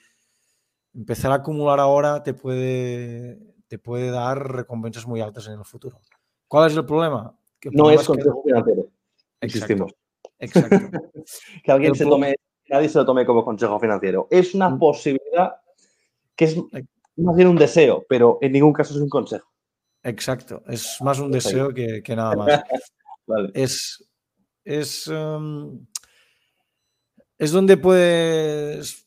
[0.94, 3.38] empezar a acumular ahora te puede,
[3.68, 6.00] te puede dar recompensas muy altas en el futuro.
[6.46, 7.36] ¿Cuál es el problema?
[7.72, 8.88] no es consejo financiero.
[9.40, 9.92] Existimos.
[10.38, 10.76] Exacto.
[11.64, 12.34] que alguien se tome,
[12.68, 14.28] nadie se lo tome como consejo financiero.
[14.30, 14.78] Es una mm.
[14.78, 15.56] posibilidad
[16.36, 16.56] que es
[17.16, 19.48] más bien un deseo, pero en ningún caso es un consejo.
[20.02, 22.62] Exacto, es más un deseo que, nada más.
[23.54, 24.06] Es,
[24.64, 25.86] es, em,
[27.38, 29.04] es donde puedes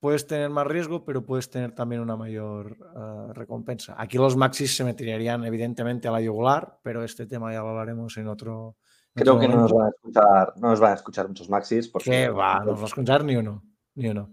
[0.00, 3.94] puedes tener más riesgo, pero puedes tener también una mayor uh, recompensa.
[3.98, 8.16] Aquí los maxis se meterían evidentemente a la yugular, pero este tema ya lo hablaremos
[8.16, 8.76] en otro.
[9.14, 11.50] En Creo otro que no nos, van a escuchar, no nos van a escuchar muchos
[11.50, 11.88] maxis.
[11.88, 12.60] Porque ¿Qué va?
[12.60, 13.64] No nos va a escuchar ni uno.
[13.94, 14.30] Ni uno.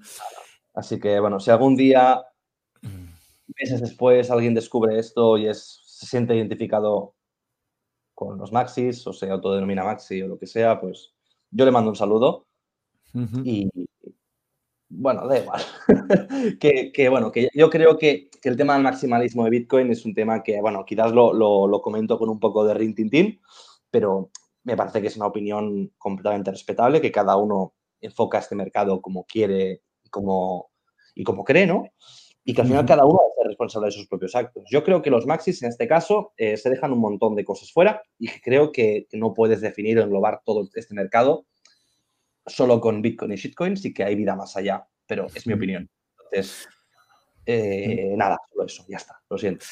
[0.73, 2.21] Así que, bueno, si algún día,
[3.59, 7.14] meses después, alguien descubre esto y es, se siente identificado
[8.15, 11.13] con los maxis o se autodenomina maxi o lo que sea, pues
[11.51, 12.47] yo le mando un saludo
[13.13, 13.41] uh -huh.
[13.45, 13.69] y,
[14.89, 15.61] bueno, da igual.
[16.59, 20.05] que, que, bueno, que yo creo que, que, el tema del maximalismo de Bitcoin es
[20.05, 23.41] un tema que, bueno, quizás lo, lo, lo comento con un poco de rintintín,
[23.91, 24.31] pero
[24.63, 29.25] me parece que es una opinión completamente respetable, que cada uno enfoca este mercado como
[29.25, 30.71] quiere como,
[31.13, 31.83] y como cree, ¿no?
[32.45, 34.63] Y que al final cada uno es responsable de sus propios actos.
[34.69, 37.71] Yo creo que los maxis, en este caso, eh, se dejan un montón de cosas
[37.71, 41.47] fuera y creo que, que no puedes definir o englobar todo este mercado
[42.45, 45.89] solo con Bitcoin y shitcoins y que hay vida más allá, pero es mi opinión.
[46.17, 46.67] Entonces,
[47.45, 49.65] eh, nada, solo eso, ya está, lo siento.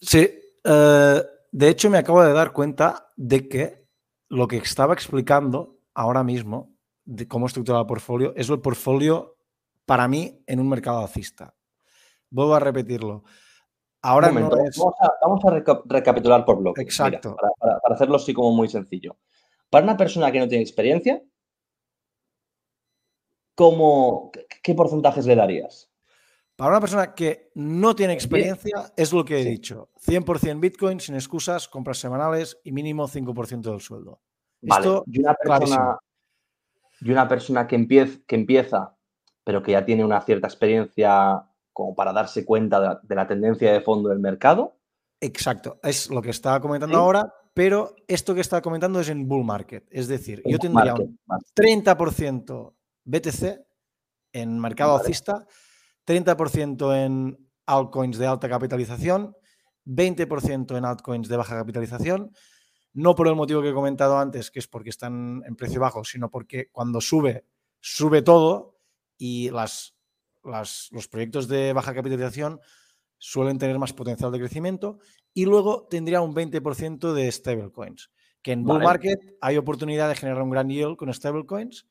[0.00, 0.28] Sí,
[0.64, 1.20] uh,
[1.50, 3.86] de hecho me acabo de dar cuenta de que
[4.28, 6.74] lo que estaba explicando ahora mismo
[7.04, 9.38] de cómo estructurar el portfolio es el portfolio
[9.84, 11.54] para mí en un mercado alcista.
[12.30, 13.24] Vuelvo a repetirlo.
[14.02, 14.78] Ahora no es...
[14.78, 16.82] Vamos a, vamos a reca recapitular por bloques.
[16.82, 17.30] Exacto.
[17.30, 19.16] Mira, para, para, para hacerlo así como muy sencillo.
[19.70, 21.22] Para una persona que no tiene experiencia,
[23.54, 24.30] ¿cómo,
[24.62, 25.90] ¿qué porcentajes le darías?
[26.56, 29.50] Para una persona que no tiene experiencia, es lo que he sí.
[29.50, 29.90] dicho.
[30.06, 34.20] 100% Bitcoin, sin excusas, compras semanales y mínimo 5% del sueldo.
[34.62, 34.86] Vale.
[34.86, 35.98] Esto, y, una persona,
[37.00, 38.96] y una persona que, empieza, que empieza,
[39.44, 41.44] pero que ya tiene una cierta experiencia
[41.76, 44.78] como para darse cuenta de la, de la tendencia de fondo del mercado.
[45.20, 46.98] Exacto, es lo que estaba comentando ¿Sí?
[46.98, 49.86] ahora, pero esto que estaba comentando es en bull market.
[49.90, 51.18] Es decir, yo tendría market, un
[51.54, 52.74] 30%
[53.04, 53.66] BTC
[54.32, 55.02] en mercado vale.
[55.02, 55.46] alcista,
[56.06, 59.36] 30% en altcoins de alta capitalización,
[59.84, 62.32] 20% en altcoins de baja capitalización,
[62.94, 66.04] no por el motivo que he comentado antes, que es porque están en precio bajo,
[66.04, 67.44] sino porque cuando sube,
[67.80, 68.78] sube todo
[69.18, 69.95] y las,
[70.46, 72.60] las, los proyectos de baja capitalización
[73.18, 74.98] suelen tener más potencial de crecimiento
[75.32, 78.10] y luego tendría un 20% de stablecoins,
[78.42, 81.86] que en bull market hay oportunidad de generar un gran yield con stablecoins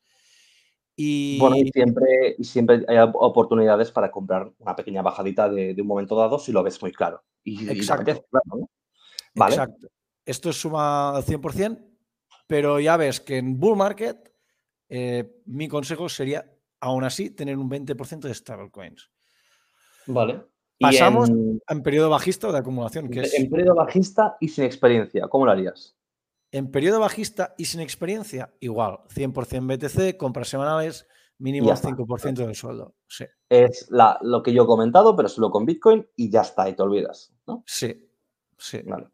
[0.96, 1.38] y...
[1.38, 5.88] Bueno, y siempre, y siempre hay oportunidades para comprar una pequeña bajadita de, de un
[5.88, 7.22] momento dado si lo ves muy claro.
[7.44, 8.10] Y, Exacto.
[8.10, 8.70] Y claro, ¿no?
[9.34, 9.54] vale.
[9.54, 9.88] Exacto.
[10.24, 11.86] Esto es suma al 100%,
[12.46, 14.32] pero ya ves que en bull market
[14.88, 16.44] eh, mi consejo sería,
[16.80, 19.10] aún así, tener un 20% de stablecoins.
[20.06, 20.44] Vale.
[20.78, 21.60] Pasamos en...
[21.68, 21.82] en...
[21.82, 23.08] periodo bajista o de acumulación.
[23.08, 23.34] Que en, es...
[23.34, 25.96] en periodo bajista y sin experiencia, ¿cómo lo harías?
[26.52, 31.08] En periodo bajista y sin experiencia, igual, 100% BTC, compras semanales,
[31.38, 32.94] mínimo 5% del sueldo.
[33.08, 33.24] Sí.
[33.48, 36.74] Es la, lo que yo he comentado, pero solo con Bitcoin y ya está, y
[36.74, 37.62] te olvidas, ¿no?
[37.66, 38.08] Sí,
[38.58, 38.80] sí.
[38.84, 39.08] Vale.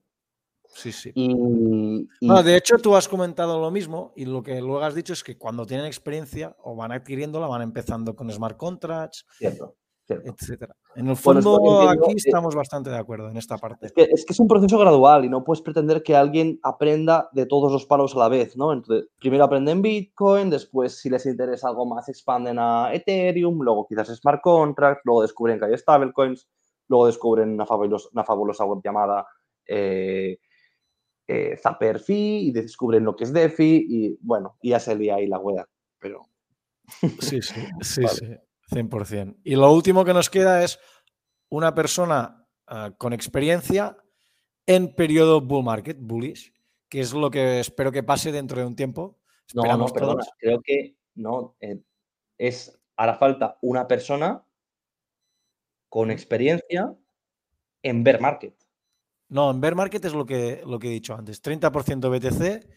[0.75, 1.13] Sí, sí.
[1.15, 5.23] Y, de hecho, tú has comentado lo mismo y lo que luego has dicho es
[5.23, 9.77] que cuando tienen experiencia o van adquiriéndola, van empezando con smart contracts, Cierto
[10.09, 10.75] etcétera.
[10.95, 13.87] En el fondo, bueno, aquí estamos bastante de acuerdo en esta parte.
[13.87, 17.31] Es que, es que, es un proceso gradual y no puedes pretender que alguien aprenda
[17.33, 18.73] de todos los palos a la vez, ¿no?
[18.73, 24.09] Entonces, primero aprenden Bitcoin, después, si les interesa algo más, expanden a Ethereum, luego quizás
[24.09, 26.49] Smart Contract, luego descubren que hay stablecoins,
[26.89, 29.27] luego descubren una fabulosa, una fabulosa web llamada
[29.67, 30.39] eh,
[31.33, 35.17] eh, Zapper Fee y descubren lo que es DeFi y, bueno, y ya se lía
[35.17, 35.67] ahí la web,
[35.99, 36.29] pero...
[37.21, 38.17] Sí, sí, sí, vale.
[38.17, 38.27] sí.
[38.73, 39.37] 100%.
[39.45, 40.79] Y lo último que nos queda es
[41.49, 43.97] una persona uh, con experiencia
[44.67, 46.53] en periodo bull market, bullish,
[46.89, 49.19] que es lo que espero que pase dentro de un tiempo.
[49.55, 51.81] No, no, perdona, creo que no, eh,
[52.39, 54.45] es, hará falta una persona
[55.89, 56.95] con experiencia
[57.83, 58.55] en bear market.
[59.33, 62.69] No, en bear market es lo que, lo que he dicho antes, 30% BTC.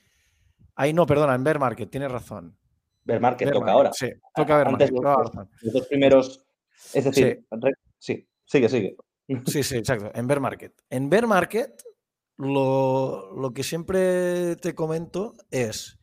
[0.76, 2.58] Ahí no, perdona, en bear market, tienes razón.
[3.04, 3.92] Bear market toca ahora.
[3.92, 5.34] Sí, toca ver Antes market.
[5.36, 6.46] Los, los, dos primeros.
[6.94, 7.76] Es decir, sí.
[8.00, 8.96] sí, sigue, sigue.
[9.48, 10.12] Sí, sí, exacto.
[10.16, 10.82] En bear market.
[10.90, 11.84] En bear market,
[12.38, 16.00] lo, lo que siempre te comento es.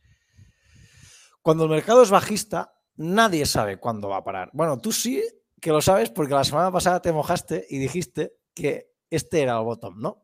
[1.41, 4.51] Cuando el mercado es bajista, nadie sabe cuándo va a parar.
[4.53, 5.19] Bueno, tú sí
[5.59, 9.63] que lo sabes porque la semana pasada te mojaste y dijiste que este era el
[9.63, 10.22] bottom, ¿no?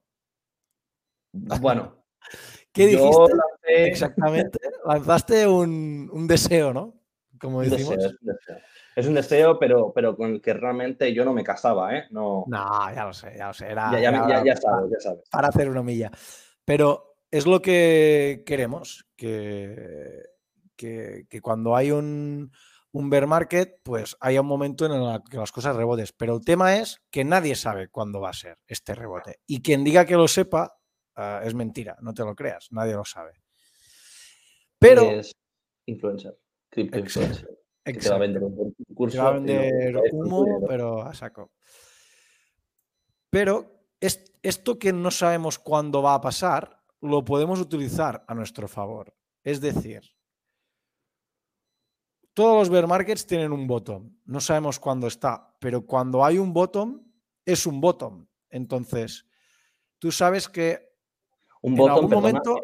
[1.31, 1.99] Bueno,
[2.72, 3.34] ¿Qué dijiste?
[3.35, 3.88] Lancé...
[3.88, 4.60] Exactamente.
[4.85, 6.95] Lanzaste un, un, deseo, ¿no?
[7.39, 7.95] Como decimos.
[7.95, 8.57] Deseo, es, un deseo.
[8.95, 12.06] es un deseo, pero, pero con el que realmente yo no me casaba, ¿eh?
[12.11, 13.68] No, no ya lo sé, ya lo sé.
[13.68, 15.23] Era, ya, ya, ya, ya, ya sabes, ya sabes.
[15.31, 16.11] Para hacer una milla.
[16.64, 20.23] Pero es lo que queremos, que,
[20.76, 22.51] que, que cuando hay un,
[22.91, 26.11] un bear market, pues haya un momento en el que las cosas rebotes.
[26.14, 29.39] Pero el tema es que nadie sabe cuándo va a ser este rebote.
[29.47, 30.78] Y quien diga que lo sepa
[31.20, 33.34] uh, es mentira, no te lo creas, nadie lo sabe.
[34.80, 35.04] Pero...
[35.04, 35.36] Es
[35.86, 36.40] influencer,
[36.70, 37.60] cripto influencer.
[37.84, 39.18] Que te va a vender un curso.
[39.18, 41.54] Te va a vender humo, pero a saco.
[43.30, 48.68] Pero es, esto que no sabemos cuándo va a pasar, lo podemos utilizar a nuestro
[48.68, 49.16] favor.
[49.44, 50.04] Es decir,
[52.34, 54.18] todos los bear markets tienen un bottom.
[54.26, 57.04] No sabemos cuándo está, pero cuando hay un bottom,
[57.46, 58.28] es un bottom.
[58.50, 59.26] Entonces,
[59.98, 60.89] tú sabes que
[61.61, 62.60] un bottom, en momento...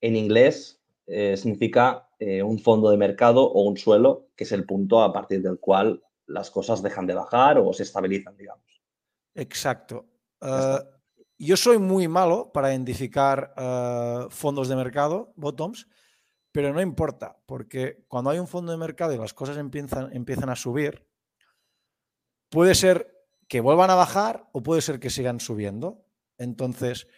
[0.00, 4.64] en inglés eh, significa eh, un fondo de mercado o un suelo, que es el
[4.64, 8.82] punto a partir del cual las cosas dejan de bajar o se estabilizan, digamos.
[9.34, 10.06] Exacto.
[10.40, 10.78] Uh,
[11.38, 15.88] yo soy muy malo para identificar uh, fondos de mercado, bottoms,
[16.52, 20.50] pero no importa, porque cuando hay un fondo de mercado y las cosas empiezan, empiezan
[20.50, 21.06] a subir,
[22.48, 23.12] puede ser
[23.48, 26.04] que vuelvan a bajar o puede ser que sigan subiendo.
[26.38, 27.08] Entonces,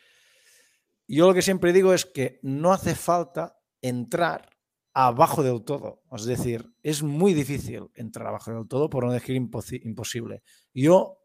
[1.07, 4.51] yo lo que siempre digo es que no hace falta entrar
[4.95, 6.03] abajo del todo.
[6.13, 10.43] Es decir, es muy difícil entrar abajo del todo, por no decir imposible.
[10.73, 11.19] Yo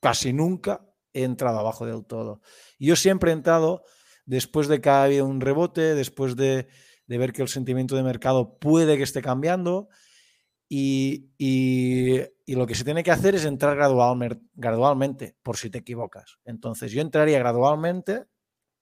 [0.00, 2.42] casi nunca he entrado abajo del todo.
[2.78, 3.82] Yo siempre he entrado
[4.26, 6.68] después de que ha habido un rebote, después de,
[7.06, 9.88] ver que el sentimiento de mercado puede que esté cambiando.
[10.68, 11.30] Y,
[12.46, 16.38] lo que se tiene que hacer es entrar gradualmente, por si te equivocas.
[16.44, 18.24] Entonces, yo entraría gradualmente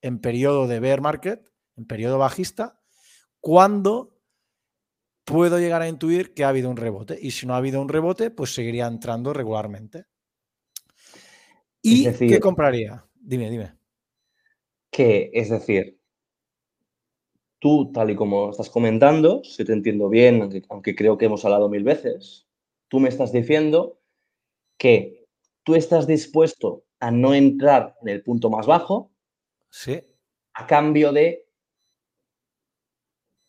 [0.03, 2.79] en periodo de bear market, en periodo bajista,
[3.39, 4.19] cuando
[5.23, 7.17] puedo llegar a intuir que ha habido un rebote.
[7.19, 10.05] Y si no ha habido un rebote, pues seguiría entrando regularmente.
[11.81, 13.05] ¿Y qué compraría?
[13.15, 13.75] Dime, dime.
[14.91, 15.97] Que, es decir,
[17.59, 21.45] tú, tal y como estás comentando, si te entiendo bien, aunque, aunque creo que hemos
[21.45, 22.45] hablado mil veces,
[22.89, 24.01] tú me estás diciendo
[24.77, 25.25] que
[25.63, 29.12] tú estás dispuesto a no entrar en el punto más bajo,
[29.73, 29.99] Sí.
[30.53, 31.47] A cambio de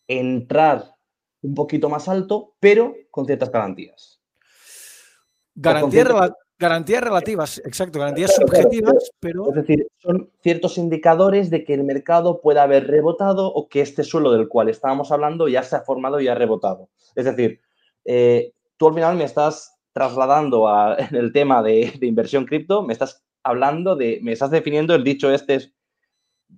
[0.08, 0.94] entrar
[1.42, 4.22] un poquito más alto, pero con ciertas garantías.
[5.54, 9.50] Garantías, relativas, exacto, garantías subjetivas, pero...
[9.50, 14.02] Es decir, son ciertos indicadores de que el mercado puede haber rebotado o que este
[14.02, 16.88] suelo del cual estábamos hablando ya se ha formado y ha rebotado.
[17.14, 17.60] Es decir,
[18.06, 22.82] eh, tú al final me estás trasladando a, en el tema de, de inversión cripto,
[22.82, 25.74] me estás hablando de, me estás definiendo el dicho este es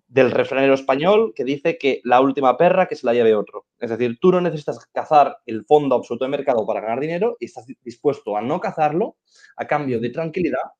[0.06, 3.66] del refranero español que dice que la última perra que se la lleve otro.
[3.78, 7.46] Es decir, tú no necesitas cazar el fondo absoluto de mercado para ganar dinero y
[7.46, 9.16] estás dispuesto a no cazarlo
[9.56, 10.72] a cambio de tranquilidad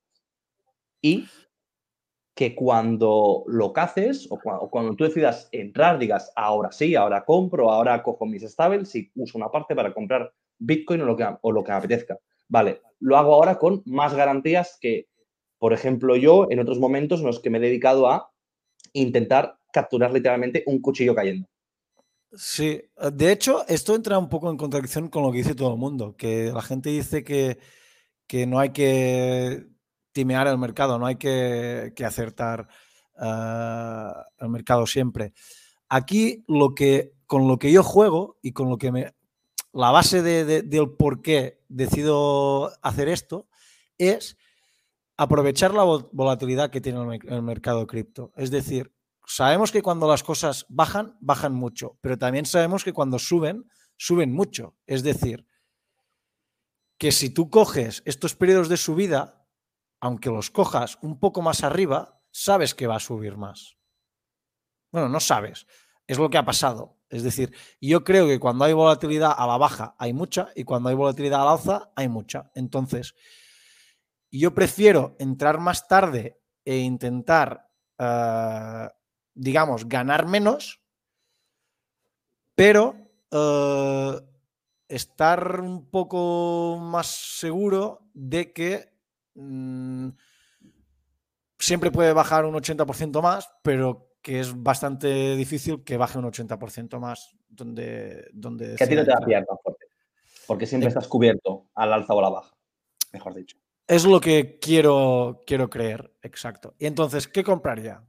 [1.01, 1.26] y
[2.34, 4.38] que cuando lo caces o
[4.68, 9.38] cuando, tú decidas entrar, digas, ahora sí, ahora compro, ahora cojo mis stables y uso
[9.38, 12.18] una parte para comprar Bitcoin o lo que, o lo que me apetezca.
[12.48, 15.09] Vale, lo hago ahora con más garantías que,
[15.59, 18.30] por ejemplo, yo en otros momentos en los que me he dedicado a
[18.92, 21.46] intentar capturar literalmente un cuchillo cayendo.
[22.32, 22.82] Sí,
[23.12, 26.16] de hecho, esto entra un poco en contradicción con lo que dice todo el mundo,
[26.16, 27.58] que la gente dice que,
[28.46, 29.66] no hay que
[30.12, 32.68] timear el mercado, no hay que, acertar
[33.16, 35.32] ah, el mercado siempre.
[35.88, 39.14] Aquí lo que, con lo que yo juego y con lo que me...
[39.72, 43.46] La base del por qué decido hacer esto
[43.98, 44.36] es
[45.16, 48.32] aprovechar la volatilidad que tiene el mercado cripto.
[48.36, 48.94] Es decir,
[49.26, 54.32] sabemos que cuando las cosas bajan, bajan mucho, pero también sabemos que cuando suben, suben
[54.32, 54.76] mucho.
[54.86, 55.47] Es decir,
[56.98, 59.47] que si tú coges estos periodos de subida,
[60.01, 63.76] aunque los cojas un poco más arriba, sabes que va a subir más.
[64.93, 65.66] Bueno, no sabes,
[66.06, 66.97] es lo que ha pasado.
[67.09, 70.88] Es decir, yo creo que cuando hay volatilidad a la baja hay mucha y cuando
[70.88, 72.51] hay volatilidad a la alza hay mucha.
[72.55, 73.14] Entonces,
[74.30, 78.88] yo prefiero entrar más tarde e intentar, uh,
[79.34, 80.82] digamos, ganar menos,
[82.54, 82.96] pero
[83.30, 84.18] uh,
[84.88, 88.92] estar un poco más seguro de que
[89.34, 90.08] mmm,
[91.58, 96.98] siempre puede bajar un 80% más, pero que es bastante difícil que baje un 80%
[96.98, 98.28] más donde...
[98.32, 99.20] donde que a ti no te da
[99.62, 99.86] fuerte,
[100.46, 102.56] porque siempre estás cubierto al alza o a la baja,
[103.12, 103.56] mejor dicho.
[103.88, 106.74] Es lo que quiero, quiero creer, exacto.
[106.78, 108.04] Y entonces, ¿qué compraría?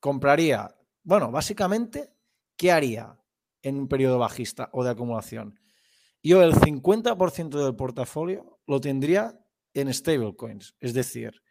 [0.00, 0.74] Compraría,
[1.04, 2.12] bueno, básicamente,
[2.56, 3.16] ¿qué haría
[3.62, 5.60] en un periodo bajista o de acumulación?
[6.20, 9.38] Yo el 50% del portafolio lo tendría
[9.72, 11.42] en stablecoins, es decir,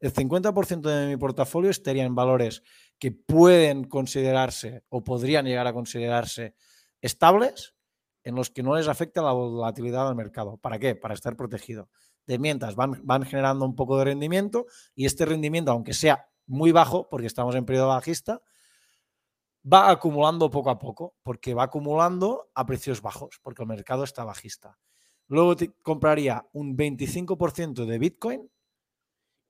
[0.00, 2.62] el 50% de mi portafolio estaría en valores
[3.00, 6.54] que pueden considerarse o podrían llegar a considerarse
[7.00, 7.74] estables,
[8.22, 10.58] en los que no les afecta la volatilidad del mercado.
[10.58, 10.94] ¿Para qué?
[10.94, 11.88] Para estar protegido.
[12.28, 16.72] De mientras van, van generando un poco de rendimiento y este rendimiento, aunque sea muy
[16.72, 18.42] bajo, porque estamos en periodo bajista,
[19.64, 24.24] va acumulando poco a poco, porque va acumulando a precios bajos, porque el mercado está
[24.24, 24.78] bajista.
[25.26, 28.50] Luego compraría un 25% de Bitcoin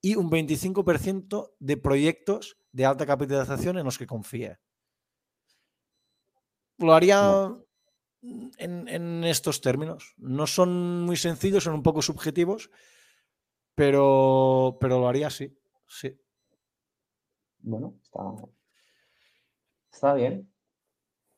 [0.00, 4.58] y un 25% de proyectos de alta capitalización en los que confíe.
[6.78, 7.56] Lo haría
[8.22, 10.14] en, estos términos.
[10.16, 12.70] No son muy sencillos, son un poco subjetivos,
[13.74, 15.56] pero, pero lo haría así.
[15.86, 16.18] Sí.
[17.60, 17.98] Bueno,
[19.92, 20.50] está, bien.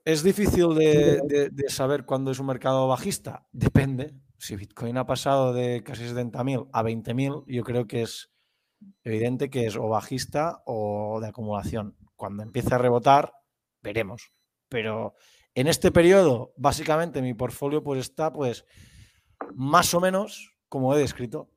[0.05, 3.47] ¿Es difícil de, saber cuándo es un mercado bajista?
[3.53, 4.15] Depende.
[4.39, 8.31] Si Bitcoin ha pasado de casi 70.000 a 20.000, yo creo que es
[9.05, 11.97] evidente que es o bajista o de acumulación.
[12.17, 13.33] Cuando empiece a rebotar,
[13.83, 14.33] veremos.
[14.69, 15.15] Pero
[15.55, 18.65] en este periodo, básicamente mi portfolio pues está pues
[19.55, 21.51] más o menos como he descrito.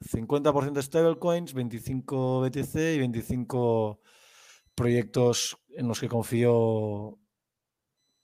[0.00, 4.00] 50% stablecoins, 25 BTC y 25
[4.74, 7.18] proyectos en los que confío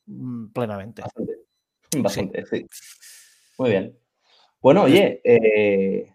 [0.06, 1.02] mm, plenamente.
[1.98, 2.66] Bastante, sí.
[3.58, 3.98] Muy bien.
[4.60, 6.14] Bueno, oye, eh,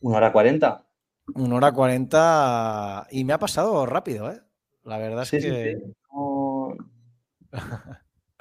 [0.00, 0.86] una hora cuarenta.
[1.34, 4.40] Una hora cuarenta y me ha pasado rápido, ¿eh?
[4.84, 5.78] La verdad es que...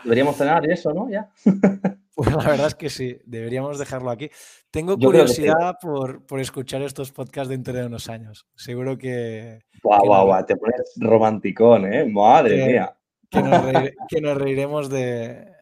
[0.04, 1.10] Deberíamos cenar y eso, ¿no?
[1.10, 1.30] Ya.
[2.16, 4.30] Pues la verdad es que sí, deberíamos dejarlo aquí.
[4.72, 8.48] Tengo curiosidad por, escuchar estos podcasts dentro de unos años.
[8.56, 9.60] Seguro que.
[9.84, 12.06] Guau, guau, guau, te pones romanticón, ¿eh?
[12.06, 12.98] Madre mía.
[13.30, 15.56] Que nos, reiremos de,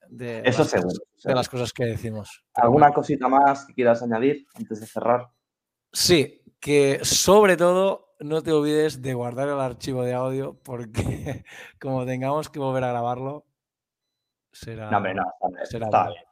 [0.43, 0.89] Eso las seguro.
[0.89, 2.43] Cosas, de las cosas que decimos.
[2.53, 5.29] ¿Alguna cosita más que quieras añadir antes de cerrar?
[5.91, 11.43] Sí, que sobre todo no te olvides de guardar el archivo de audio porque
[11.81, 13.45] como tengamos que volver a grabarlo,
[14.51, 14.89] será.
[14.89, 15.23] No, hombre, no,
[15.65, 16.23] será está bien.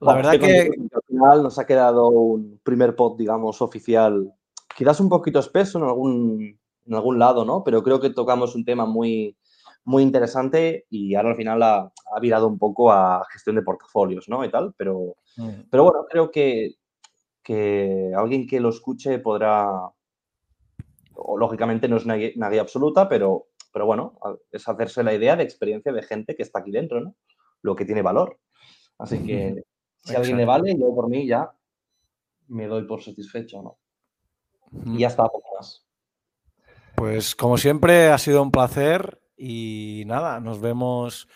[0.00, 0.70] La verdad que...
[0.94, 4.32] Al final nos ha quedado un primer pod, digamos, oficial,
[4.76, 7.64] quizás un poquito espeso en algún, en algún lado, ¿no?
[7.64, 9.36] Pero creo que tocamos un tema muy,
[9.84, 11.78] muy interesante y ahora al final ha,
[12.14, 14.44] ha virado un poco a gestión de portafolios, ¿no?
[14.44, 15.62] Y tal, pero, mm.
[15.68, 16.74] pero bueno, creo que,
[17.42, 19.68] que alguien que lo escuche podrá,
[21.18, 24.18] o lógicamente no es una guía, absoluta, pero, pero bueno,
[24.50, 27.14] es hacerse la idea de experiencia de gente que está aquí dentro, ¿no?
[27.62, 28.38] Lo que tiene valor.
[28.98, 29.64] Así que
[30.04, 31.52] si a alguien le vale, yo por mí ya
[32.48, 33.78] me doy por satisfecho, ¿no?
[34.86, 35.86] Y ya está, poco más.
[36.94, 41.28] Pues como siempre, ha sido un placer y nada, nos vemos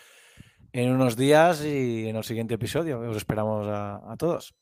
[0.73, 2.99] en unos días y en el siguiente episodio.
[2.99, 4.55] Os esperamos a, todos.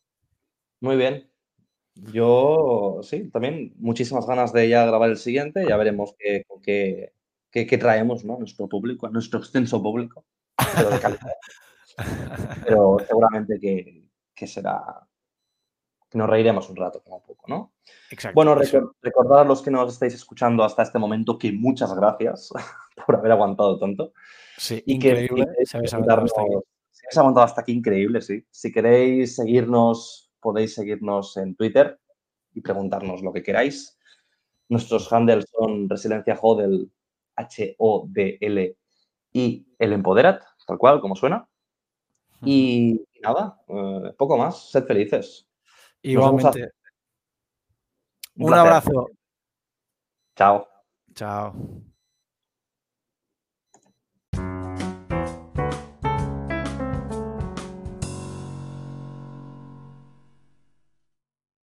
[0.79, 1.30] Muy bien.
[1.95, 5.65] Yo sí, también muchísimas ganas de ya grabar el siguiente.
[5.67, 6.45] Ya veremos qué,
[7.51, 8.35] qué, traemos ¿no?
[8.35, 10.25] a nuestro público, a nuestro extenso público,
[10.75, 11.33] pero de calidad.
[12.65, 15.05] Pero seguramente que, será.
[16.09, 17.73] que nos reiremos un rato, como poco, ¿no?
[18.09, 18.33] Exacto.
[18.33, 18.55] Bueno,
[19.01, 22.49] recordar a los que nos estáis escuchando hasta este momento que muchas gracias
[23.05, 24.13] por haber aguantado tanto.
[24.57, 25.45] Sí, increíble.
[25.73, 26.55] aguantado hasta aquí.
[26.91, 28.47] Si habéis aguantado hasta aquí, increíble, sí.
[28.49, 31.99] Si queréis seguirnos, podéis seguirnos en Twitter
[32.53, 33.97] y preguntarnos lo que queráis.
[34.69, 36.91] Nuestros handles son Resiliencia Hodel,
[37.35, 38.77] H-O-D-L
[39.33, 41.47] y el Empoderat, tal cual, como suena.
[42.43, 44.71] Y, nada, eh, poco más.
[44.71, 45.47] Sed felices.
[46.01, 46.71] Igualmente.
[48.35, 49.09] Un, Un abrazo.
[50.35, 50.67] Chao.
[51.13, 51.53] Chao.